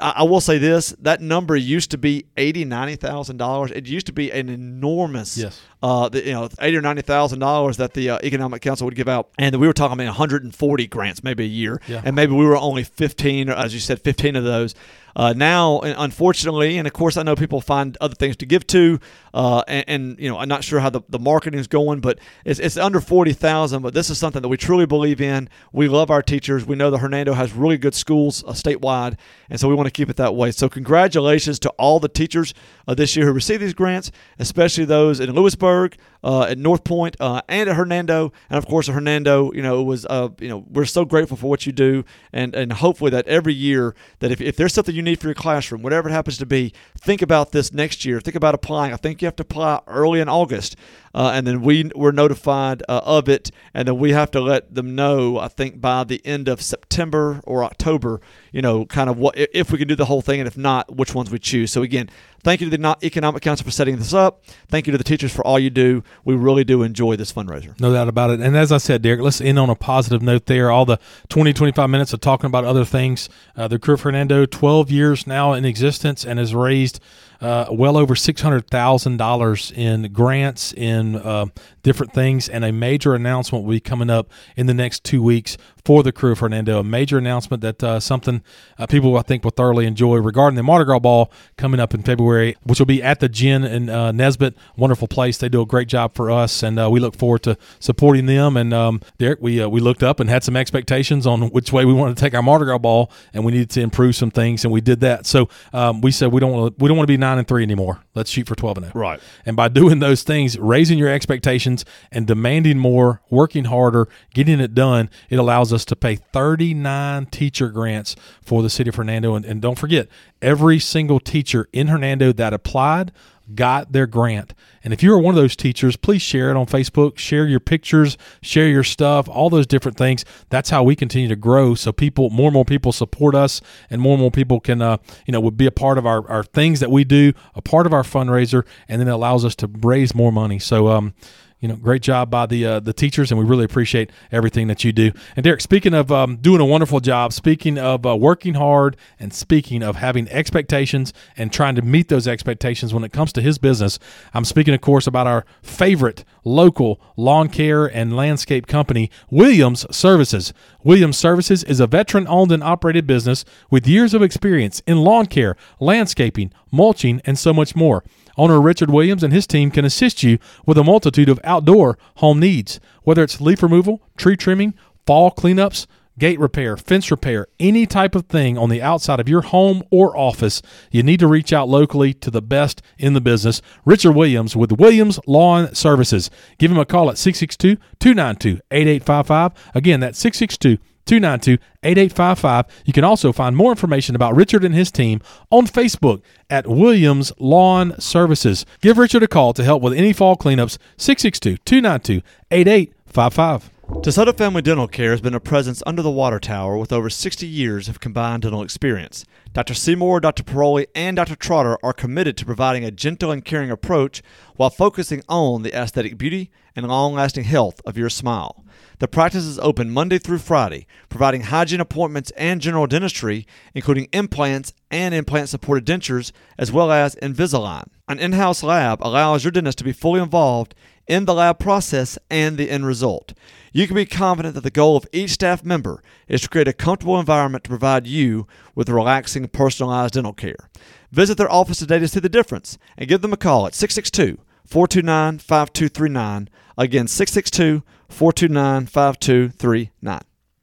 I 0.00 0.14
I 0.16 0.22
will 0.24 0.40
say 0.40 0.58
this: 0.58 0.90
that 1.00 1.20
number 1.20 1.56
used 1.56 1.90
to 1.92 1.98
be 1.98 2.26
eighty, 2.36 2.64
ninety 2.64 2.96
thousand 2.96 3.38
dollars. 3.38 3.70
It 3.70 3.86
used 3.86 4.06
to 4.06 4.12
be 4.12 4.30
an 4.30 4.48
enormous, 4.48 5.36
Yes. 5.36 5.60
uh, 5.82 6.08
the, 6.08 6.24
you 6.24 6.32
know, 6.32 6.48
eighty 6.60 6.76
or 6.76 6.82
ninety 6.82 7.02
thousand 7.02 7.38
dollars 7.38 7.76
that 7.78 7.94
the 7.94 8.10
uh, 8.10 8.18
economic 8.22 8.62
council 8.62 8.84
would 8.86 8.94
give 8.94 9.08
out, 9.08 9.30
and 9.38 9.56
we 9.56 9.66
were 9.66 9.72
talking 9.72 9.94
about 9.94 10.04
one 10.06 10.14
hundred 10.14 10.44
and 10.44 10.54
forty 10.54 10.86
grants 10.86 11.24
maybe 11.24 11.44
a 11.44 11.48
year, 11.48 11.80
Yeah. 11.88 12.02
and 12.04 12.14
maybe 12.14 12.32
we 12.34 12.44
were 12.44 12.56
only 12.56 12.84
fifteen, 12.84 13.48
or 13.50 13.54
as 13.54 13.74
you 13.74 13.80
said, 13.80 14.00
fifteen 14.00 14.36
of 14.36 14.44
those. 14.44 14.74
Uh, 15.16 15.32
now, 15.36 15.80
unfortunately, 15.80 16.78
and 16.78 16.86
of 16.86 16.92
course, 16.92 17.16
I 17.16 17.22
know 17.22 17.36
people 17.36 17.60
find 17.60 17.96
other 18.00 18.14
things 18.14 18.36
to 18.36 18.46
give 18.46 18.66
to, 18.68 19.00
uh, 19.34 19.62
and, 19.68 19.84
and 19.88 20.18
you 20.18 20.28
know, 20.28 20.38
I'm 20.38 20.48
not 20.48 20.64
sure 20.64 20.80
how 20.80 20.90
the, 20.90 21.00
the 21.08 21.18
marketing 21.18 21.58
is 21.58 21.66
going, 21.66 22.00
but 22.00 22.18
it's, 22.44 22.60
it's 22.60 22.76
under 22.76 23.00
forty 23.00 23.32
thousand. 23.32 23.82
But 23.82 23.94
this 23.94 24.10
is 24.10 24.18
something 24.18 24.42
that 24.42 24.48
we 24.48 24.56
truly 24.56 24.86
believe 24.86 25.20
in. 25.20 25.48
We 25.72 25.88
love 25.88 26.10
our 26.10 26.22
teachers. 26.22 26.64
We 26.64 26.76
know 26.76 26.90
that 26.90 26.98
Hernando 26.98 27.34
has 27.34 27.52
really 27.52 27.78
good 27.78 27.94
schools 27.94 28.44
uh, 28.44 28.52
statewide, 28.52 29.16
and 29.48 29.58
so 29.58 29.68
we 29.68 29.74
want 29.74 29.86
to 29.86 29.92
keep 29.92 30.08
it 30.10 30.16
that 30.16 30.34
way. 30.34 30.50
So, 30.50 30.68
congratulations 30.68 31.58
to 31.60 31.70
all 31.70 32.00
the 32.00 32.08
teachers 32.08 32.54
uh, 32.86 32.94
this 32.94 33.16
year 33.16 33.26
who 33.26 33.32
received 33.32 33.62
these 33.62 33.74
grants, 33.74 34.10
especially 34.38 34.84
those 34.84 35.20
in 35.20 35.32
Lewisburg, 35.32 35.96
uh, 36.22 36.42
at 36.42 36.58
North 36.58 36.84
Point, 36.84 37.16
uh, 37.20 37.42
and 37.48 37.68
at 37.68 37.76
Hernando, 37.76 38.32
and 38.48 38.58
of 38.58 38.66
course 38.66 38.88
at 38.88 38.94
Hernando. 38.94 39.52
You 39.52 39.62
know, 39.62 39.80
it 39.80 39.84
was 39.84 40.06
uh, 40.06 40.28
you 40.40 40.48
know 40.48 40.64
we're 40.68 40.84
so 40.84 41.04
grateful 41.04 41.36
for 41.36 41.48
what 41.48 41.66
you 41.66 41.72
do, 41.72 42.04
and 42.32 42.54
and 42.54 42.72
hopefully 42.72 43.10
that 43.10 43.26
every 43.26 43.54
year 43.54 43.94
that 44.20 44.30
if, 44.30 44.40
if 44.40 44.56
there's 44.56 44.74
something 44.74 44.94
you 44.94 45.02
need 45.02 45.20
for 45.20 45.28
your 45.28 45.34
classroom, 45.34 45.82
whatever 45.82 46.08
it 46.08 46.12
happens 46.12 46.38
to 46.38 46.46
be, 46.46 46.72
think 46.98 47.22
about 47.22 47.52
this 47.52 47.72
next 47.72 48.04
year. 48.04 48.20
Think 48.20 48.36
about 48.36 48.54
applying. 48.54 48.92
I 48.92 48.96
think 48.96 49.22
you 49.22 49.26
have 49.26 49.36
to 49.36 49.42
apply 49.42 49.80
early 49.86 50.20
in 50.20 50.28
August, 50.28 50.76
uh, 51.14 51.32
and 51.34 51.46
then 51.46 51.62
we 51.62 51.90
were 51.94 52.12
notified 52.12 52.82
uh, 52.88 53.00
of 53.04 53.28
it, 53.28 53.50
and 53.74 53.88
then 53.88 53.98
we 53.98 54.12
have 54.12 54.30
to 54.32 54.40
let 54.40 54.74
them 54.74 54.94
know. 54.94 55.38
I 55.38 55.48
think 55.48 55.80
by 55.80 56.04
the 56.04 56.24
end 56.24 56.48
of 56.48 56.60
September 56.60 57.40
or 57.44 57.64
October, 57.64 58.20
you 58.52 58.62
know, 58.62 58.84
kind 58.86 59.08
of 59.08 59.16
what 59.18 59.36
if 59.36 59.72
we 59.72 59.78
can 59.78 59.88
do 59.88 59.96
the 59.96 60.04
whole 60.04 60.22
thing, 60.22 60.40
and 60.40 60.46
if 60.46 60.56
not, 60.56 60.94
which 60.94 61.14
ones 61.14 61.30
we 61.30 61.38
choose. 61.38 61.72
So 61.72 61.82
again, 61.82 62.10
thank 62.42 62.60
you 62.60 62.70
to 62.70 62.76
the 62.76 62.96
Economic 63.02 63.42
Council 63.42 63.64
for 63.64 63.70
setting 63.70 63.96
this 63.96 64.12
up. 64.12 64.42
Thank 64.68 64.86
you 64.86 64.92
to 64.92 64.98
the 64.98 65.04
teachers 65.04 65.32
for 65.32 65.46
all 65.46 65.58
you 65.58 65.70
do. 65.70 66.02
We 66.24 66.34
really 66.34 66.64
do 66.64 66.82
enjoy 66.82 67.16
this 67.16 67.32
fundraiser. 67.32 67.78
No 67.80 67.92
doubt 67.92 68.08
about 68.08 68.30
it. 68.30 68.40
And 68.40 68.56
as 68.56 68.72
I 68.72 68.78
said, 68.78 69.02
Derek, 69.02 69.20
let's 69.20 69.40
end 69.40 69.58
on 69.58 69.70
a 69.70 69.74
positive 69.74 70.22
note 70.22 70.46
there. 70.46 70.70
All 70.70 70.84
the 70.84 70.98
20, 71.28 71.52
25 71.52 71.90
minutes 71.90 72.12
of 72.12 72.20
talking 72.20 72.46
about 72.46 72.64
other 72.64 72.84
things. 72.84 73.28
Uh, 73.56 73.68
the 73.68 73.78
Crew 73.78 73.94
of 73.94 74.00
Hernando, 74.02 74.46
12 74.46 74.90
years 74.90 75.26
now 75.26 75.52
in 75.52 75.64
existence 75.64 76.24
and 76.24 76.38
has 76.38 76.54
raised 76.54 77.00
uh, 77.40 77.66
well 77.70 77.96
over 77.96 78.14
$600,000 78.14 79.72
in 79.72 80.12
grants, 80.12 80.72
in 80.72 81.16
uh, 81.16 81.46
different 81.82 82.12
things. 82.12 82.48
And 82.48 82.64
a 82.64 82.72
major 82.72 83.14
announcement 83.14 83.64
will 83.64 83.72
be 83.72 83.80
coming 83.80 84.10
up 84.10 84.30
in 84.56 84.66
the 84.66 84.74
next 84.74 85.04
two 85.04 85.22
weeks 85.22 85.56
for 85.84 86.02
the 86.02 86.12
Crew 86.12 86.32
of 86.32 86.38
Hernando. 86.38 86.80
A 86.80 86.84
major 86.84 87.18
announcement 87.18 87.62
that 87.62 87.82
uh, 87.82 88.00
something 88.00 88.42
uh, 88.78 88.86
people, 88.86 89.16
I 89.16 89.22
think, 89.22 89.44
will 89.44 89.50
thoroughly 89.50 89.86
enjoy 89.86 90.16
regarding 90.16 90.56
the 90.56 90.62
Mardi 90.62 90.84
Gras 90.84 91.00
Ball 91.00 91.30
coming 91.56 91.80
up 91.80 91.94
in 91.94 92.02
February, 92.02 92.56
which 92.62 92.78
will 92.78 92.86
be 92.86 93.02
at 93.02 93.20
the 93.20 93.28
Gin 93.28 93.64
in 93.64 93.88
uh, 93.88 94.12
Nesbit. 94.12 94.54
Wonderful 94.76 95.08
place. 95.08 95.38
They 95.38 95.48
do 95.48 95.62
a 95.62 95.66
great 95.66 95.88
job 95.88 96.14
for 96.14 96.30
us, 96.30 96.62
and 96.62 96.78
uh, 96.78 96.90
we 96.90 97.00
look 97.00 97.16
forward 97.16 97.42
to 97.44 97.56
supporting 97.78 98.26
them. 98.26 98.56
And 98.56 98.72
um, 98.72 99.00
Derek, 99.18 99.40
we 99.40 99.62
uh, 99.62 99.68
we 99.68 99.80
looked 99.80 100.02
up 100.02 100.20
and 100.20 100.30
had 100.30 100.44
some 100.44 100.56
expectations 100.56 101.26
on 101.26 101.50
which 101.50 101.72
way 101.72 101.84
we 101.84 101.92
wanted 101.92 102.16
to 102.16 102.20
take 102.20 102.34
our 102.34 102.42
Mardi 102.42 102.64
Gras 102.64 102.78
Ball, 102.78 103.10
and 103.32 103.44
we 103.44 103.52
needed 103.52 103.70
to 103.70 103.80
improve 103.80 104.14
some 104.16 104.30
things, 104.30 104.64
and 104.64 104.72
we 104.72 104.80
did 104.80 105.00
that. 105.00 105.26
So 105.26 105.48
um, 105.72 106.00
we 106.00 106.10
said 106.10 106.32
we 106.32 106.40
don't 106.40 106.52
want 106.52 106.76
to 106.76 106.82
we 106.82 106.88
don't 106.88 106.96
want 106.96 107.06
to 107.06 107.12
be 107.12 107.16
nine 107.16 107.38
and 107.38 107.46
three 107.46 107.62
anymore. 107.62 108.02
Let's 108.14 108.30
shoot 108.30 108.46
for 108.46 108.54
twelve 108.54 108.76
and 108.76 108.86
zero. 108.86 108.92
Right. 108.94 109.20
And 109.46 109.56
by 109.56 109.68
doing 109.68 109.98
those 110.00 110.22
things, 110.22 110.58
raising 110.58 110.98
your 110.98 111.08
expectations 111.08 111.84
and 112.10 112.26
demanding 112.26 112.78
more, 112.78 113.20
working 113.30 113.64
harder, 113.64 114.08
getting 114.34 114.60
it 114.60 114.74
done, 114.74 115.10
it 115.28 115.38
allows 115.38 115.69
us 115.72 115.84
to 115.86 115.96
pay 115.96 116.16
39 116.16 117.26
teacher 117.26 117.68
grants 117.68 118.16
for 118.42 118.62
the 118.62 118.70
city 118.70 118.88
of 118.88 118.96
Hernando. 118.96 119.34
And, 119.34 119.44
and 119.44 119.60
don't 119.60 119.78
forget, 119.78 120.08
every 120.40 120.78
single 120.78 121.20
teacher 121.20 121.68
in 121.72 121.88
Hernando 121.88 122.32
that 122.32 122.52
applied 122.52 123.12
got 123.54 123.92
their 123.92 124.06
grant. 124.06 124.54
And 124.82 124.92
if 124.92 125.02
you 125.02 125.12
are 125.12 125.18
one 125.18 125.34
of 125.34 125.40
those 125.40 125.56
teachers, 125.56 125.96
please 125.96 126.22
share 126.22 126.50
it 126.50 126.56
on 126.56 126.66
Facebook, 126.66 127.18
share 127.18 127.46
your 127.46 127.60
pictures, 127.60 128.16
share 128.42 128.68
your 128.68 128.84
stuff, 128.84 129.28
all 129.28 129.50
those 129.50 129.66
different 129.66 129.98
things. 129.98 130.24
That's 130.48 130.70
how 130.70 130.82
we 130.82 130.96
continue 130.96 131.28
to 131.28 131.36
grow. 131.36 131.74
So 131.74 131.92
people, 131.92 132.30
more 132.30 132.46
and 132.46 132.54
more 132.54 132.64
people 132.64 132.92
support 132.92 133.34
us, 133.34 133.60
and 133.88 134.00
more 134.00 134.12
and 134.12 134.20
more 134.20 134.30
people 134.30 134.60
can, 134.60 134.80
uh, 134.80 134.98
you 135.26 135.32
know, 135.32 135.40
would 135.40 135.56
be 135.56 135.66
a 135.66 135.72
part 135.72 135.98
of 135.98 136.06
our, 136.06 136.28
our 136.30 136.44
things 136.44 136.80
that 136.80 136.90
we 136.90 137.04
do, 137.04 137.32
a 137.54 137.62
part 137.62 137.86
of 137.86 137.92
our 137.92 138.02
fundraiser, 138.02 138.64
and 138.88 139.00
then 139.00 139.08
it 139.08 139.12
allows 139.12 139.44
us 139.44 139.54
to 139.56 139.70
raise 139.80 140.14
more 140.14 140.32
money. 140.32 140.58
So, 140.58 140.88
um, 140.88 141.14
you 141.60 141.68
know, 141.68 141.76
great 141.76 142.02
job 142.02 142.30
by 142.30 142.46
the 142.46 142.64
uh, 142.64 142.80
the 142.80 142.92
teachers, 142.92 143.30
and 143.30 143.38
we 143.38 143.44
really 143.44 143.64
appreciate 143.64 144.10
everything 144.32 144.66
that 144.68 144.82
you 144.82 144.92
do. 144.92 145.12
And 145.36 145.44
Derek, 145.44 145.60
speaking 145.60 145.92
of 145.94 146.10
um, 146.10 146.36
doing 146.36 146.60
a 146.60 146.64
wonderful 146.64 147.00
job, 147.00 147.32
speaking 147.32 147.78
of 147.78 148.06
uh, 148.06 148.16
working 148.16 148.54
hard, 148.54 148.96
and 149.18 149.32
speaking 149.32 149.82
of 149.82 149.96
having 149.96 150.28
expectations 150.28 151.12
and 151.36 151.52
trying 151.52 151.74
to 151.74 151.82
meet 151.82 152.08
those 152.08 152.26
expectations 152.26 152.94
when 152.94 153.04
it 153.04 153.12
comes 153.12 153.32
to 153.34 153.42
his 153.42 153.58
business, 153.58 153.98
I'm 154.32 154.44
speaking, 154.44 154.72
of 154.72 154.80
course, 154.80 155.06
about 155.06 155.26
our 155.26 155.44
favorite 155.62 156.24
local 156.44 157.00
lawn 157.16 157.48
care 157.48 157.84
and 157.86 158.16
landscape 158.16 158.66
company, 158.66 159.10
Williams 159.30 159.84
Services. 159.94 160.54
Williams 160.82 161.18
Services 161.18 161.62
is 161.64 161.80
a 161.80 161.86
veteran 161.86 162.26
owned 162.26 162.52
and 162.52 162.64
operated 162.64 163.06
business 163.06 163.44
with 163.70 163.86
years 163.86 164.14
of 164.14 164.22
experience 164.22 164.82
in 164.86 164.98
lawn 164.98 165.26
care, 165.26 165.56
landscaping, 165.78 166.52
mulching, 166.72 167.20
and 167.26 167.38
so 167.38 167.52
much 167.52 167.76
more. 167.76 168.02
Owner 168.40 168.58
Richard 168.58 168.90
Williams 168.90 169.22
and 169.22 169.34
his 169.34 169.46
team 169.46 169.70
can 169.70 169.84
assist 169.84 170.22
you 170.22 170.38
with 170.64 170.78
a 170.78 170.82
multitude 170.82 171.28
of 171.28 171.38
outdoor 171.44 171.98
home 172.16 172.40
needs, 172.40 172.80
whether 173.02 173.22
it's 173.22 173.38
leaf 173.38 173.62
removal, 173.62 174.00
tree 174.16 174.34
trimming, 174.34 174.72
fall 175.04 175.30
cleanups, 175.30 175.86
gate 176.18 176.40
repair, 176.40 176.78
fence 176.78 177.10
repair, 177.10 177.48
any 177.58 177.84
type 177.84 178.14
of 178.14 178.24
thing 178.28 178.56
on 178.56 178.70
the 178.70 178.80
outside 178.80 179.20
of 179.20 179.28
your 179.28 179.42
home 179.42 179.82
or 179.90 180.16
office, 180.16 180.62
you 180.90 181.02
need 181.02 181.20
to 181.20 181.26
reach 181.26 181.52
out 181.52 181.68
locally 181.68 182.14
to 182.14 182.30
the 182.30 182.40
best 182.40 182.80
in 182.96 183.12
the 183.12 183.20
business. 183.20 183.60
Richard 183.84 184.12
Williams 184.12 184.56
with 184.56 184.72
Williams 184.72 185.20
Lawn 185.26 185.74
Services. 185.74 186.30
Give 186.56 186.70
him 186.70 186.78
a 186.78 186.86
call 186.86 187.10
at 187.10 187.18
662 187.18 187.76
292 187.98 188.62
8855. 188.70 189.52
Again, 189.74 190.00
that's 190.00 190.18
662 190.18 190.78
292 191.10 191.60
8855. 191.82 192.66
You 192.84 192.92
can 192.92 193.02
also 193.02 193.32
find 193.32 193.56
more 193.56 193.72
information 193.72 194.14
about 194.14 194.36
Richard 194.36 194.62
and 194.62 194.72
his 194.72 194.92
team 194.92 195.20
on 195.50 195.66
Facebook 195.66 196.22
at 196.48 196.68
Williams 196.68 197.32
Lawn 197.40 197.98
Services. 197.98 198.64
Give 198.80 198.96
Richard 198.96 199.24
a 199.24 199.26
call 199.26 199.52
to 199.54 199.64
help 199.64 199.82
with 199.82 199.92
any 199.92 200.12
fall 200.12 200.36
cleanups 200.36 200.78
662 200.98 201.56
292 201.64 202.24
8855. 202.52 203.70
DeSoto 203.90 204.38
Family 204.38 204.62
Dental 204.62 204.86
Care 204.86 205.10
has 205.10 205.20
been 205.20 205.34
a 205.34 205.40
presence 205.40 205.82
under 205.84 206.00
the 206.00 206.12
water 206.12 206.38
tower 206.38 206.78
with 206.78 206.92
over 206.92 207.10
60 207.10 207.44
years 207.44 207.88
of 207.88 207.98
combined 207.98 208.42
dental 208.42 208.62
experience. 208.62 209.24
Dr. 209.52 209.74
Seymour, 209.74 210.20
Dr. 210.20 210.44
Paroli, 210.44 210.86
and 210.94 211.16
Dr. 211.16 211.34
Trotter 211.34 211.76
are 211.82 211.92
committed 211.92 212.36
to 212.36 212.46
providing 212.46 212.84
a 212.84 212.92
gentle 212.92 213.32
and 213.32 213.44
caring 213.44 213.68
approach 213.68 214.22
while 214.54 214.70
focusing 214.70 215.24
on 215.28 215.64
the 215.64 215.76
aesthetic 215.76 216.16
beauty 216.16 216.52
and 216.76 216.86
long 216.86 217.14
lasting 217.14 217.42
health 217.42 217.80
of 217.84 217.98
your 217.98 218.10
smile. 218.10 218.64
The 219.00 219.08
practice 219.08 219.44
is 219.44 219.58
open 219.58 219.90
Monday 219.90 220.18
through 220.18 220.38
Friday, 220.38 220.86
providing 221.08 221.40
hygiene 221.42 221.80
appointments 221.80 222.30
and 222.36 222.60
general 222.60 222.86
dentistry, 222.86 223.44
including 223.74 224.06
implants 224.12 224.72
and 224.88 225.12
implant 225.14 225.48
supported 225.48 225.84
dentures, 225.84 226.30
as 226.56 226.70
well 226.70 226.92
as 226.92 227.16
Invisalign. 227.16 227.88
An 228.06 228.20
in 228.20 228.32
house 228.32 228.62
lab 228.62 229.00
allows 229.02 229.42
your 229.42 229.50
dentist 229.50 229.78
to 229.78 229.84
be 229.84 229.92
fully 229.92 230.20
involved 230.20 230.76
in 231.10 231.24
the 231.24 231.34
lab 231.34 231.58
process 231.58 232.16
and 232.30 232.56
the 232.56 232.70
end 232.70 232.86
result. 232.86 233.34
You 233.72 233.88
can 233.88 233.96
be 233.96 234.06
confident 234.06 234.54
that 234.54 234.62
the 234.62 234.70
goal 234.70 234.96
of 234.96 235.08
each 235.12 235.32
staff 235.32 235.64
member 235.64 236.02
is 236.28 236.40
to 236.42 236.48
create 236.48 236.68
a 236.68 236.72
comfortable 236.72 237.18
environment 237.18 237.64
to 237.64 237.70
provide 237.70 238.06
you 238.06 238.46
with 238.76 238.88
relaxing, 238.88 239.48
personalized 239.48 240.14
dental 240.14 240.32
care. 240.32 240.70
Visit 241.10 241.36
their 241.36 241.50
office 241.50 241.78
today 241.78 241.98
to 241.98 242.06
see 242.06 242.20
the 242.20 242.28
difference 242.28 242.78
and 242.96 243.08
give 243.08 243.22
them 243.22 243.32
a 243.32 243.36
call 243.36 243.66
at 243.66 243.74
662 243.74 244.38
429 244.64 245.38
5239. 245.38 246.48
Again, 246.78 247.08
662 247.08 247.82
429 248.08 248.86
5239. 248.86 250.20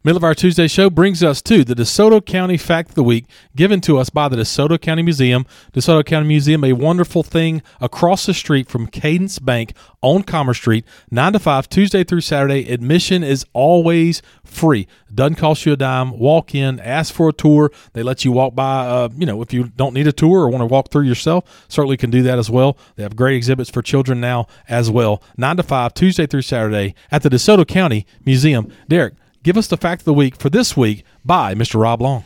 Middle 0.07 0.19
of 0.19 0.23
our 0.23 0.33
Tuesday 0.33 0.69
show 0.69 0.89
brings 0.89 1.21
us 1.21 1.41
to 1.41 1.65
the 1.65 1.73
DeSoto 1.73 2.25
County 2.25 2.55
Fact 2.55 2.87
of 2.91 2.95
the 2.95 3.03
Week, 3.03 3.25
given 3.57 3.81
to 3.81 3.97
us 3.97 4.09
by 4.09 4.29
the 4.29 4.37
DeSoto 4.37 4.79
County 4.79 5.03
Museum. 5.03 5.45
DeSoto 5.73 6.05
County 6.05 6.29
Museum, 6.29 6.63
a 6.63 6.71
wonderful 6.71 7.23
thing 7.23 7.61
across 7.81 8.25
the 8.25 8.33
street 8.33 8.69
from 8.69 8.87
Cadence 8.87 9.37
Bank 9.37 9.73
on 10.01 10.23
Commerce 10.23 10.59
Street, 10.59 10.85
9 11.11 11.33
to 11.33 11.39
5, 11.39 11.67
Tuesday 11.67 12.05
through 12.05 12.21
Saturday. 12.21 12.71
Admission 12.71 13.21
is 13.21 13.45
always 13.51 14.21
free. 14.45 14.87
Doesn't 15.13 15.35
cost 15.35 15.65
you 15.65 15.73
a 15.73 15.75
dime. 15.75 16.17
Walk 16.17 16.55
in, 16.55 16.79
ask 16.79 17.13
for 17.13 17.27
a 17.27 17.33
tour. 17.33 17.69
They 17.91 18.01
let 18.01 18.23
you 18.23 18.31
walk 18.31 18.55
by, 18.55 18.87
uh, 18.87 19.09
you 19.17 19.25
know, 19.25 19.41
if 19.41 19.51
you 19.51 19.65
don't 19.75 19.93
need 19.93 20.07
a 20.07 20.13
tour 20.13 20.39
or 20.39 20.49
want 20.49 20.61
to 20.61 20.67
walk 20.67 20.89
through 20.89 21.03
yourself, 21.03 21.65
certainly 21.67 21.97
can 21.97 22.11
do 22.11 22.23
that 22.23 22.39
as 22.39 22.49
well. 22.49 22.77
They 22.95 23.03
have 23.03 23.17
great 23.17 23.35
exhibits 23.35 23.69
for 23.69 23.81
children 23.81 24.21
now 24.21 24.47
as 24.69 24.89
well. 24.89 25.21
9 25.35 25.57
to 25.57 25.63
5, 25.63 25.93
Tuesday 25.93 26.27
through 26.27 26.43
Saturday 26.43 26.95
at 27.11 27.23
the 27.23 27.29
DeSoto 27.29 27.67
County 27.67 28.07
Museum. 28.23 28.71
Derek, 28.87 29.13
give 29.43 29.57
us 29.57 29.67
the 29.67 29.77
fact 29.77 30.01
of 30.01 30.05
the 30.05 30.13
week 30.13 30.35
for 30.35 30.49
this 30.49 30.75
week 30.75 31.03
by 31.23 31.53
Mr. 31.55 31.79
Rob 31.79 32.01
Long. 32.01 32.23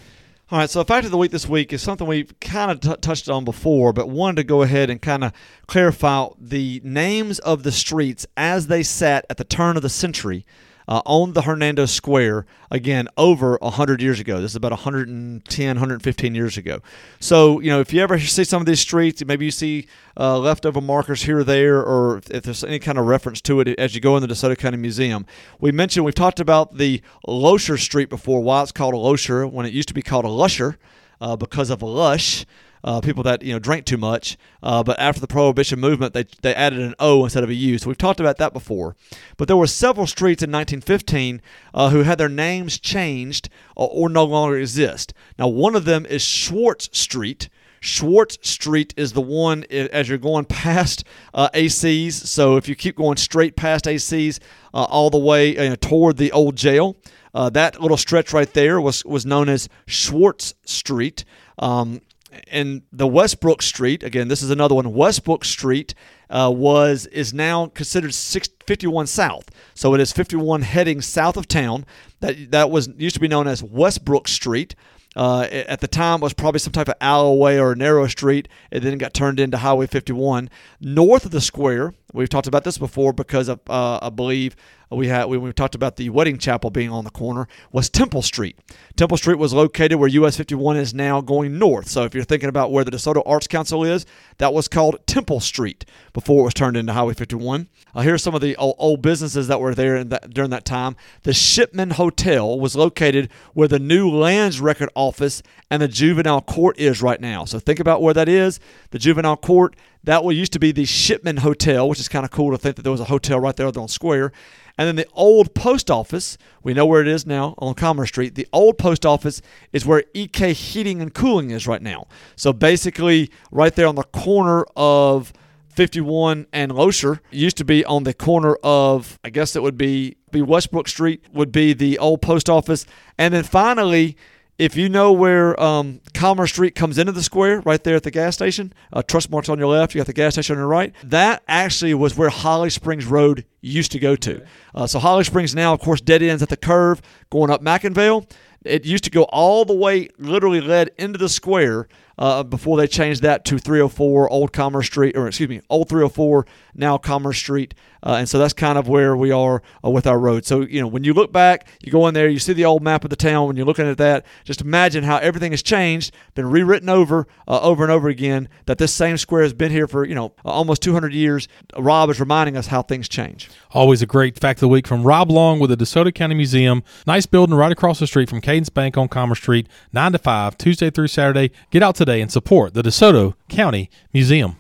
All 0.52 0.60
right, 0.60 0.70
so 0.70 0.80
the 0.80 0.86
fact 0.86 1.06
of 1.06 1.12
the 1.12 1.18
week 1.18 1.32
this 1.32 1.48
week 1.48 1.72
is 1.72 1.82
something 1.82 2.06
we've 2.06 2.38
kind 2.42 2.72
of 2.72 2.82
t- 2.82 2.94
touched 3.00 3.30
on 3.30 3.46
before, 3.46 3.94
but 3.94 4.10
wanted 4.10 4.36
to 4.36 4.44
go 4.44 4.64
ahead 4.64 4.90
and 4.90 5.02
kind 5.02 5.24
of 5.24 5.32
clarify 5.68 6.28
the 6.38 6.82
names 6.84 7.40
of 7.40 7.64
the 7.64 7.72
streets 7.72 8.28
as 8.36 8.68
they 8.68 8.84
sat 8.84 9.26
at 9.30 9.38
the 9.38 9.46
turn 9.46 9.78
of 9.78 9.82
the 9.82 9.90
century 9.90 10.46
uh, 10.88 11.02
on 11.06 11.34
the 11.34 11.44
Hernando 11.44 11.86
Square, 11.86 12.46
again, 12.70 13.08
over 13.18 13.58
100 13.62 14.02
years 14.02 14.20
ago. 14.20 14.42
This 14.42 14.52
is 14.52 14.56
about 14.56 14.72
110, 14.72 15.68
115 15.68 16.36
years 16.36 16.58
ago. 16.58 16.82
So, 17.20 17.60
you 17.60 17.70
know, 17.70 17.80
if 17.80 17.94
you 17.94 18.02
ever 18.02 18.20
see 18.20 18.44
some 18.44 18.62
of 18.62 18.66
these 18.66 18.80
streets, 18.80 19.24
maybe 19.26 19.46
you 19.46 19.52
see 19.52 19.88
uh, 20.18 20.38
leftover 20.40 20.82
markers 20.82 21.24
here 21.24 21.40
or 21.40 21.44
there, 21.44 21.82
or 21.82 22.22
if 22.30 22.44
there's 22.44 22.64
any 22.64 22.80
kind 22.80 22.98
of 22.98 23.06
reference 23.06 23.42
to 23.42 23.60
it 23.60 23.68
as 23.80 23.96
you 23.96 24.02
go 24.02 24.16
in 24.18 24.22
the 24.22 24.28
DeSoto 24.28 24.58
County 24.58 24.78
Museum. 24.78 25.26
We 25.60 25.72
mentioned, 25.72 26.06
we've 26.06 26.16
talked 26.16 26.40
about 26.40 26.78
the 26.78 27.02
Losher 27.28 27.78
Street 27.78 28.10
before, 28.10 28.42
why 28.42 28.62
it's 28.64 28.72
called 28.72 28.94
a 28.94 28.98
Losher 28.98 29.48
when 29.48 29.66
it 29.66 29.74
used 29.74 29.88
to 29.90 29.94
be 29.94 30.02
called 30.02 30.26
a 30.26 30.30
Lusher 30.30 30.78
uh, 31.22 31.36
because 31.36 31.70
of 31.70 31.82
lush 31.82 32.46
uh, 32.84 33.02
people 33.02 33.24
that 33.24 33.42
you 33.44 33.54
know 33.54 33.60
drank 33.60 33.86
too 33.86 33.98
much. 33.98 34.38
Uh, 34.64 34.84
but 34.84 35.00
after 35.00 35.22
the 35.22 35.28
Prohibition 35.28 35.80
movement, 35.80 36.14
they 36.14 36.26
they 36.42 36.54
added 36.56 36.80
an 36.80 36.96
O 37.00 37.24
instead 37.24 37.44
of 37.44 37.50
a 37.50 37.54
U. 37.54 37.78
So 37.78 37.88
we've 37.88 37.98
talked 37.98 38.20
about 38.20 38.38
that 38.38 38.54
before. 38.54 38.96
But 39.38 39.48
there 39.48 39.58
were 39.58 39.68
several 39.68 40.08
streets 40.08 40.44
in 40.44 40.52
1915 40.52 41.42
uh, 41.74 41.90
who 41.90 42.04
had 42.04 42.18
their 42.18 42.30
names 42.30 42.80
changed 42.80 43.50
or, 43.76 43.90
or 43.92 44.10
no 44.10 44.24
longer 44.26 44.58
exist. 44.58 45.14
Now 45.38 45.48
one 45.48 45.76
of 45.76 45.86
them 45.86 46.06
is 46.06 46.22
Schwartz 46.22 46.90
Street. 46.98 47.50
Schwartz 47.84 48.38
Street 48.48 48.94
is 48.96 49.14
the 49.14 49.22
one 49.22 49.64
as 49.72 50.08
you're 50.08 50.20
going 50.20 50.46
past 50.46 51.04
uh, 51.34 51.50
ACs. 51.54 52.14
So 52.14 52.56
if 52.56 52.70
you 52.70 52.76
keep 52.76 52.96
going 52.96 53.18
straight 53.18 53.56
past 53.56 53.86
ACs 53.86 54.40
uh, 54.74 54.84
all 54.84 55.10
the 55.10 55.18
way 55.18 55.58
uh, 55.58 55.76
toward 55.82 56.18
the 56.18 56.32
old 56.32 56.56
jail, 56.56 56.96
uh, 57.34 57.50
that 57.50 57.82
little 57.82 57.98
stretch 57.98 58.34
right 58.34 58.52
there 58.54 58.80
was, 58.80 59.04
was 59.04 59.26
known 59.26 59.50
as 59.50 59.68
Schwartz 59.88 60.54
Street. 60.64 61.26
Um, 61.58 62.02
and 62.48 62.84
the 62.92 63.08
Westbrook 63.08 63.62
Street 63.62 64.04
again, 64.04 64.28
this 64.28 64.42
is 64.42 64.50
another 64.50 64.76
one. 64.76 64.94
Westbrook 64.94 65.46
Street 65.46 65.94
uh, 66.30 66.52
was 66.54 67.06
is 67.08 67.34
now 67.34 67.68
considered 67.68 68.14
51 68.14 69.08
South, 69.08 69.50
so 69.74 69.94
it 69.94 70.02
is 70.02 70.12
51 70.12 70.62
heading 70.62 71.02
south 71.02 71.38
of 71.38 71.48
town. 71.48 71.86
That 72.20 72.52
that 72.52 72.72
was 72.72 72.90
used 72.98 73.16
to 73.16 73.20
be 73.22 73.28
known 73.28 73.48
as 73.48 73.64
Westbrook 73.64 74.28
Street. 74.28 74.76
Uh, 75.14 75.42
at 75.52 75.82
the 75.82 75.90
time, 75.90 76.22
was 76.22 76.32
probably 76.32 76.60
some 76.60 76.72
type 76.72 76.88
of 76.88 76.96
alleyway 77.02 77.58
or 77.58 77.76
narrow 77.76 78.08
street. 78.08 78.48
It 78.72 78.80
then 78.80 78.98
got 78.98 79.14
turned 79.14 79.42
into 79.42 79.58
Highway 79.58 79.88
51. 79.88 80.50
North 80.80 81.26
of 81.26 81.32
the 81.32 81.42
square, 81.42 81.94
we've 82.14 82.30
talked 82.30 82.48
about 82.48 82.64
this 82.64 82.78
before 82.78 83.14
because 83.14 83.48
of, 83.48 83.60
uh, 83.70 84.00
I 84.02 84.10
believe 84.10 84.56
we 84.92 85.08
had 85.08 85.26
we, 85.26 85.54
talked 85.54 85.76
about 85.76 85.96
the 85.96 86.10
wedding 86.10 86.38
chapel 86.38 86.70
being 86.70 86.90
on 86.90 87.06
the 87.06 87.10
corner 87.10 87.48
was 87.72 87.90
Temple 87.90 88.22
Street. 88.22 88.58
Temple 88.98 89.18
Street 89.18 89.38
was 89.38 89.54
located 89.54 89.98
where 89.98 90.10
US 90.10 90.36
51 90.36 90.76
is 90.76 90.94
now 90.94 91.22
going 91.22 91.58
north. 91.58 91.88
So 91.88 92.04
if 92.04 92.14
you're 92.14 92.26
thinking 92.26 92.50
about 92.50 92.72
where 92.72 92.84
the 92.84 92.92
DeSoto 92.92 93.24
Arts 93.26 93.48
Council 93.48 93.86
is, 93.86 94.06
that 94.38 94.54
was 94.54 94.68
called 94.68 94.98
Temple 95.08 95.40
Street 95.40 95.86
before 96.12 96.42
it 96.42 96.44
was 96.44 96.54
turned 96.54 96.76
into 96.76 96.92
Highway 96.92 97.14
51. 97.14 97.70
Uh, 97.96 98.02
here's 98.02 98.22
some 98.22 98.36
of 98.36 98.42
the 98.42 98.56
old, 98.58 98.76
old 98.78 99.02
businesses 99.02 99.48
that 99.48 99.62
were 99.62 99.74
there 99.74 100.04
that, 100.04 100.34
during 100.34 100.50
that 100.50 100.66
time. 100.66 100.98
The 101.24 101.34
Shipman 101.34 101.92
Hotel 101.92 102.60
was 102.60 102.76
located 102.76 103.30
where 103.54 103.70
the 103.70 103.80
new 103.80 104.10
lands 104.10 104.60
record 104.60 104.90
office 104.94 105.42
and 105.70 105.82
the 105.82 105.88
juvenile 105.88 106.42
court 106.42 106.78
is 106.78 107.02
right 107.02 107.22
now. 107.22 107.46
So 107.46 107.60
think 107.60 107.80
about 107.80 108.02
where 108.02 108.14
that 108.14 108.28
is. 108.28 108.60
The 108.90 109.00
juvenile 109.00 109.38
court 109.38 109.76
that 110.04 110.24
used 110.26 110.54
to 110.54 110.60
be 110.60 110.72
the 110.72 110.86
Shipman 110.86 111.38
Hotel, 111.38 111.88
which 111.88 112.00
is 112.00 112.08
kind 112.08 112.26
of 112.26 112.32
cool 112.32 112.52
to 112.52 112.58
think 112.58 112.76
that 112.76 112.82
there 112.82 112.92
was 112.92 113.02
a 113.02 113.06
hotel 113.06 113.40
right 113.40 113.56
there 113.56 113.68
on 113.68 113.88
Square. 113.88 114.32
And 114.78 114.88
then 114.88 114.96
the 114.96 115.08
old 115.14 115.54
post 115.54 115.92
office, 115.92 116.38
we 116.64 116.74
know 116.74 116.86
where 116.86 117.02
it 117.02 117.08
is 117.08 117.26
now 117.28 117.56
on 117.60 117.76
Commerce 117.76 118.10
Street. 118.10 118.36
The 118.36 118.48
old 118.52 118.78
post 118.78 119.06
office 119.06 119.42
is 119.74 119.86
where 119.86 120.04
EK 120.14 120.54
Heating 120.54 121.02
and 121.02 121.14
Cooling 121.14 121.52
is 121.52 121.68
right 121.68 121.82
now. 121.82 122.08
So 122.36 122.52
basically, 122.52 123.30
right 123.52 123.76
there 123.76 123.88
on 123.88 123.96
the 123.96 124.04
corner 124.04 124.66
of 124.76 125.34
51 125.70 126.48
and 126.52 126.72
Losher 126.72 127.22
used 127.32 127.58
to 127.58 127.66
be 127.66 127.86
on 127.86 128.04
the 128.04 128.14
corner 128.14 128.56
of, 128.64 129.20
I 129.24 129.30
guess 129.30 129.56
it 129.56 129.62
would 129.62 129.78
be, 129.78 130.18
be 130.32 130.42
Westbrook 130.42 130.88
Street, 130.88 131.26
would 131.32 131.52
be 131.52 131.74
the 131.74 132.00
old 132.00 132.22
post 132.22 132.50
office. 132.50 132.86
And 133.18 133.34
then 133.34 133.44
finally, 133.44 134.18
if 134.62 134.76
you 134.76 134.90
know 134.90 135.12
where 135.12 135.60
um, 135.60 136.02
Commerce 136.14 136.52
Street 136.52 136.76
comes 136.76 137.00
into 137.00 137.12
the 137.12 137.24
square, 137.24 137.62
right 137.62 137.84
there 137.84 137.96
at 137.96 138.04
the 138.04 138.12
gas 138.12 138.36
station, 138.36 138.72
uh, 138.94 139.02
Trustmark's 139.02 139.50
on 139.50 139.58
your 139.58 139.70
left, 139.70 139.96
you 139.96 140.00
got 140.00 140.06
the 140.06 140.14
gas 140.14 140.36
station 140.36 140.56
on 140.56 140.60
your 140.60 140.68
right. 140.68 140.94
That 141.04 141.42
actually 141.48 141.96
was 141.96 142.16
where 142.16 142.30
Holly 142.30 142.70
Springs 142.70 143.08
Road 143.08 143.44
used 143.62 143.92
to 143.92 144.00
go 144.00 144.16
to. 144.16 144.44
Uh, 144.74 144.88
so 144.88 145.00
Holly 145.00 145.24
Springs 145.24 145.56
now, 145.56 145.74
of 145.74 145.80
course, 145.80 146.02
dead 146.02 146.22
ends 146.22 146.42
at 146.42 146.50
the 146.50 146.58
curve 146.58 147.02
going 147.30 147.50
up 147.50 147.62
McIngvale. 147.62 148.30
It 148.64 148.86
used 148.86 149.04
to 149.06 149.10
go 149.10 149.24
all 149.24 149.66
the 149.66 149.74
way, 149.74 150.10
literally 150.20 150.62
led 150.62 150.92
into 150.98 151.18
the 151.18 151.30
square 151.30 151.88
uh, 152.20 152.44
before 152.44 152.78
they 152.78 152.86
changed 152.86 153.24
that 153.24 153.44
to 153.46 153.58
304 153.58 154.30
Old 154.30 154.54
Commerce 154.54 154.86
Street, 154.86 155.18
or 155.18 155.28
excuse 155.28 155.50
me, 155.50 155.62
Old 155.70 155.90
304, 155.90 156.46
now 156.76 157.00
Commerce 157.00 157.40
Street. 157.40 157.74
Uh, 158.04 158.18
and 158.20 158.30
so 158.30 158.38
that's 158.38 158.54
kind 158.54 158.78
of 158.78 158.88
where 158.88 159.16
we 159.16 159.32
are 159.32 159.64
uh, 159.84 159.90
with 159.90 160.06
our 160.06 160.20
road. 160.20 160.46
So, 160.46 160.62
you 160.62 160.80
know, 160.80 160.88
when 160.88 161.04
you 161.04 161.14
look 161.14 161.32
back, 161.32 161.68
you 161.82 161.92
go 161.92 162.08
in 162.08 162.14
there, 162.14 162.30
you 162.30 162.38
see 162.38 162.54
the 162.54 162.66
old 162.66 162.84
map 162.84 163.04
of 163.04 163.10
the 163.10 163.16
town. 163.16 163.48
When 163.48 163.58
you're 163.58 163.66
looking 163.66 163.88
at 163.88 163.98
that, 163.98 164.26
just 164.44 164.62
imagine 164.62 165.04
how 165.04 165.18
everything 165.18 165.52
has 165.52 165.64
changed, 165.64 166.14
been 166.36 166.50
rewritten 166.50 166.90
over, 166.90 167.28
uh, 167.48 167.60
over 167.62 167.84
and 167.84 167.92
over 167.92 168.10
again, 168.10 168.50
that 168.66 168.78
this 168.78 168.94
same 168.94 169.18
square 169.18 169.42
has 169.42 169.54
been 169.54 169.72
here 169.72 169.88
for, 169.88 170.06
you 170.06 170.14
know, 170.14 170.34
almost 170.46 170.84
200 170.84 171.14
years. 171.14 171.48
Rob 171.78 172.12
is 172.12 172.20
reminding 172.20 172.56
us 172.56 172.68
how 172.68 172.84
things 172.84 173.10
change. 173.10 173.50
Always 173.72 174.02
a 174.02 174.06
great 174.06 174.40
fact 174.40 174.58
of 174.58 174.62
the 174.62 174.68
week 174.68 174.88
from 174.88 175.04
Rob 175.04 175.30
Long 175.32 175.60
with 175.60 175.70
the 175.70 175.78
DeSoto 175.78 176.14
County 176.14 176.36
Museum. 176.36 176.84
Nice 177.08 177.26
building 177.26 177.56
right 177.56 177.72
across 177.72 178.00
the 178.00 178.08
street 178.08 178.30
from 178.30 178.42
Cadence 178.42 178.70
Bank 178.70 178.98
on 178.98 179.08
Commerce 179.08 179.40
Street, 179.40 179.68
9 179.94 180.14
to 180.14 180.18
5, 180.18 180.58
Tuesday 180.58 180.90
through 180.90 181.08
Saturday. 181.08 181.52
Get 181.72 181.84
out 181.84 181.96
today 181.96 182.22
and 182.22 182.32
support 182.32 182.74
the 182.74 182.82
DeSoto 182.82 183.36
County 183.50 183.90
Museum. 184.14 184.58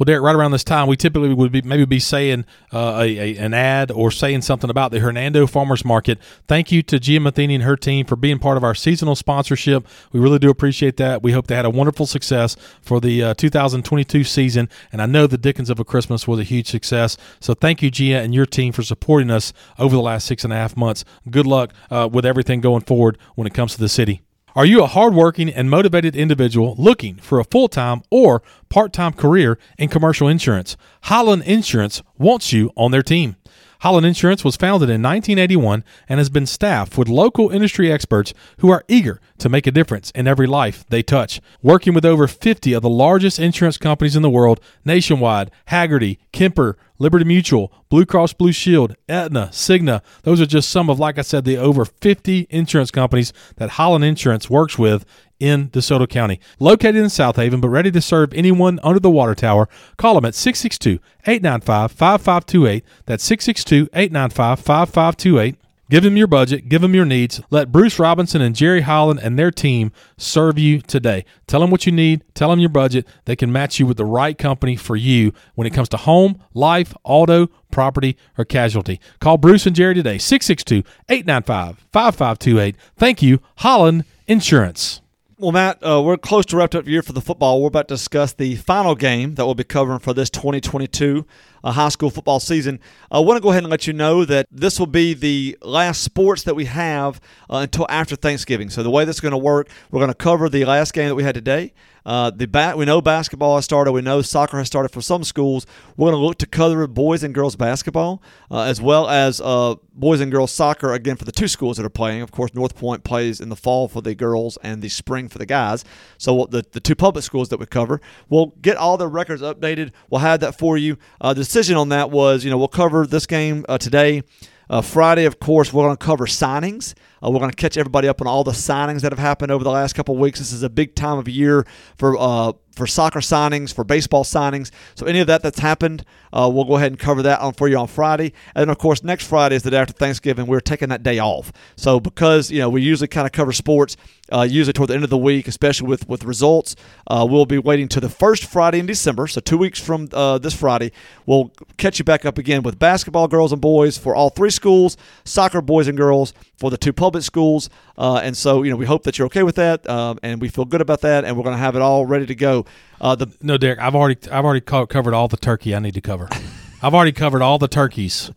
Well, 0.00 0.06
Derek, 0.06 0.22
right 0.22 0.34
around 0.34 0.52
this 0.52 0.64
time, 0.64 0.88
we 0.88 0.96
typically 0.96 1.34
would 1.34 1.52
be 1.52 1.60
maybe 1.60 1.84
be 1.84 1.98
saying 1.98 2.46
uh, 2.72 3.00
a, 3.02 3.18
a, 3.18 3.36
an 3.36 3.52
ad 3.52 3.90
or 3.90 4.10
saying 4.10 4.40
something 4.40 4.70
about 4.70 4.92
the 4.92 4.98
Hernando 4.98 5.46
Farmers 5.46 5.84
Market. 5.84 6.18
Thank 6.48 6.72
you 6.72 6.82
to 6.84 6.98
Gia 6.98 7.20
Matheny 7.20 7.56
and 7.56 7.64
her 7.64 7.76
team 7.76 8.06
for 8.06 8.16
being 8.16 8.38
part 8.38 8.56
of 8.56 8.64
our 8.64 8.74
seasonal 8.74 9.14
sponsorship. 9.14 9.86
We 10.10 10.18
really 10.18 10.38
do 10.38 10.48
appreciate 10.48 10.96
that. 10.96 11.22
We 11.22 11.32
hope 11.32 11.48
they 11.48 11.54
had 11.54 11.66
a 11.66 11.70
wonderful 11.70 12.06
success 12.06 12.56
for 12.80 12.98
the 12.98 13.22
uh, 13.22 13.34
2022 13.34 14.24
season, 14.24 14.70
and 14.90 15.02
I 15.02 15.06
know 15.06 15.26
the 15.26 15.36
Dickens 15.36 15.68
of 15.68 15.78
a 15.78 15.84
Christmas 15.84 16.26
was 16.26 16.40
a 16.40 16.44
huge 16.44 16.68
success. 16.68 17.18
So 17.38 17.52
thank 17.52 17.82
you, 17.82 17.90
Gia, 17.90 18.22
and 18.22 18.34
your 18.34 18.46
team 18.46 18.72
for 18.72 18.82
supporting 18.82 19.30
us 19.30 19.52
over 19.78 19.94
the 19.94 20.00
last 20.00 20.26
six 20.26 20.44
and 20.44 20.52
a 20.54 20.56
half 20.56 20.78
months. 20.78 21.04
Good 21.28 21.46
luck 21.46 21.74
uh, 21.90 22.08
with 22.10 22.24
everything 22.24 22.62
going 22.62 22.84
forward 22.84 23.18
when 23.34 23.46
it 23.46 23.52
comes 23.52 23.74
to 23.74 23.78
the 23.78 23.88
city. 23.90 24.22
Are 24.56 24.66
you 24.66 24.82
a 24.82 24.88
hardworking 24.88 25.48
and 25.48 25.70
motivated 25.70 26.16
individual 26.16 26.74
looking 26.76 27.16
for 27.16 27.38
a 27.38 27.44
full 27.44 27.68
time 27.68 28.02
or 28.10 28.42
part 28.68 28.92
time 28.92 29.12
career 29.12 29.58
in 29.78 29.88
commercial 29.88 30.26
insurance? 30.26 30.76
Holland 31.02 31.44
Insurance 31.44 32.02
wants 32.18 32.52
you 32.52 32.72
on 32.76 32.90
their 32.90 33.02
team. 33.02 33.36
Holland 33.82 34.04
Insurance 34.04 34.44
was 34.44 34.56
founded 34.56 34.90
in 34.90 35.02
1981 35.02 35.84
and 36.08 36.18
has 36.18 36.28
been 36.28 36.46
staffed 36.46 36.98
with 36.98 37.08
local 37.08 37.48
industry 37.48 37.92
experts 37.92 38.34
who 38.58 38.70
are 38.70 38.84
eager 38.88 39.20
to 39.38 39.48
make 39.48 39.68
a 39.68 39.72
difference 39.72 40.10
in 40.10 40.26
every 40.26 40.48
life 40.48 40.84
they 40.88 41.02
touch. 41.02 41.40
Working 41.62 41.94
with 41.94 42.04
over 42.04 42.26
50 42.26 42.72
of 42.72 42.82
the 42.82 42.90
largest 42.90 43.38
insurance 43.38 43.78
companies 43.78 44.16
in 44.16 44.22
the 44.22 44.28
world, 44.28 44.60
Nationwide, 44.84 45.52
Hagerty, 45.68 46.18
Kemper, 46.32 46.76
Liberty 47.00 47.24
Mutual, 47.24 47.72
Blue 47.88 48.04
Cross 48.04 48.34
Blue 48.34 48.52
Shield, 48.52 48.94
Aetna, 49.08 49.48
Cigna. 49.52 50.02
Those 50.22 50.38
are 50.40 50.46
just 50.46 50.68
some 50.68 50.90
of, 50.90 51.00
like 51.00 51.18
I 51.18 51.22
said, 51.22 51.46
the 51.46 51.56
over 51.56 51.86
50 51.86 52.46
insurance 52.50 52.90
companies 52.90 53.32
that 53.56 53.70
Holland 53.70 54.04
Insurance 54.04 54.50
works 54.50 54.78
with 54.78 55.06
in 55.40 55.70
DeSoto 55.70 56.06
County. 56.06 56.38
Located 56.58 56.96
in 56.96 57.06
Southaven, 57.06 57.62
but 57.62 57.70
ready 57.70 57.90
to 57.90 58.02
serve 58.02 58.34
anyone 58.34 58.78
under 58.82 59.00
the 59.00 59.10
water 59.10 59.34
tower, 59.34 59.66
call 59.96 60.14
them 60.14 60.26
at 60.26 60.34
662 60.34 61.00
895 61.26 61.90
5528. 61.90 62.84
That's 63.06 63.24
662 63.24 63.88
895 63.94 64.60
5528. 64.60 65.59
Give 65.90 66.04
them 66.04 66.16
your 66.16 66.28
budget, 66.28 66.68
give 66.68 66.82
them 66.82 66.94
your 66.94 67.04
needs. 67.04 67.40
Let 67.50 67.72
Bruce 67.72 67.98
Robinson 67.98 68.40
and 68.40 68.54
Jerry 68.54 68.82
Holland 68.82 69.18
and 69.24 69.36
their 69.36 69.50
team 69.50 69.90
serve 70.16 70.56
you 70.56 70.80
today. 70.80 71.24
Tell 71.48 71.58
them 71.58 71.72
what 71.72 71.84
you 71.84 71.90
need, 71.90 72.22
tell 72.32 72.48
them 72.48 72.60
your 72.60 72.68
budget. 72.68 73.08
They 73.24 73.34
can 73.34 73.50
match 73.50 73.80
you 73.80 73.86
with 73.86 73.96
the 73.96 74.04
right 74.04 74.38
company 74.38 74.76
for 74.76 74.94
you 74.94 75.32
when 75.56 75.66
it 75.66 75.74
comes 75.74 75.88
to 75.88 75.96
home, 75.96 76.40
life, 76.54 76.94
auto, 77.02 77.48
property, 77.72 78.16
or 78.38 78.44
casualty. 78.44 79.00
Call 79.18 79.36
Bruce 79.36 79.66
and 79.66 79.74
Jerry 79.74 79.94
today, 79.94 80.16
662 80.16 80.88
895 81.08 81.84
5528. 81.92 82.76
Thank 82.96 83.20
you, 83.20 83.40
Holland 83.56 84.04
Insurance. 84.28 85.00
Well, 85.38 85.50
Matt, 85.50 85.82
uh, 85.82 86.00
we're 86.04 86.18
close 86.18 86.46
to 86.46 86.56
wrapped 86.56 86.76
up 86.76 86.86
year 86.86 87.02
for 87.02 87.14
the 87.14 87.20
football. 87.20 87.60
We're 87.60 87.68
about 87.68 87.88
to 87.88 87.94
discuss 87.94 88.32
the 88.32 88.54
final 88.54 88.94
game 88.94 89.34
that 89.34 89.44
we'll 89.44 89.56
be 89.56 89.64
covering 89.64 89.98
for 89.98 90.14
this 90.14 90.30
2022 90.30 91.26
uh, 91.62 91.72
high 91.72 91.88
school 91.88 92.10
football 92.10 92.40
season. 92.40 92.80
I 93.10 93.20
want 93.20 93.36
to 93.36 93.42
go 93.42 93.50
ahead 93.50 93.62
and 93.62 93.70
let 93.70 93.86
you 93.86 93.92
know 93.92 94.24
that 94.24 94.46
this 94.50 94.78
will 94.78 94.86
be 94.86 95.14
the 95.14 95.58
last 95.62 96.02
sports 96.02 96.42
that 96.44 96.54
we 96.54 96.66
have 96.66 97.20
uh, 97.48 97.58
until 97.58 97.86
after 97.88 98.16
Thanksgiving. 98.16 98.70
So 98.70 98.82
the 98.82 98.90
way 98.90 99.04
that's 99.04 99.20
going 99.20 99.32
to 99.32 99.38
work, 99.38 99.68
we're 99.90 100.00
going 100.00 100.10
to 100.10 100.14
cover 100.14 100.48
the 100.48 100.64
last 100.64 100.92
game 100.92 101.08
that 101.08 101.14
we 101.14 101.22
had 101.22 101.34
today. 101.34 101.72
Uh, 102.04 102.30
the 102.30 102.46
bat, 102.46 102.78
we 102.78 102.84
know 102.84 103.00
basketball 103.00 103.56
has 103.56 103.64
started. 103.64 103.92
We 103.92 104.00
know 104.00 104.22
soccer 104.22 104.58
has 104.58 104.66
started 104.66 104.90
for 104.90 105.02
some 105.02 105.24
schools. 105.24 105.66
We're 105.96 106.10
going 106.10 106.20
to 106.20 106.26
look 106.26 106.38
to 106.38 106.46
cover 106.46 106.86
boys 106.86 107.22
and 107.22 107.34
girls 107.34 107.56
basketball, 107.56 108.22
uh, 108.50 108.62
as 108.62 108.80
well 108.80 109.08
as 109.08 109.40
uh, 109.40 109.74
boys 109.92 110.20
and 110.20 110.32
girls 110.32 110.50
soccer 110.50 110.92
again 110.92 111.16
for 111.16 111.24
the 111.24 111.32
two 111.32 111.48
schools 111.48 111.76
that 111.76 111.84
are 111.84 111.90
playing. 111.90 112.22
Of 112.22 112.30
course, 112.30 112.54
North 112.54 112.74
Point 112.74 113.04
plays 113.04 113.40
in 113.40 113.48
the 113.48 113.56
fall 113.56 113.88
for 113.88 114.00
the 114.00 114.14
girls 114.14 114.56
and 114.62 114.82
the 114.82 114.88
spring 114.88 115.28
for 115.28 115.38
the 115.38 115.46
guys. 115.46 115.84
So 116.18 116.46
the 116.50 116.64
the 116.70 116.80
two 116.80 116.94
public 116.94 117.24
schools 117.24 117.50
that 117.50 117.60
we 117.60 117.66
cover, 117.66 118.00
we'll 118.28 118.54
get 118.62 118.76
all 118.76 118.96
the 118.96 119.08
records 119.08 119.42
updated. 119.42 119.92
We'll 120.08 120.20
have 120.20 120.40
that 120.40 120.58
for 120.58 120.78
you. 120.78 120.96
Uh, 121.20 121.34
the 121.34 121.44
decision 121.50 121.76
on 121.76 121.88
that 121.88 122.12
was, 122.12 122.44
you 122.44 122.50
know, 122.50 122.56
we'll 122.56 122.68
cover 122.68 123.04
this 123.08 123.26
game 123.26 123.64
uh, 123.68 123.76
today. 123.76 124.22
Uh, 124.68 124.80
Friday, 124.80 125.24
of 125.24 125.40
course, 125.40 125.72
we're 125.72 125.82
going 125.82 125.96
to 125.96 126.04
cover 126.04 126.26
signings. 126.26 126.94
Uh, 127.20 127.28
we're 127.28 127.40
going 127.40 127.50
to 127.50 127.56
catch 127.56 127.76
everybody 127.76 128.06
up 128.06 128.20
on 128.20 128.28
all 128.28 128.44
the 128.44 128.52
signings 128.52 129.00
that 129.00 129.10
have 129.10 129.18
happened 129.18 129.50
over 129.50 129.64
the 129.64 129.70
last 129.70 129.94
couple 129.94 130.16
weeks. 130.16 130.38
This 130.38 130.52
is 130.52 130.62
a 130.62 130.70
big 130.70 130.94
time 130.94 131.18
of 131.18 131.28
year 131.28 131.66
for 131.98 132.16
uh, 132.16 132.52
for 132.72 132.86
soccer 132.86 133.20
signings, 133.20 133.74
for 133.74 133.84
baseball 133.84 134.24
signings. 134.24 134.70
So 134.94 135.06
any 135.06 135.20
of 135.20 135.26
that 135.26 135.42
that's 135.42 135.58
happened, 135.58 136.04
uh, 136.32 136.50
we'll 136.52 136.64
go 136.64 136.76
ahead 136.76 136.92
and 136.92 136.98
cover 136.98 137.22
that 137.22 137.40
on 137.40 137.52
for 137.52 137.68
you 137.68 137.76
on 137.76 137.88
Friday. 137.88 138.32
And 138.54 138.62
then 138.62 138.68
of 138.70 138.78
course, 138.78 139.02
next 139.02 139.26
Friday 139.26 139.56
is 139.56 139.62
the 139.62 139.70
day 139.70 139.78
after 139.78 139.92
Thanksgiving. 139.92 140.46
We're 140.46 140.60
taking 140.60 140.88
that 140.90 141.02
day 141.02 141.18
off. 141.18 141.52
So 141.76 142.00
because 142.00 142.50
you 142.50 142.60
know 142.60 142.68
we 142.68 142.82
usually 142.82 143.08
kind 143.08 143.26
of 143.26 143.32
cover 143.32 143.52
sports, 143.52 143.96
uh, 144.32 144.46
usually 144.48 144.72
toward 144.72 144.90
the 144.90 144.94
end 144.94 145.04
of 145.04 145.10
the 145.10 145.18
week, 145.18 145.48
especially 145.48 145.88
with 145.88 146.08
with 146.08 146.24
results, 146.24 146.76
uh, 147.08 147.26
we'll 147.28 147.46
be 147.46 147.58
waiting 147.58 147.88
to 147.88 148.00
the 148.00 148.08
first 148.08 148.44
Friday 148.44 148.78
in 148.78 148.86
December. 148.86 149.26
So 149.26 149.40
two 149.40 149.58
weeks 149.58 149.80
from 149.80 150.08
uh, 150.12 150.38
this 150.38 150.54
Friday, 150.54 150.92
we'll 151.26 151.52
catch 151.76 151.98
you 151.98 152.04
back 152.04 152.24
up 152.24 152.38
again 152.38 152.62
with 152.62 152.78
basketball 152.78 153.28
girls 153.28 153.52
and 153.52 153.60
boys 153.60 153.98
for 153.98 154.14
all 154.14 154.30
three 154.30 154.50
schools, 154.50 154.96
soccer 155.24 155.60
boys 155.60 155.88
and 155.88 155.96
girls 155.98 156.32
for 156.60 156.70
the 156.70 156.76
two 156.76 156.92
public 156.92 157.24
schools. 157.24 157.70
Uh, 157.96 158.20
and 158.22 158.36
so, 158.36 158.62
you 158.62 158.70
know, 158.70 158.76
we 158.76 158.86
hope 158.86 159.02
that 159.02 159.18
you're 159.18 159.26
okay 159.26 159.42
with 159.42 159.56
that, 159.56 159.88
um, 159.88 160.18
and 160.22 160.40
we 160.40 160.48
feel 160.48 160.64
good 160.64 160.80
about 160.80 161.00
that, 161.00 161.24
and 161.24 161.36
we're 161.36 161.42
going 161.42 161.54
to 161.54 161.60
have 161.60 161.76
it 161.76 161.82
all 161.82 162.06
ready 162.06 162.26
to 162.26 162.34
go. 162.34 162.64
Uh, 163.00 163.14
the 163.14 163.28
No, 163.42 163.56
Derek, 163.56 163.78
I've 163.78 163.94
already 163.94 164.18
I've 164.30 164.44
already 164.44 164.60
co- 164.60 164.86
covered 164.86 165.14
all 165.14 165.28
the 165.28 165.36
turkey 165.36 165.74
I 165.74 165.78
need 165.78 165.94
to 165.94 166.00
cover. 166.00 166.28
I've 166.82 166.94
already 166.94 167.12
covered 167.12 167.42
all 167.42 167.58
the 167.58 167.68
turkeys 167.68 168.30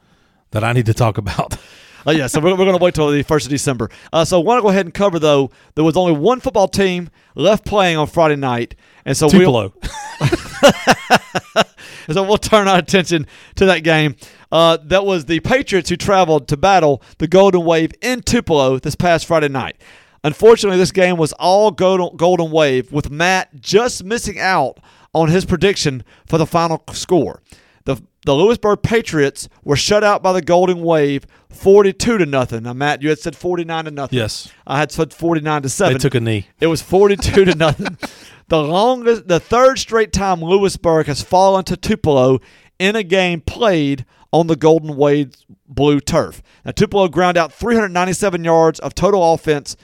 that 0.52 0.64
I 0.64 0.74
need 0.74 0.86
to 0.88 0.94
talk 0.94 1.18
about. 1.18 1.58
uh, 2.06 2.12
yeah, 2.12 2.28
so 2.28 2.40
we're, 2.40 2.52
we're 2.52 2.66
going 2.66 2.78
to 2.78 2.84
wait 2.84 2.94
till 2.94 3.10
the 3.10 3.24
first 3.24 3.46
of 3.46 3.50
December. 3.50 3.90
Uh, 4.12 4.26
so 4.26 4.40
I 4.40 4.44
want 4.44 4.58
to 4.60 4.62
go 4.62 4.70
ahead 4.70 4.86
and 4.86 4.94
cover 4.94 5.20
though. 5.20 5.52
There 5.76 5.84
was 5.84 5.98
only 5.98 6.14
one 6.14 6.40
football 6.40 6.68
team 6.68 7.10
left 7.36 7.66
playing 7.66 7.98
on 7.98 8.08
Friday 8.08 8.36
night, 8.36 8.76
and 9.06 9.16
so 9.18 9.28
we'll, 9.28 9.72
Tupelo. 9.72 9.74
so 12.12 12.24
we'll 12.24 12.38
turn 12.38 12.68
our 12.68 12.78
attention 12.80 13.28
to 13.56 13.66
that 13.66 13.80
game. 13.80 14.16
Uh, 14.52 14.78
that 14.84 15.06
was 15.06 15.26
the 15.26 15.40
Patriots 15.40 15.90
who 15.90 15.96
traveled 15.96 16.48
to 16.50 16.58
battle 16.58 17.02
the 17.18 17.28
Golden 17.28 17.66
Wave 17.66 17.92
in 18.02 18.22
Tupelo 18.22 18.78
this 18.80 18.96
past 18.96 19.26
Friday 19.26 19.50
night. 19.50 19.78
Unfortunately, 20.24 20.78
this 20.78 20.92
game 20.92 21.18
was 21.18 21.34
all 21.34 21.72
Golden, 21.72 22.52
Wave, 22.52 22.92
with 22.92 23.12
Matt 23.12 23.60
just 23.60 24.04
missing 24.04 24.40
out 24.40 24.80
on 25.14 25.30
his 25.30 25.46
prediction 25.46 26.04
for 26.26 26.38
the 26.38 26.46
final 26.46 26.84
score. 26.94 27.42
The 27.86 28.02
the 28.26 28.34
Lewisburg 28.34 28.84
Patriots 28.84 29.50
were 29.66 29.76
shut 29.76 30.02
out 30.02 30.24
by 30.24 30.32
the 30.32 30.42
Golden 30.42 30.82
Wave, 30.82 31.26
forty-two 31.50 32.18
to 32.18 32.26
nothing. 32.26 32.64
Now, 32.64 32.72
Matt, 32.72 33.02
you 33.02 33.10
had 33.10 33.20
said 33.20 33.36
forty-nine 33.36 33.84
to 33.86 33.92
nothing. 33.92 34.18
Yes. 34.18 34.50
I 34.66 34.80
had 34.80 34.92
said 34.94 35.14
forty-nine 35.14 35.64
to 35.64 35.70
7. 35.70 35.94
They 35.94 36.00
took 36.00 36.16
a 36.16 36.22
knee. 36.22 36.48
It 36.62 36.68
was 36.68 36.82
42 36.82 37.46
to 37.46 37.56
nothing. 37.56 37.98
The 38.50 38.62
longest, 38.62 39.28
the 39.30 39.40
third 39.40 39.80
straight 39.80 40.12
time 40.12 40.42
Lewisburg 40.42 41.08
has 41.08 41.24
fallen 41.24 41.64
to 41.64 41.78
Tupelo 41.78 42.40
in 42.78 42.96
a 42.96 43.02
game 43.02 43.40
played 43.42 44.06
on 44.32 44.48
the 44.48 44.58
Golden 44.58 44.96
Wave 44.98 45.34
blue 45.68 46.00
turf. 46.02 46.44
Now 46.66 46.72
Tupelo 46.72 47.08
ground 47.08 47.38
out 47.38 47.54
397 47.54 48.44
yards 48.44 48.80
of 48.82 48.94
total 48.94 49.34
offense. 49.34 49.78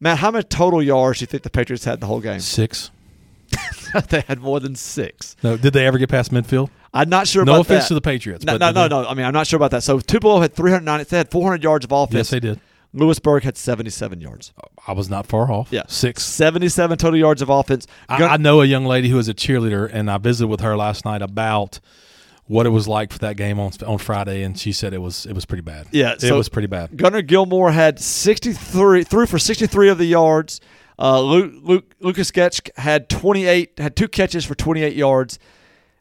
Matt, 0.00 0.18
how 0.18 0.30
many 0.30 0.42
total 0.44 0.82
yards 0.82 1.18
do 1.18 1.22
you 1.22 1.26
think 1.26 1.42
the 1.42 1.50
Patriots 1.50 1.84
had 1.84 2.00
the 2.00 2.06
whole 2.06 2.20
game? 2.20 2.40
Six. 2.40 2.90
they 4.08 4.20
had 4.22 4.40
more 4.40 4.60
than 4.60 4.74
six. 4.74 5.36
No, 5.42 5.56
did 5.56 5.72
they 5.72 5.86
ever 5.86 5.98
get 5.98 6.08
past 6.10 6.32
midfield? 6.32 6.68
I'm 6.92 7.08
not 7.08 7.26
sure 7.26 7.44
No 7.44 7.60
offense 7.60 7.84
that. 7.84 7.88
to 7.88 7.94
the 7.94 8.00
Patriots. 8.00 8.44
No, 8.44 8.58
but 8.58 8.72
no, 8.74 8.88
no, 8.88 9.02
no. 9.02 9.08
I 9.08 9.14
mean, 9.14 9.24
I'm 9.24 9.32
not 9.32 9.46
sure 9.46 9.56
about 9.56 9.70
that. 9.70 9.82
So 9.82 10.00
Tupelo 10.00 10.40
had 10.40 10.54
390. 10.54 11.04
They 11.08 11.16
had 11.18 11.30
400 11.30 11.62
yards 11.62 11.84
of 11.84 11.92
offense. 11.92 12.14
Yes, 12.14 12.30
they 12.30 12.40
did. 12.40 12.60
Lewisburg 12.92 13.42
had 13.42 13.56
77 13.58 14.20
yards. 14.20 14.52
I 14.86 14.92
was 14.92 15.10
not 15.10 15.26
far 15.26 15.50
off. 15.52 15.68
Yeah, 15.70 15.82
Six. 15.88 16.24
77 16.24 16.96
total 16.96 17.18
yards 17.18 17.42
of 17.42 17.50
offense. 17.50 17.86
I, 18.08 18.24
I 18.24 18.36
know 18.38 18.62
a 18.62 18.64
young 18.64 18.86
lady 18.86 19.08
who 19.10 19.18
is 19.18 19.28
a 19.28 19.34
cheerleader, 19.34 19.88
and 19.92 20.10
I 20.10 20.16
visited 20.18 20.48
with 20.48 20.60
her 20.60 20.76
last 20.76 21.04
night 21.04 21.20
about 21.20 21.78
what 22.46 22.64
it 22.66 22.70
was 22.70 22.86
like 22.86 23.12
for 23.12 23.18
that 23.18 23.36
game 23.36 23.58
on 23.58 23.72
on 23.86 23.98
Friday, 23.98 24.42
and 24.42 24.58
she 24.58 24.72
said 24.72 24.92
it 24.94 25.00
was 25.02 25.26
it 25.26 25.32
was 25.34 25.44
pretty 25.44 25.62
bad. 25.62 25.86
Yeah, 25.90 26.12
it 26.12 26.20
so- 26.20 26.36
was 26.36 26.48
pretty 26.48 26.68
bad. 26.68 26.96
Gunnar 26.96 27.22
Gilmore 27.22 27.72
had 27.72 27.98
63 27.98 29.04
threw 29.04 29.26
for 29.26 29.38
63 29.38 29.88
of 29.88 29.98
the 29.98 30.06
yards. 30.06 30.60
Uh, 30.98 31.20
Luke, 31.20 31.52
Luke, 31.62 31.94
Lucas 32.00 32.30
Getch 32.30 32.70
had 32.78 33.08
28 33.08 33.78
had 33.78 33.96
two 33.96 34.08
catches 34.08 34.44
for 34.46 34.54
28 34.54 34.94
yards, 34.94 35.38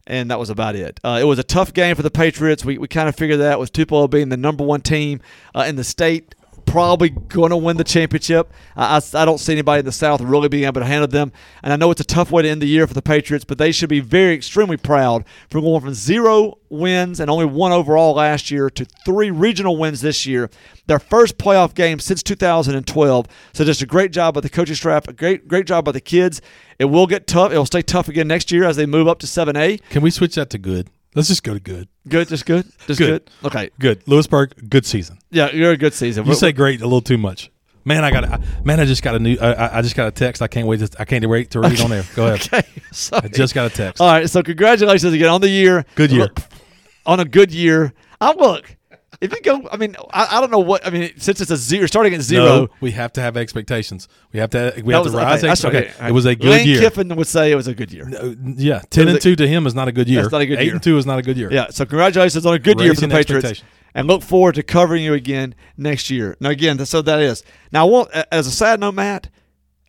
and 0.07 0.31
that 0.31 0.39
was 0.39 0.49
about 0.49 0.75
it. 0.75 0.99
Uh, 1.03 1.17
it 1.21 1.25
was 1.25 1.37
a 1.39 1.43
tough 1.43 1.73
game 1.73 1.95
for 1.95 2.01
the 2.01 2.11
Patriots. 2.11 2.63
We, 2.63 2.77
we 2.77 2.87
kind 2.87 3.09
of 3.09 3.15
figured 3.15 3.39
that 3.39 3.59
with 3.59 3.73
Tupelo 3.73 4.07
being 4.07 4.29
the 4.29 4.37
number 4.37 4.63
one 4.63 4.79
team 4.81 5.19
uh, 5.53 5.65
in 5.67 5.75
the 5.75 5.83
state, 5.83 6.33
probably 6.75 7.09
going 7.09 7.51
to 7.51 7.57
win 7.57 7.77
the 7.77 7.83
championship. 7.85 8.51
I, 8.75 8.97
I, 8.97 9.21
I 9.21 9.25
don't 9.25 9.37
see 9.37 9.53
anybody 9.53 9.79
in 9.79 9.85
the 9.85 9.93
South 9.93 10.19
really 10.19 10.49
being 10.49 10.65
able 10.65 10.81
to 10.81 10.85
handle 10.85 11.07
them, 11.07 11.31
and 11.63 11.71
I 11.71 11.77
know 11.77 11.89
it's 11.89 12.01
a 12.01 12.05
tough 12.05 12.31
way 12.31 12.43
to 12.43 12.49
end 12.49 12.61
the 12.61 12.67
year 12.67 12.85
for 12.85 12.93
the 12.93 13.01
Patriots, 13.01 13.45
but 13.45 13.57
they 13.57 13.71
should 13.71 13.87
be 13.87 14.01
very 14.01 14.33
extremely 14.33 14.75
proud 14.75 15.23
for 15.49 15.61
going 15.61 15.79
from 15.79 15.93
zero 15.93 16.57
wins 16.69 17.21
and 17.21 17.29
only 17.31 17.45
one 17.45 17.71
overall 17.71 18.15
last 18.15 18.51
year 18.51 18.69
to 18.69 18.85
three 19.05 19.31
regional 19.31 19.77
wins 19.77 20.01
this 20.01 20.25
year. 20.25 20.49
Their 20.87 20.99
first 20.99 21.37
playoff 21.37 21.73
game 21.73 21.99
since 21.99 22.21
2012. 22.21 23.27
So 23.53 23.63
just 23.63 23.81
a 23.81 23.85
great 23.85 24.11
job 24.11 24.33
by 24.33 24.41
the 24.41 24.49
coaching 24.49 24.75
staff, 24.75 25.07
a 25.07 25.13
great 25.13 25.47
great 25.47 25.65
job 25.65 25.85
by 25.85 25.93
the 25.93 26.01
kids. 26.01 26.41
It 26.77 26.85
will 26.85 27.07
get 27.07 27.25
tough. 27.25 27.53
It 27.53 27.57
will 27.57 27.65
stay 27.65 27.81
tough 27.81 28.09
again 28.09 28.27
next 28.27 28.51
year 28.51 28.65
as 28.65 28.75
they 28.75 28.85
move 28.85 29.07
up 29.07 29.19
to 29.19 29.27
7A. 29.27 29.81
Can 29.89 30.01
we 30.01 30.11
switch 30.11 30.35
that 30.35 30.49
to 30.49 30.57
good? 30.57 30.89
Let's 31.15 31.29
just 31.29 31.43
go 31.43 31.53
to 31.53 31.61
good. 31.61 31.87
Good, 32.09 32.27
just 32.27 32.45
good, 32.45 32.65
just 32.87 32.99
good. 32.99 33.23
Good. 33.25 33.31
Okay, 33.45 33.69
Good. 33.79 34.05
Lewisburg, 34.05 34.69
good 34.69 34.85
season. 34.85 35.17
Yeah, 35.35 35.51
you're 35.51 35.71
a 35.71 35.77
good 35.77 35.93
season. 35.93 36.25
You 36.25 36.33
say 36.33 36.51
great 36.51 36.81
a 36.81 36.85
little 36.85 37.01
too 37.01 37.17
much. 37.17 37.51
Man, 37.87 38.03
I 38.03 38.09
got 38.09 38.41
man. 38.65 38.79
I 38.79 38.85
just 38.85 39.03
got 39.03 39.13
a 39.15 39.19
new. 39.19 39.37
I, 39.39 39.51
I- 39.53 39.77
I 39.77 39.81
just 39.83 39.95
got 39.95 40.07
a 40.07 40.11
text. 40.11 40.41
I 40.41 40.47
can't 40.47 40.67
wait. 40.67 40.79
To, 40.79 40.89
I 40.99 41.05
can't 41.05 41.23
wait 41.27 41.51
to 41.51 41.59
read 41.59 41.79
on 41.81 41.91
there. 41.91 42.03
Go 42.15 42.25
ahead. 42.27 42.41
okay. 42.53 42.67
Sorry. 42.91 43.21
I 43.25 43.27
just 43.27 43.53
got 43.53 43.71
a 43.71 43.75
text. 43.75 44.01
All 44.01 44.07
right, 44.11 44.27
so 44.27 44.41
congratulations 44.41 45.13
again 45.13 45.29
on 45.29 45.41
the 45.41 45.49
year. 45.49 45.85
Good 45.93 46.11
year. 46.11 46.21
Look, 46.23 46.39
on 47.05 47.19
a 47.19 47.25
good 47.25 47.51
year. 47.53 47.93
I 48.19 48.33
look. 48.33 48.75
If 49.21 49.31
you 49.31 49.41
go, 49.41 49.67
I 49.71 49.77
mean, 49.77 49.95
I, 50.11 50.37
I 50.37 50.41
don't 50.41 50.51
know 50.51 50.59
what. 50.59 50.85
I 50.85 50.89
mean, 50.89 51.11
since 51.17 51.41
it's 51.41 51.51
a 51.51 51.57
zero, 51.57 51.85
starting 51.87 52.13
at 52.13 52.21
zero. 52.21 52.45
No, 52.45 52.67
we 52.81 52.91
have 52.91 53.13
to 53.13 53.21
have 53.21 53.37
expectations. 53.37 54.07
We 54.33 54.39
have 54.39 54.49
to. 54.51 54.73
We 54.83 54.93
have 54.93 55.03
was- 55.03 55.13
to 55.13 55.17
rise. 55.17 55.43
okay, 55.43 55.67
okay, 55.67 55.89
okay. 55.89 56.07
it 56.07 56.11
was 56.11 56.25
a 56.25 56.35
good 56.35 56.49
Lane 56.49 56.67
year. 56.67 56.79
Kiffin 56.79 57.15
would 57.15 57.27
say 57.27 57.51
it 57.51 57.55
was 57.55 57.67
a 57.67 57.73
good 57.73 57.91
year. 57.91 58.09
Uh, 58.09 58.33
yeah, 58.55 58.81
ten 58.89 59.07
and 59.07 59.17
a- 59.17 59.19
two 59.19 59.35
to 59.35 59.47
him 59.47 59.65
is 59.67 59.73
not 59.75 59.87
a 59.87 59.91
good 59.91 60.07
year. 60.07 60.23
That's 60.23 60.31
not 60.31 60.41
a 60.41 60.45
good 60.45 60.59
Eight 60.59 60.65
year. 60.65 60.73
and 60.73 60.83
two 60.83 60.97
is 60.97 61.05
not 61.05 61.19
a 61.19 61.21
good 61.21 61.37
year. 61.37 61.51
Yeah, 61.51 61.67
so 61.69 61.85
congratulations 61.85 62.45
on 62.45 62.53
a 62.53 62.59
good 62.59 62.79
year 62.79 62.93
for 62.93 63.01
the 63.01 63.07
Patriots, 63.07 63.63
and 63.93 64.07
look 64.07 64.21
forward 64.23 64.55
to 64.55 64.63
covering 64.63 65.03
you 65.03 65.13
again 65.13 65.55
next 65.77 66.09
year. 66.09 66.35
Now, 66.39 66.49
again, 66.49 66.83
so 66.85 67.01
that 67.01 67.19
is 67.19 67.43
now. 67.71 67.87
I 67.87 67.89
want, 67.89 68.11
as 68.31 68.47
a 68.47 68.51
side 68.51 68.79
note, 68.79 68.95
Matt, 68.95 69.29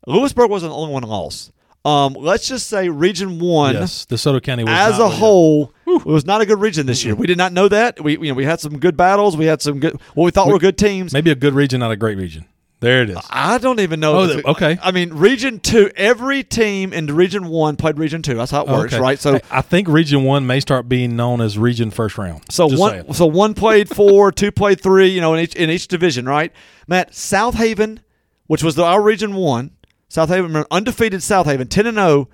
Lewisburg 0.06 0.50
wasn't 0.50 0.72
the 0.72 0.76
only 0.76 0.92
one 0.92 1.02
lost. 1.02 1.52
Um, 1.84 2.14
let's 2.14 2.48
just 2.48 2.68
say 2.68 2.88
Region 2.88 3.38
One 3.38 3.74
Yes, 3.74 4.06
DeSoto 4.06 4.42
County 4.42 4.64
was 4.64 4.72
as 4.72 4.98
a 4.98 5.04
really 5.04 5.68
whole 5.98 6.12
It 6.12 6.14
was 6.14 6.26
not 6.26 6.40
a 6.40 6.46
good 6.46 6.60
region 6.60 6.86
this 6.86 7.04
year. 7.04 7.14
We 7.14 7.26
did 7.26 7.38
not 7.38 7.52
know 7.52 7.68
that. 7.68 8.02
We 8.02 8.12
you 8.18 8.28
know 8.28 8.34
we 8.34 8.44
had 8.44 8.60
some 8.60 8.78
good 8.78 8.96
battles. 8.96 9.36
We 9.36 9.46
had 9.46 9.62
some 9.62 9.80
good 9.80 9.98
what 10.14 10.24
we 10.24 10.30
thought 10.30 10.48
were 10.48 10.58
good 10.58 10.78
teams. 10.78 11.12
Maybe 11.12 11.30
a 11.30 11.34
good 11.34 11.54
region, 11.54 11.80
not 11.80 11.90
a 11.90 11.96
great 11.96 12.16
region. 12.18 12.46
There 12.80 13.02
it 13.02 13.08
is. 13.08 13.16
I 13.30 13.56
don't 13.56 13.80
even 13.80 14.00
know. 14.00 14.18
Oh, 14.18 14.26
the- 14.26 14.46
okay. 14.48 14.78
I 14.82 14.90
mean, 14.90 15.14
Region 15.14 15.60
Two. 15.60 15.90
Every 15.96 16.42
team 16.44 16.92
in 16.92 17.06
Region 17.06 17.48
One 17.48 17.76
played 17.76 17.98
Region 17.98 18.20
Two. 18.20 18.34
That's 18.34 18.50
how 18.50 18.64
it 18.64 18.68
works, 18.68 18.92
Okay. 18.92 19.00
right? 19.00 19.18
So, 19.18 19.32
Hey, 19.34 19.40
I 19.50 19.62
think 19.62 19.88
Region 19.88 20.24
One 20.24 20.46
may 20.46 20.60
start 20.60 20.86
being 20.86 21.16
known 21.16 21.40
as 21.40 21.58
Region 21.58 21.90
First 21.90 22.18
Round. 22.18 22.42
so 22.50 22.68
Just 22.68 22.78
one, 22.78 22.90
saying. 22.90 23.14
so 23.14 23.24
one 23.24 23.54
played 23.54 23.88
four, 23.88 24.30
two 24.40 24.52
played 24.52 24.82
three. 24.82 25.08
You 25.08 25.22
know, 25.22 25.32
in 25.32 25.40
each 25.40 25.54
in 25.56 25.70
each 25.70 25.88
division, 25.88 26.26
right? 26.26 26.52
Matt 26.86 27.12
Southaven, 27.12 28.00
which 28.46 28.62
was 28.62 28.74
the, 28.74 28.84
our 28.84 29.00
Region 29.00 29.34
One, 29.34 29.70
Southaven 30.10 30.66
undefeated. 30.70 31.20
Southaven 31.20 31.70
ten 31.70 31.86
and 31.86 31.96
zero 31.96 32.28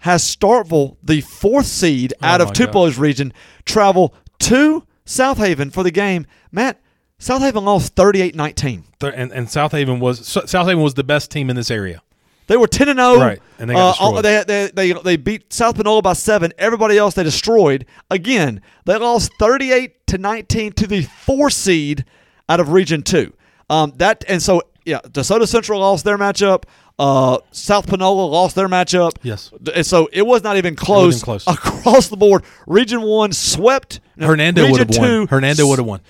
has 0.00 0.22
Starkville, 0.24 0.96
the 1.02 1.20
fourth 1.20 1.66
seed 1.66 2.14
out 2.22 2.40
Oh 2.40 2.44
of 2.44 2.52
Tupelo's 2.52 2.98
region, 2.98 3.32
travel 3.64 4.14
to 4.40 4.84
Southaven 5.06 5.72
for 5.72 5.82
the 5.82 5.90
game. 5.90 6.26
Matt, 6.52 6.80
Southaven 7.18 7.62
lost 7.64 7.94
38-19. 7.96 8.84
And, 9.02 9.32
and 9.32 9.46
Southaven 9.46 10.00
was 10.00 10.26
so- 10.26 10.42
Southaven 10.42 10.82
was 10.82 10.94
the 10.94 11.04
best 11.04 11.30
team 11.30 11.50
in 11.50 11.56
this 11.56 11.70
area. 11.70 12.02
They 12.46 12.56
were 12.56 12.66
ten 12.66 12.88
and 12.88 12.98
zero, 12.98 13.16
Right, 13.16 13.40
and 13.60 13.70
they 13.70 13.74
got 13.74 13.90
uh, 14.00 14.20
destroyed. 14.20 14.24
they, 14.24 14.42
they 14.44 14.70
they 14.92 15.00
they 15.02 15.16
beat 15.16 15.52
South 15.52 15.76
Panola 15.76 16.02
by 16.02 16.14
seven. 16.14 16.52
Everybody 16.58 16.98
else 16.98 17.14
they 17.14 17.22
destroyed. 17.22 17.86
Again, 18.10 18.60
they 18.86 18.96
lost 18.96 19.30
thirty 19.38 19.70
eight 19.70 20.04
to 20.08 20.18
nineteen 20.18 20.72
to 20.72 20.88
the 20.88 21.02
four 21.02 21.48
seed 21.50 22.04
out 22.48 22.58
of 22.58 22.70
Region 22.70 23.02
Two. 23.02 23.32
Um, 23.68 23.92
that 23.98 24.24
and 24.26 24.42
so 24.42 24.62
yeah, 24.84 24.98
DeSoto 25.04 25.46
Central 25.46 25.78
lost 25.78 26.04
their 26.04 26.18
matchup. 26.18 26.64
Uh, 27.00 27.38
South 27.50 27.86
Panola 27.86 28.26
lost 28.26 28.54
their 28.54 28.68
matchup. 28.68 29.12
Yes. 29.22 29.50
and 29.74 29.86
so 29.86 30.10
it 30.12 30.26
was 30.26 30.42
not 30.42 30.58
even 30.58 30.76
close, 30.76 31.22
close. 31.22 31.44
across 31.46 32.08
the 32.08 32.16
board. 32.18 32.44
Region 32.66 33.00
One 33.00 33.32
swept. 33.32 34.00
no, 34.16 34.26
Hernando 34.26 34.70
would 34.70 34.80
have 34.80 34.98
won. 34.98 35.26
Hernando 35.26 35.66
would 35.66 35.78
have 35.78 35.86
won. 35.86 36.00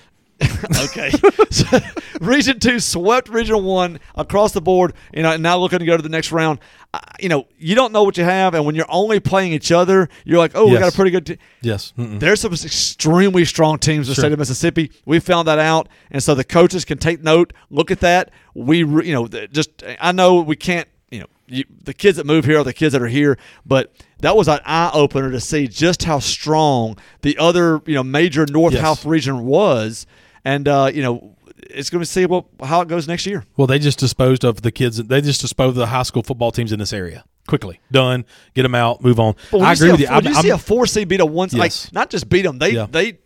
okay. 0.84 1.10
So, 1.50 1.78
region 2.20 2.58
two 2.58 2.80
swept 2.80 3.28
Region 3.28 3.64
one 3.64 4.00
across 4.14 4.52
the 4.52 4.60
board. 4.60 4.94
You 5.12 5.22
know, 5.22 5.32
and 5.32 5.42
now 5.42 5.58
looking 5.58 5.78
to 5.80 5.84
go 5.84 5.96
to 5.96 6.02
the 6.02 6.08
next 6.08 6.32
round. 6.32 6.60
Uh, 6.92 6.98
you 7.20 7.28
know, 7.28 7.46
you 7.58 7.74
don't 7.74 7.92
know 7.92 8.02
what 8.02 8.16
you 8.16 8.24
have, 8.24 8.54
and 8.54 8.64
when 8.64 8.74
you're 8.74 8.86
only 8.88 9.20
playing 9.20 9.52
each 9.52 9.70
other, 9.70 10.08
you're 10.24 10.38
like, 10.38 10.52
oh, 10.54 10.66
we 10.66 10.78
got 10.78 10.92
a 10.92 10.96
pretty 10.96 11.10
good. 11.10 11.26
Te-. 11.26 11.38
Yes. 11.60 11.92
Mm-mm. 11.96 12.18
There's 12.18 12.40
some 12.40 12.52
extremely 12.52 13.44
strong 13.44 13.78
teams 13.78 14.08
in 14.08 14.12
the 14.12 14.20
state 14.20 14.32
of 14.32 14.38
Mississippi. 14.38 14.90
We 15.04 15.20
found 15.20 15.46
that 15.46 15.58
out, 15.58 15.88
and 16.10 16.22
so 16.22 16.34
the 16.34 16.44
coaches 16.44 16.84
can 16.84 16.98
take 16.98 17.22
note, 17.22 17.52
look 17.70 17.90
at 17.90 18.00
that. 18.00 18.32
We, 18.54 18.82
re- 18.82 19.06
you 19.06 19.14
know, 19.14 19.28
just 19.28 19.84
I 20.00 20.10
know 20.12 20.40
we 20.40 20.56
can't, 20.56 20.88
you 21.10 21.20
know, 21.20 21.26
you, 21.46 21.64
the 21.84 21.94
kids 21.94 22.16
that 22.16 22.26
move 22.26 22.44
here 22.44 22.58
are 22.58 22.64
the 22.64 22.72
kids 22.72 22.92
that 22.92 23.02
are 23.02 23.06
here, 23.08 23.38
but 23.64 23.92
that 24.20 24.36
was 24.36 24.48
an 24.48 24.58
eye 24.64 24.90
opener 24.92 25.30
to 25.30 25.40
see 25.40 25.68
just 25.68 26.04
how 26.04 26.18
strong 26.18 26.96
the 27.22 27.38
other, 27.38 27.80
you 27.86 27.94
know, 27.94 28.02
major 28.02 28.46
North 28.46 28.72
Yes. 28.72 28.82
South 28.82 29.04
region 29.04 29.44
was, 29.46 30.06
and 30.44 30.66
uh, 30.68 30.90
you 30.92 31.02
know, 31.02 31.36
it's 31.56 31.90
going 31.90 32.02
to 32.02 32.06
see 32.06 32.26
what 32.26 32.46
how 32.62 32.80
it 32.80 32.88
goes 32.88 33.06
next 33.08 33.26
year. 33.26 33.44
Well, 33.56 33.66
they 33.66 33.78
just 33.78 33.98
disposed 33.98 34.44
of 34.44 34.62
the 34.62 34.72
kids. 34.72 34.96
They 34.96 35.20
just 35.20 35.40
disposed 35.40 35.70
of 35.70 35.76
the 35.76 35.86
high 35.86 36.02
school 36.04 36.22
football 36.22 36.50
teams 36.52 36.72
in 36.72 36.78
this 36.78 36.92
area 36.92 37.24
quickly. 37.46 37.80
Done. 37.90 38.24
Get 38.54 38.62
them 38.62 38.74
out. 38.74 39.02
Move 39.02 39.18
on. 39.20 39.34
I 39.52 39.72
agree 39.72 39.90
with 39.90 40.00
you. 40.00 40.06
When 40.06 40.14
I'm- 40.14 40.24
you 40.24 40.32
I'm- 40.34 40.42
see 40.42 40.50
a 40.50 40.58
four 40.58 40.86
seed 40.86 41.08
beat 41.08 41.20
a 41.20 41.26
one, 41.26 41.48
Yes. 41.52 41.86
like 41.86 41.92
not 41.92 42.10
just 42.10 42.28
beat 42.28 42.42
them, 42.42 42.58
they 42.58 42.70
Yeah. 42.70 42.86
they 42.90 43.18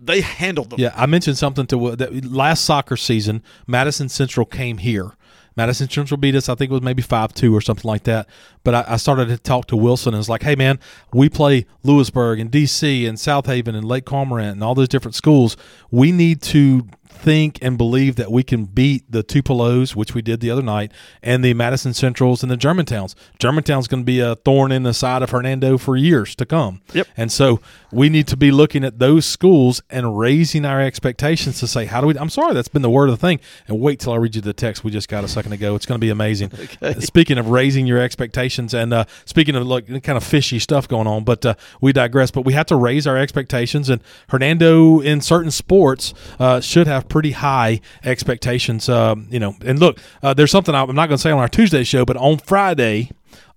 they 0.00 0.20
handled 0.20 0.70
them. 0.70 0.80
Yeah, 0.80 0.92
I 0.96 1.06
mentioned 1.06 1.38
something 1.38 1.66
to 1.66 1.96
that 1.96 2.24
last 2.24 2.64
soccer 2.64 2.96
season. 2.96 3.42
Madison 3.66 4.08
Central 4.08 4.46
came 4.46 4.78
here. 4.78 5.12
Madison 5.56 5.90
Central 5.90 6.16
beat 6.16 6.34
us. 6.34 6.48
I 6.48 6.54
think 6.54 6.70
it 6.70 6.74
was 6.74 6.82
maybe 6.82 7.02
five 7.02 7.34
two 7.34 7.54
or 7.54 7.60
something 7.60 7.88
like 7.88 8.04
that. 8.04 8.28
But 8.64 8.74
I, 8.74 8.84
I 8.88 8.96
started 8.96 9.28
to 9.28 9.36
talk 9.36 9.66
to 9.66 9.76
Wilson 9.76 10.14
and 10.14 10.18
was 10.18 10.28
like, 10.28 10.42
"Hey 10.42 10.54
man, 10.54 10.78
we 11.12 11.28
play 11.28 11.66
Lewisburg 11.82 12.40
and 12.40 12.50
DC 12.50 13.06
and 13.08 13.18
Southaven 13.18 13.74
and 13.74 13.84
Lake 13.84 14.04
Cormorant 14.04 14.52
and 14.52 14.64
all 14.64 14.74
those 14.74 14.88
different 14.88 15.14
schools. 15.14 15.56
We 15.90 16.12
need 16.12 16.42
to." 16.42 16.86
Think 17.22 17.58
and 17.60 17.76
believe 17.76 18.16
that 18.16 18.32
we 18.32 18.42
can 18.42 18.64
beat 18.64 19.10
the 19.10 19.22
Tupelos, 19.22 19.94
which 19.94 20.14
we 20.14 20.22
did 20.22 20.40
the 20.40 20.50
other 20.50 20.62
night, 20.62 20.92
and 21.22 21.44
the 21.44 21.54
Madison 21.54 21.92
Centrals 21.92 22.42
and 22.42 22.50
the 22.50 22.56
Germantowns. 22.56 23.14
Germantown's 23.38 23.88
going 23.88 24.02
to 24.02 24.06
be 24.06 24.20
a 24.20 24.36
thorn 24.36 24.72
in 24.72 24.84
the 24.84 24.94
side 24.94 25.22
of 25.22 25.30
Hernando 25.30 25.76
for 25.78 25.96
years 25.96 26.34
to 26.36 26.46
come. 26.46 26.80
Yep. 26.94 27.08
And 27.16 27.30
so 27.30 27.60
we 27.92 28.08
need 28.08 28.26
to 28.28 28.36
be 28.36 28.50
looking 28.50 28.84
at 28.84 28.98
those 28.98 29.26
schools 29.26 29.82
and 29.90 30.18
raising 30.18 30.64
our 30.64 30.80
expectations 30.80 31.60
to 31.60 31.66
say, 31.66 31.86
how 31.86 32.00
do 32.00 32.06
we? 32.06 32.18
I'm 32.18 32.30
sorry, 32.30 32.54
that's 32.54 32.68
been 32.68 32.82
the 32.82 32.90
word 32.90 33.10
of 33.10 33.18
the 33.18 33.26
thing. 33.26 33.40
And 33.66 33.80
wait 33.80 34.00
till 34.00 34.12
I 34.12 34.16
read 34.16 34.34
you 34.34 34.40
the 34.40 34.52
text 34.52 34.84
we 34.84 34.90
just 34.90 35.08
got 35.08 35.24
a 35.24 35.28
second 35.28 35.52
ago. 35.52 35.74
It's 35.74 35.86
going 35.86 36.00
to 36.00 36.04
be 36.04 36.10
amazing. 36.10 36.50
Okay. 36.60 37.00
Speaking 37.00 37.36
of 37.36 37.48
raising 37.48 37.86
your 37.86 37.98
expectations, 37.98 38.74
and 38.74 38.92
uh, 38.92 39.04
speaking 39.24 39.56
of 39.56 39.66
like 39.66 39.86
kind 40.02 40.16
of 40.16 40.22
fishy 40.22 40.58
stuff 40.58 40.86
going 40.86 41.06
on, 41.06 41.24
but 41.24 41.44
uh, 41.44 41.54
we 41.80 41.92
digress. 41.92 42.30
But 42.30 42.44
we 42.44 42.52
have 42.52 42.66
to 42.66 42.76
raise 42.76 43.06
our 43.06 43.16
expectations, 43.16 43.88
and 43.88 44.00
Hernando 44.28 45.00
in 45.00 45.20
certain 45.20 45.50
sports 45.50 46.14
uh, 46.38 46.60
should 46.60 46.86
have 46.86 47.08
pretty 47.10 47.32
high 47.32 47.80
expectations. 48.04 48.88
Um, 48.88 49.26
you 49.30 49.38
know, 49.38 49.54
and 49.64 49.78
look, 49.78 49.98
uh, 50.22 50.32
there's 50.32 50.50
something 50.50 50.74
I'm 50.74 50.94
not 50.94 51.08
going 51.08 51.18
to 51.18 51.18
say 51.18 51.30
on 51.30 51.38
our 51.38 51.48
Tuesday 51.48 51.84
show, 51.84 52.04
but 52.04 52.16
on 52.16 52.38
Friday 52.38 53.10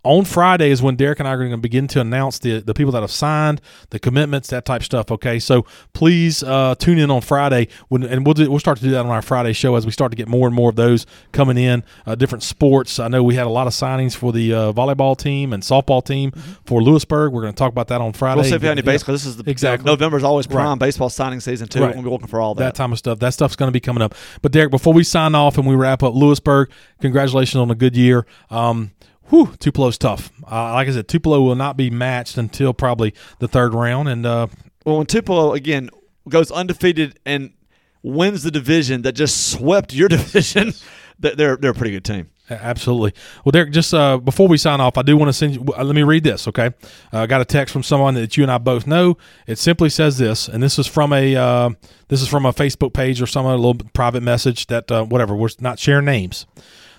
on 0.03 0.25
Friday 0.25 0.69
is 0.69 0.81
when 0.81 0.95
Derek 0.95 1.19
and 1.19 1.27
I 1.27 1.31
are 1.31 1.37
going 1.37 1.51
to 1.51 1.57
begin 1.57 1.87
to 1.89 2.01
announce 2.01 2.39
the 2.39 2.59
the 2.59 2.73
people 2.73 2.91
that 2.91 3.01
have 3.01 3.11
signed, 3.11 3.61
the 3.89 3.99
commitments, 3.99 4.49
that 4.49 4.65
type 4.65 4.83
stuff. 4.83 5.09
Okay, 5.11 5.39
so 5.39 5.65
please 5.93 6.43
uh, 6.43 6.75
tune 6.75 6.97
in 6.99 7.09
on 7.09 7.21
Friday, 7.21 7.69
when, 7.87 8.03
and 8.03 8.25
we'll 8.25 8.33
do, 8.33 8.49
we'll 8.49 8.59
start 8.59 8.77
to 8.79 8.83
do 8.83 8.91
that 8.91 8.99
on 9.05 9.07
our 9.11 9.21
Friday 9.21 9.53
show 9.53 9.75
as 9.75 9.85
we 9.85 9.91
start 9.91 10.11
to 10.11 10.15
get 10.17 10.27
more 10.27 10.45
and 10.47 10.55
more 10.55 10.69
of 10.69 10.75
those 10.75 11.05
coming 11.31 11.57
in. 11.57 11.83
Uh, 12.05 12.15
different 12.15 12.43
sports. 12.43 12.99
I 12.99 13.07
know 13.07 13.23
we 13.23 13.35
had 13.35 13.47
a 13.47 13.49
lot 13.49 13.67
of 13.67 13.73
signings 13.73 14.15
for 14.15 14.33
the 14.33 14.53
uh, 14.53 14.73
volleyball 14.73 15.17
team 15.17 15.53
and 15.53 15.63
softball 15.63 16.03
team 16.03 16.31
for 16.65 16.83
Lewisburg. 16.83 17.31
We're 17.31 17.41
going 17.41 17.53
to 17.53 17.57
talk 17.57 17.71
about 17.71 17.87
that 17.87 18.01
on 18.01 18.11
Friday. 18.13 18.41
We'll 18.41 18.49
see 18.49 18.55
if 18.55 18.61
you 18.61 18.67
have 18.67 18.77
any 18.77 18.85
Yeah. 18.85 18.91
baseball. 18.93 19.13
This 19.13 19.25
is 19.25 19.37
the 19.37 19.49
Exactly. 19.49 19.85
November 19.85 20.17
is 20.17 20.23
always 20.23 20.47
prime 20.47 20.67
Right. 20.67 20.79
baseball 20.79 21.09
signing 21.09 21.39
season 21.39 21.67
too. 21.67 21.79
Right. 21.79 21.87
We're 21.87 21.93
gonna 21.93 22.03
be 22.07 22.11
looking 22.11 22.27
for 22.27 22.41
all 22.41 22.55
that. 22.55 22.63
that 22.63 22.75
time 22.75 22.91
of 22.91 22.97
stuff. 22.99 23.19
That 23.19 23.33
stuff's 23.33 23.55
going 23.55 23.67
to 23.69 23.73
be 23.73 23.79
coming 23.79 24.01
up. 24.01 24.15
But 24.41 24.51
Derek, 24.51 24.71
before 24.71 24.93
we 24.93 25.03
sign 25.03 25.33
off 25.35 25.57
and 25.57 25.65
we 25.65 25.75
wrap 25.75 26.03
up, 26.03 26.13
Lewisburg, 26.13 26.69
congratulations 26.99 27.59
on 27.61 27.71
a 27.71 27.75
good 27.75 27.95
year. 27.95 28.25
Um, 28.49 28.91
whew, 29.29 29.53
Tupelo's 29.59 29.97
tough. 29.97 30.31
Uh, 30.49 30.73
like 30.73 30.87
I 30.87 30.91
said, 30.91 31.07
Tupelo 31.07 31.41
will 31.41 31.55
not 31.55 31.77
be 31.77 31.89
matched 31.89 32.37
until 32.37 32.73
probably 32.73 33.13
the 33.39 33.47
third 33.47 33.73
round, 33.73 34.09
and 34.09 34.25
uh, 34.25 34.47
well, 34.85 34.97
when 34.97 35.05
Tupelo 35.05 35.53
again 35.53 35.89
goes 36.29 36.51
undefeated 36.51 37.19
and 37.25 37.53
wins 38.01 38.43
the 38.43 38.51
division 38.51 39.01
that 39.03 39.13
just 39.13 39.51
swept 39.51 39.93
your 39.93 40.09
division, 40.09 40.73
they're 41.19 41.35
they're 41.35 41.57
they're 41.57 41.71
a 41.71 41.75
pretty 41.75 41.91
good 41.91 42.05
team. 42.05 42.29
Absolutely. 42.49 43.13
Well, 43.43 43.51
Derek, 43.51 43.71
just 43.71 43.93
uh, 43.93 44.17
before 44.17 44.49
we 44.49 44.57
sign 44.57 44.81
off, 44.81 44.97
I 44.97 45.01
do 45.01 45.15
want 45.15 45.29
to 45.29 45.33
send 45.33 45.55
you. 45.55 45.65
Uh, 45.77 45.83
let 45.83 45.95
me 45.95 46.03
read 46.03 46.25
this, 46.25 46.47
okay? 46.49 46.67
Uh, 47.13 47.19
I 47.19 47.25
got 47.25 47.39
a 47.39 47.45
text 47.45 47.71
from 47.71 47.83
someone 47.83 48.15
that 48.15 48.35
you 48.35 48.43
and 48.43 48.51
I 48.51 48.57
both 48.57 48.85
know. 48.85 49.17
It 49.47 49.57
simply 49.57 49.89
says 49.89 50.17
this, 50.17 50.49
and 50.49 50.61
this 50.61 50.77
is 50.77 50.85
from 50.85 51.13
a 51.13 51.35
uh, 51.35 51.69
this 52.09 52.21
is 52.21 52.27
from 52.27 52.45
a 52.45 52.51
Facebook 52.51 52.93
page 52.93 53.21
or 53.21 53.27
some 53.27 53.45
other 53.45 53.57
little 53.57 53.87
private 53.93 54.23
message 54.23 54.67
that 54.67 54.91
uh, 54.91 55.05
whatever. 55.05 55.35
We're 55.35 55.49
not 55.59 55.79
sharing 55.79 56.05
names. 56.05 56.45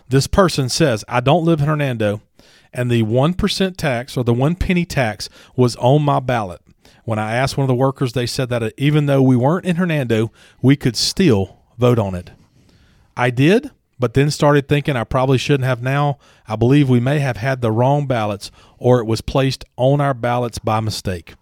This 0.08 0.26
person 0.26 0.68
says, 0.68 1.04
"I 1.08 1.20
don't 1.20 1.44
live 1.44 1.60
in 1.60 1.66
Hernando, 1.66 2.20
and 2.72 2.90
the 2.90 3.02
one 3.02 3.34
percent 3.34 3.78
tax 3.78 4.16
or 4.16 4.24
the 4.24 4.34
one 4.34 4.54
penny 4.54 4.84
tax 4.84 5.28
was 5.56 5.76
on 5.76 6.02
my 6.02 6.20
ballot." 6.20 6.60
When 7.04 7.18
I 7.18 7.34
asked 7.34 7.56
one 7.56 7.64
of 7.64 7.68
the 7.68 7.74
workers, 7.74 8.12
they 8.12 8.26
said 8.26 8.48
that 8.48 8.62
uh, 8.62 8.70
even 8.78 9.06
though 9.06 9.22
we 9.22 9.36
weren't 9.36 9.66
in 9.66 9.76
Hernando, 9.76 10.32
we 10.62 10.74
could 10.74 10.96
still 10.96 11.58
vote 11.78 11.98
on 11.98 12.14
it. 12.14 12.30
I 13.16 13.30
did, 13.30 13.70
but 13.98 14.14
then 14.14 14.30
started 14.30 14.68
thinking 14.68 14.96
I 14.96 15.04
probably 15.04 15.38
shouldn't 15.38 15.66
have 15.66 15.82
now. 15.82 16.18
I 16.48 16.56
believe 16.56 16.88
we 16.88 17.00
may 17.00 17.18
have 17.18 17.36
had 17.36 17.60
the 17.60 17.70
wrong 17.70 18.06
ballots 18.06 18.50
or 18.78 19.00
it 19.00 19.06
was 19.06 19.20
placed 19.20 19.64
on 19.76 20.00
our 20.00 20.14
ballots 20.14 20.58
by 20.58 20.80
mistake. 20.80 21.34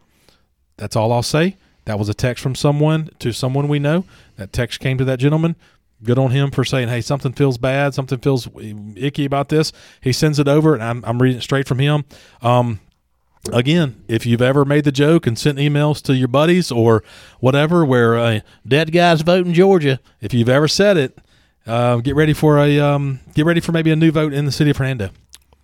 That's 0.77 0.97
all 0.97 1.13
I'll 1.13 1.23
say. 1.23 1.57
That 1.85 1.99
was 1.99 2.09
a 2.09 2.15
text 2.15 2.43
from 2.43 2.55
someone 2.55 3.11
to 3.19 3.33
someone 3.33 3.69
we 3.69 3.79
know. 3.79 4.05
That 4.37 4.53
text 4.53 4.81
came 4.81 4.99
to 4.99 5.05
that 5.05 5.19
gentleman. 5.19 5.57
Good 6.03 6.19
on 6.19 6.31
him 6.31 6.51
for 6.51 6.65
saying, 6.65 6.89
hey, 6.89 7.01
something 7.01 7.33
feels 7.33 7.59
bad, 7.59 7.95
something 7.95 8.19
feels 8.19 8.49
icky 8.97 9.25
about 9.25 9.49
this. 9.49 9.73
He 10.01 10.13
sends 10.13 10.39
it 10.39 10.49
over, 10.49 10.75
and 10.75 10.83
I'm, 10.83 11.05
I'm 11.05 11.23
reading 11.23 11.39
it 11.39 11.43
straight 11.43 11.69
from 11.69 11.79
him. 11.79 12.05
Um, 12.41 12.81
again, 13.53 14.03
if 14.09 14.27
you've 14.27 14.43
ever 14.43 14.65
made 14.65 14.85
the 14.85 14.93
joke 14.93 15.27
and 15.27 15.39
sent 15.39 15.59
emails 15.59 16.03
to 16.03 16.15
your 16.17 16.29
buddies 16.29 16.73
or 16.73 17.05
whatever, 17.41 17.85
where 17.85 18.19
uh, 18.19 18.41
dead 18.67 18.93
guys 18.93 19.23
vote 19.23 19.47
in 19.47 19.55
Georgia, 19.55 20.01
if 20.21 20.35
you've 20.35 20.49
ever 20.49 20.69
said 20.69 20.97
it, 20.97 21.19
uh, 21.67 21.97
get 21.97 22.17
ready 22.17 22.33
for 22.33 22.59
a 22.59 22.81
um, 22.81 23.21
get 23.35 23.47
ready 23.47 23.61
for 23.61 23.71
maybe 23.71 23.93
a 23.93 23.97
new 23.97 24.11
vote 24.11 24.33
in 24.33 24.45
the 24.45 24.53
city 24.53 24.71
of 24.71 24.77
Hernando. 24.77 25.11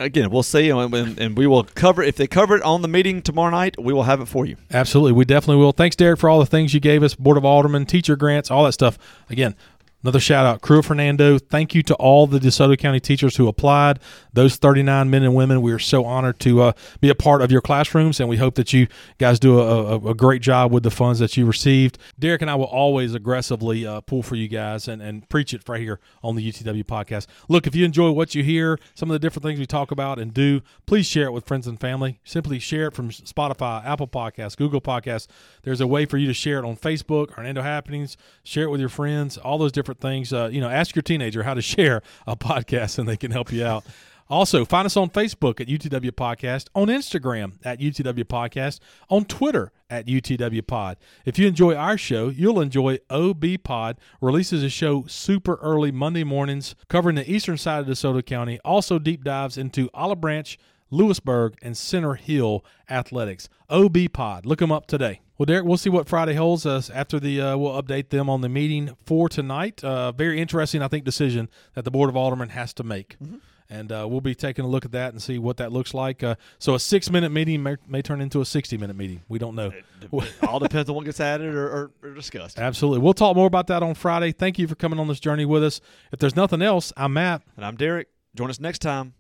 Again, 0.01 0.31
we'll 0.31 0.45
see, 0.45 0.71
and, 0.71 0.95
and 0.95 1.19
and 1.19 1.37
we 1.37 1.49
will 1.49 1.65
cover 1.65 2.05
if 2.05 2.15
they 2.15 2.29
cover 2.29 2.55
it 2.55 2.63
on 2.63 2.83
the 2.83 2.89
meeting 2.89 3.21
tomorrow 3.21 3.51
night. 3.51 3.75
We 3.83 3.93
will 3.93 4.05
have 4.05 4.21
it 4.21 4.27
for 4.27 4.47
you. 4.47 4.57
Absolutely, 4.71 5.11
we 5.11 5.25
definitely 5.25 5.57
will. 5.57 5.73
Thanks, 5.73 5.97
Derek, 5.97 6.21
for 6.21 6.31
all 6.31 6.39
the 6.39 6.47
things 6.47 6.73
you 6.73 6.79
gave 6.79 7.03
us, 7.03 7.17
Board 7.17 7.37
of 7.37 7.45
Aldermen, 7.45 7.85
teacher 7.85 8.15
grants, 8.15 8.49
all 8.49 8.63
that 8.65 8.73
stuff. 8.73 8.97
Again, 9.29 9.57
Another 10.05 10.21
shout 10.21 10.47
out, 10.47 10.61
Crew 10.61 10.81
Hernando. 10.81 11.39
Thank 11.39 11.75
you 11.75 11.83
to 11.83 11.95
all 11.97 12.29
the 12.29 12.39
DeSoto 12.39 12.79
County 12.79 13.01
teachers 13.01 13.35
who 13.35 13.49
applied. 13.49 13.99
Those 14.33 14.55
39 14.55 15.11
men 15.11 15.25
and 15.25 15.35
women, 15.35 15.61
we 15.61 15.73
are 15.73 15.81
so 15.81 16.05
honored 16.05 16.39
to 16.41 16.63
uh, 16.63 16.73
be 17.01 17.09
a 17.09 17.17
part 17.17 17.43
of 17.43 17.51
your 17.51 17.61
classrooms, 17.61 18.21
and 18.21 18.29
we 18.29 18.37
hope 18.37 18.55
that 18.55 18.73
you 18.73 18.87
guys 19.19 19.41
do 19.41 19.59
a, 19.59 19.97
a, 19.97 20.11
a, 20.11 20.15
great 20.15 20.41
job 20.41 20.71
with 20.71 20.85
the 20.85 20.93
funds 20.93 21.19
that 21.19 21.37
you 21.37 21.45
received. 21.45 21.99
Derek 22.17 22.43
and 22.43 22.49
I 22.49 22.55
will 22.55 22.67
always 22.67 23.13
aggressively 23.13 23.85
uh, 23.85 24.01
pull 24.03 24.23
for 24.23 24.37
you 24.37 24.47
guys 24.47 24.87
and, 24.87 25.03
and 25.03 25.29
preach 25.29 25.53
it 25.53 25.69
right 25.69 25.81
here 25.81 25.99
on 26.23 26.37
the 26.37 26.49
UTW 26.49 26.85
podcast. 26.85 27.27
Look, 27.49 27.67
if 27.67 27.75
you 27.75 27.85
enjoy 27.85 28.13
what 28.13 28.37
you 28.37 28.45
hear, 28.45 28.79
some 28.95 29.11
of 29.11 29.15
the 29.15 29.19
different 29.19 29.43
things 29.43 29.59
we 29.59 29.67
talk 29.67 29.91
about 29.91 30.21
and 30.21 30.33
do, 30.33 30.61
please 30.87 31.07
share 31.07 31.27
it 31.27 31.33
with 31.33 31.45
friends 31.45 31.67
and 31.67 31.81
family. 31.81 32.21
Simply 32.23 32.61
share 32.61 32.87
it 32.87 32.95
from 32.95 33.11
Spotify, 33.11 33.85
Apple 33.85 34.07
Podcasts, 34.07 34.57
Google 34.57 34.81
Podcasts. 34.81 35.27
There's 35.65 35.81
a 35.81 35.89
way 35.89 36.07
for 36.07 36.19
you 36.19 36.29
to 36.29 36.35
share 36.35 36.61
it 36.61 36.65
on 36.65 36.77
Facebook, 36.77 37.33
Hernando 37.33 37.63
Happenings, 37.63 38.17
share 38.45 38.65
it 38.65 38.71
with 38.71 38.79
your 38.79 38.89
friends, 38.89 39.37
all 39.37 39.59
those 39.59 39.73
different 39.73 39.88
things. 39.95 40.33
Uh, 40.33 40.49
you 40.53 40.61
know, 40.61 40.69
ask 40.69 40.95
your 40.95 41.03
teenager 41.03 41.43
how 41.43 41.55
to 41.55 41.63
share 41.63 42.03
a 42.27 42.37
podcast, 42.37 42.99
and 42.99 43.09
they 43.09 43.17
can 43.17 43.31
help 43.31 43.53
you 43.53 43.65
out. 43.65 43.85
Also, 44.31 44.65
find 44.65 44.85
us 44.85 44.97
on 44.97 45.09
Facebook 45.09 45.59
at 45.59 45.69
UTW 45.69 46.11
Podcast, 46.11 46.69
on 46.75 46.89
Instagram 46.89 47.55
at 47.65 47.81
UTW 47.81 48.25
Podcast, 48.25 48.81
on 49.09 49.25
Twitter 49.25 49.73
at 49.89 50.07
UTW 50.07 50.67
Pod. 50.67 50.99
If 51.25 51.39
you 51.39 51.47
enjoy 51.47 51.75
our 51.75 51.97
show, 51.97 52.29
you'll 52.29 52.61
enjoy 52.61 52.99
OB 53.09 53.45
Pod, 53.65 53.97
releases 54.21 54.63
a 54.63 54.69
show 54.69 55.07
super 55.07 55.55
early 55.63 55.91
Monday 55.91 56.25
mornings 56.25 56.75
covering 56.89 57.17
the 57.17 57.31
eastern 57.31 57.57
side 57.57 57.81
of 57.81 57.87
DeSoto 57.87 58.25
County, 58.25 58.61
also 58.65 58.99
deep 58.99 59.25
dives 59.25 59.57
into 59.57 59.89
Olive 59.95 60.21
Branch, 60.21 60.59
Lewisburg, 60.91 61.55
and 61.63 61.77
Center 61.77 62.15
Hill 62.15 62.65
athletics. 62.91 63.49
OB 63.71 63.97
Pod. 64.13 64.45
Look 64.45 64.59
them 64.59 64.73
up 64.73 64.87
today. 64.87 65.21
Well, 65.39 65.47
Derek, 65.47 65.65
we'll 65.65 65.77
see 65.77 65.89
what 65.89 66.09
Friday 66.09 66.35
holds 66.35 66.67
us 66.67 66.91
after 66.91 67.21
the. 67.21 67.41
Uh, 67.41 67.57
we'll 67.57 67.81
update 67.81 68.09
them 68.09 68.29
on 68.29 68.41
the 68.41 68.49
meeting 68.49 68.97
for 69.07 69.29
tonight. 69.29 69.85
Uh, 69.85 70.11
very 70.11 70.41
interesting, 70.41 70.83
I 70.83 70.89
think, 70.89 71.05
decision 71.05 71.49
that 71.75 71.85
the 71.85 71.93
Board 71.93 72.11
of 72.11 72.17
Aldermen 72.17 72.49
has 72.49 72.75
to 72.75 72.83
make. 72.83 73.17
Mm-hmm. 73.23 73.37
And 73.71 73.93
uh, 73.93 74.07
we'll 74.11 74.21
be 74.21 74.35
taking 74.35 74.65
a 74.65 74.69
look 74.69 74.85
at 74.85 74.93
that 74.93 75.13
and 75.13 75.23
see 75.23 75.39
what 75.39 75.59
that 75.59 75.71
looks 75.71 75.95
like. 75.95 76.25
Uh, 76.25 76.35
so 76.59 76.75
a 76.75 76.81
six-minute 76.81 77.31
meeting 77.31 77.63
may, 77.63 77.77
may, 77.87 78.03
turn 78.03 78.21
into 78.21 78.41
a 78.41 78.45
sixty-minute 78.45 78.97
meeting. 78.97 79.23
We 79.29 79.39
don't 79.39 79.55
know. 79.55 79.73
It 80.11 80.33
all 80.43 80.59
depends 80.59 80.89
on 80.91 80.97
what 80.97 81.05
gets 81.05 81.21
added 81.21 81.55
or, 81.55 81.69
or, 81.69 81.91
or 82.03 82.15
discussed. 82.15 82.59
Absolutely. 82.59 83.01
We'll 83.01 83.15
talk 83.15 83.37
more 83.37 83.47
about 83.47 83.69
that 83.69 83.85
on 83.85 83.95
Friday. 83.95 84.33
Thank 84.33 84.59
you 84.59 84.67
for 84.67 84.75
coming 84.75 84.99
on 84.99 85.07
this 85.07 85.21
journey 85.21 85.45
with 85.45 85.63
us. 85.63 85.81
If 86.11 86.19
there's 86.19 86.35
nothing 86.35 86.63
else, 86.63 86.93
I'm 86.97 87.13
Matt. 87.13 87.43
And 87.55 87.65
I'm 87.65 87.77
Derek. 87.77 88.09
Join 88.35 88.51
us 88.51 88.59
next 88.59 88.81
time 88.81 89.15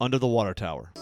under 0.00 0.18
the 0.18 0.28
water 0.28 0.54
tower. 0.54 0.92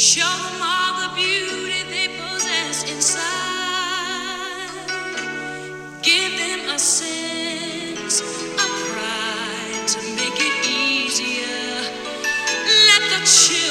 Show 0.00 0.22
them 0.22 0.62
all 0.62 0.94
the 1.02 1.14
beauty 1.14 1.82
they 1.90 2.08
possess 2.16 2.90
inside. 2.90 3.20
Give 6.02 6.38
them 6.38 6.70
a 6.74 6.78
sense 6.78 8.22
of 8.22 8.70
pride 8.88 9.88
to 9.88 9.98
make 10.16 10.40
it 10.40 10.66
easier. 10.66 11.82
Let 12.88 13.02
the 13.10 13.26
chill. 13.26 13.69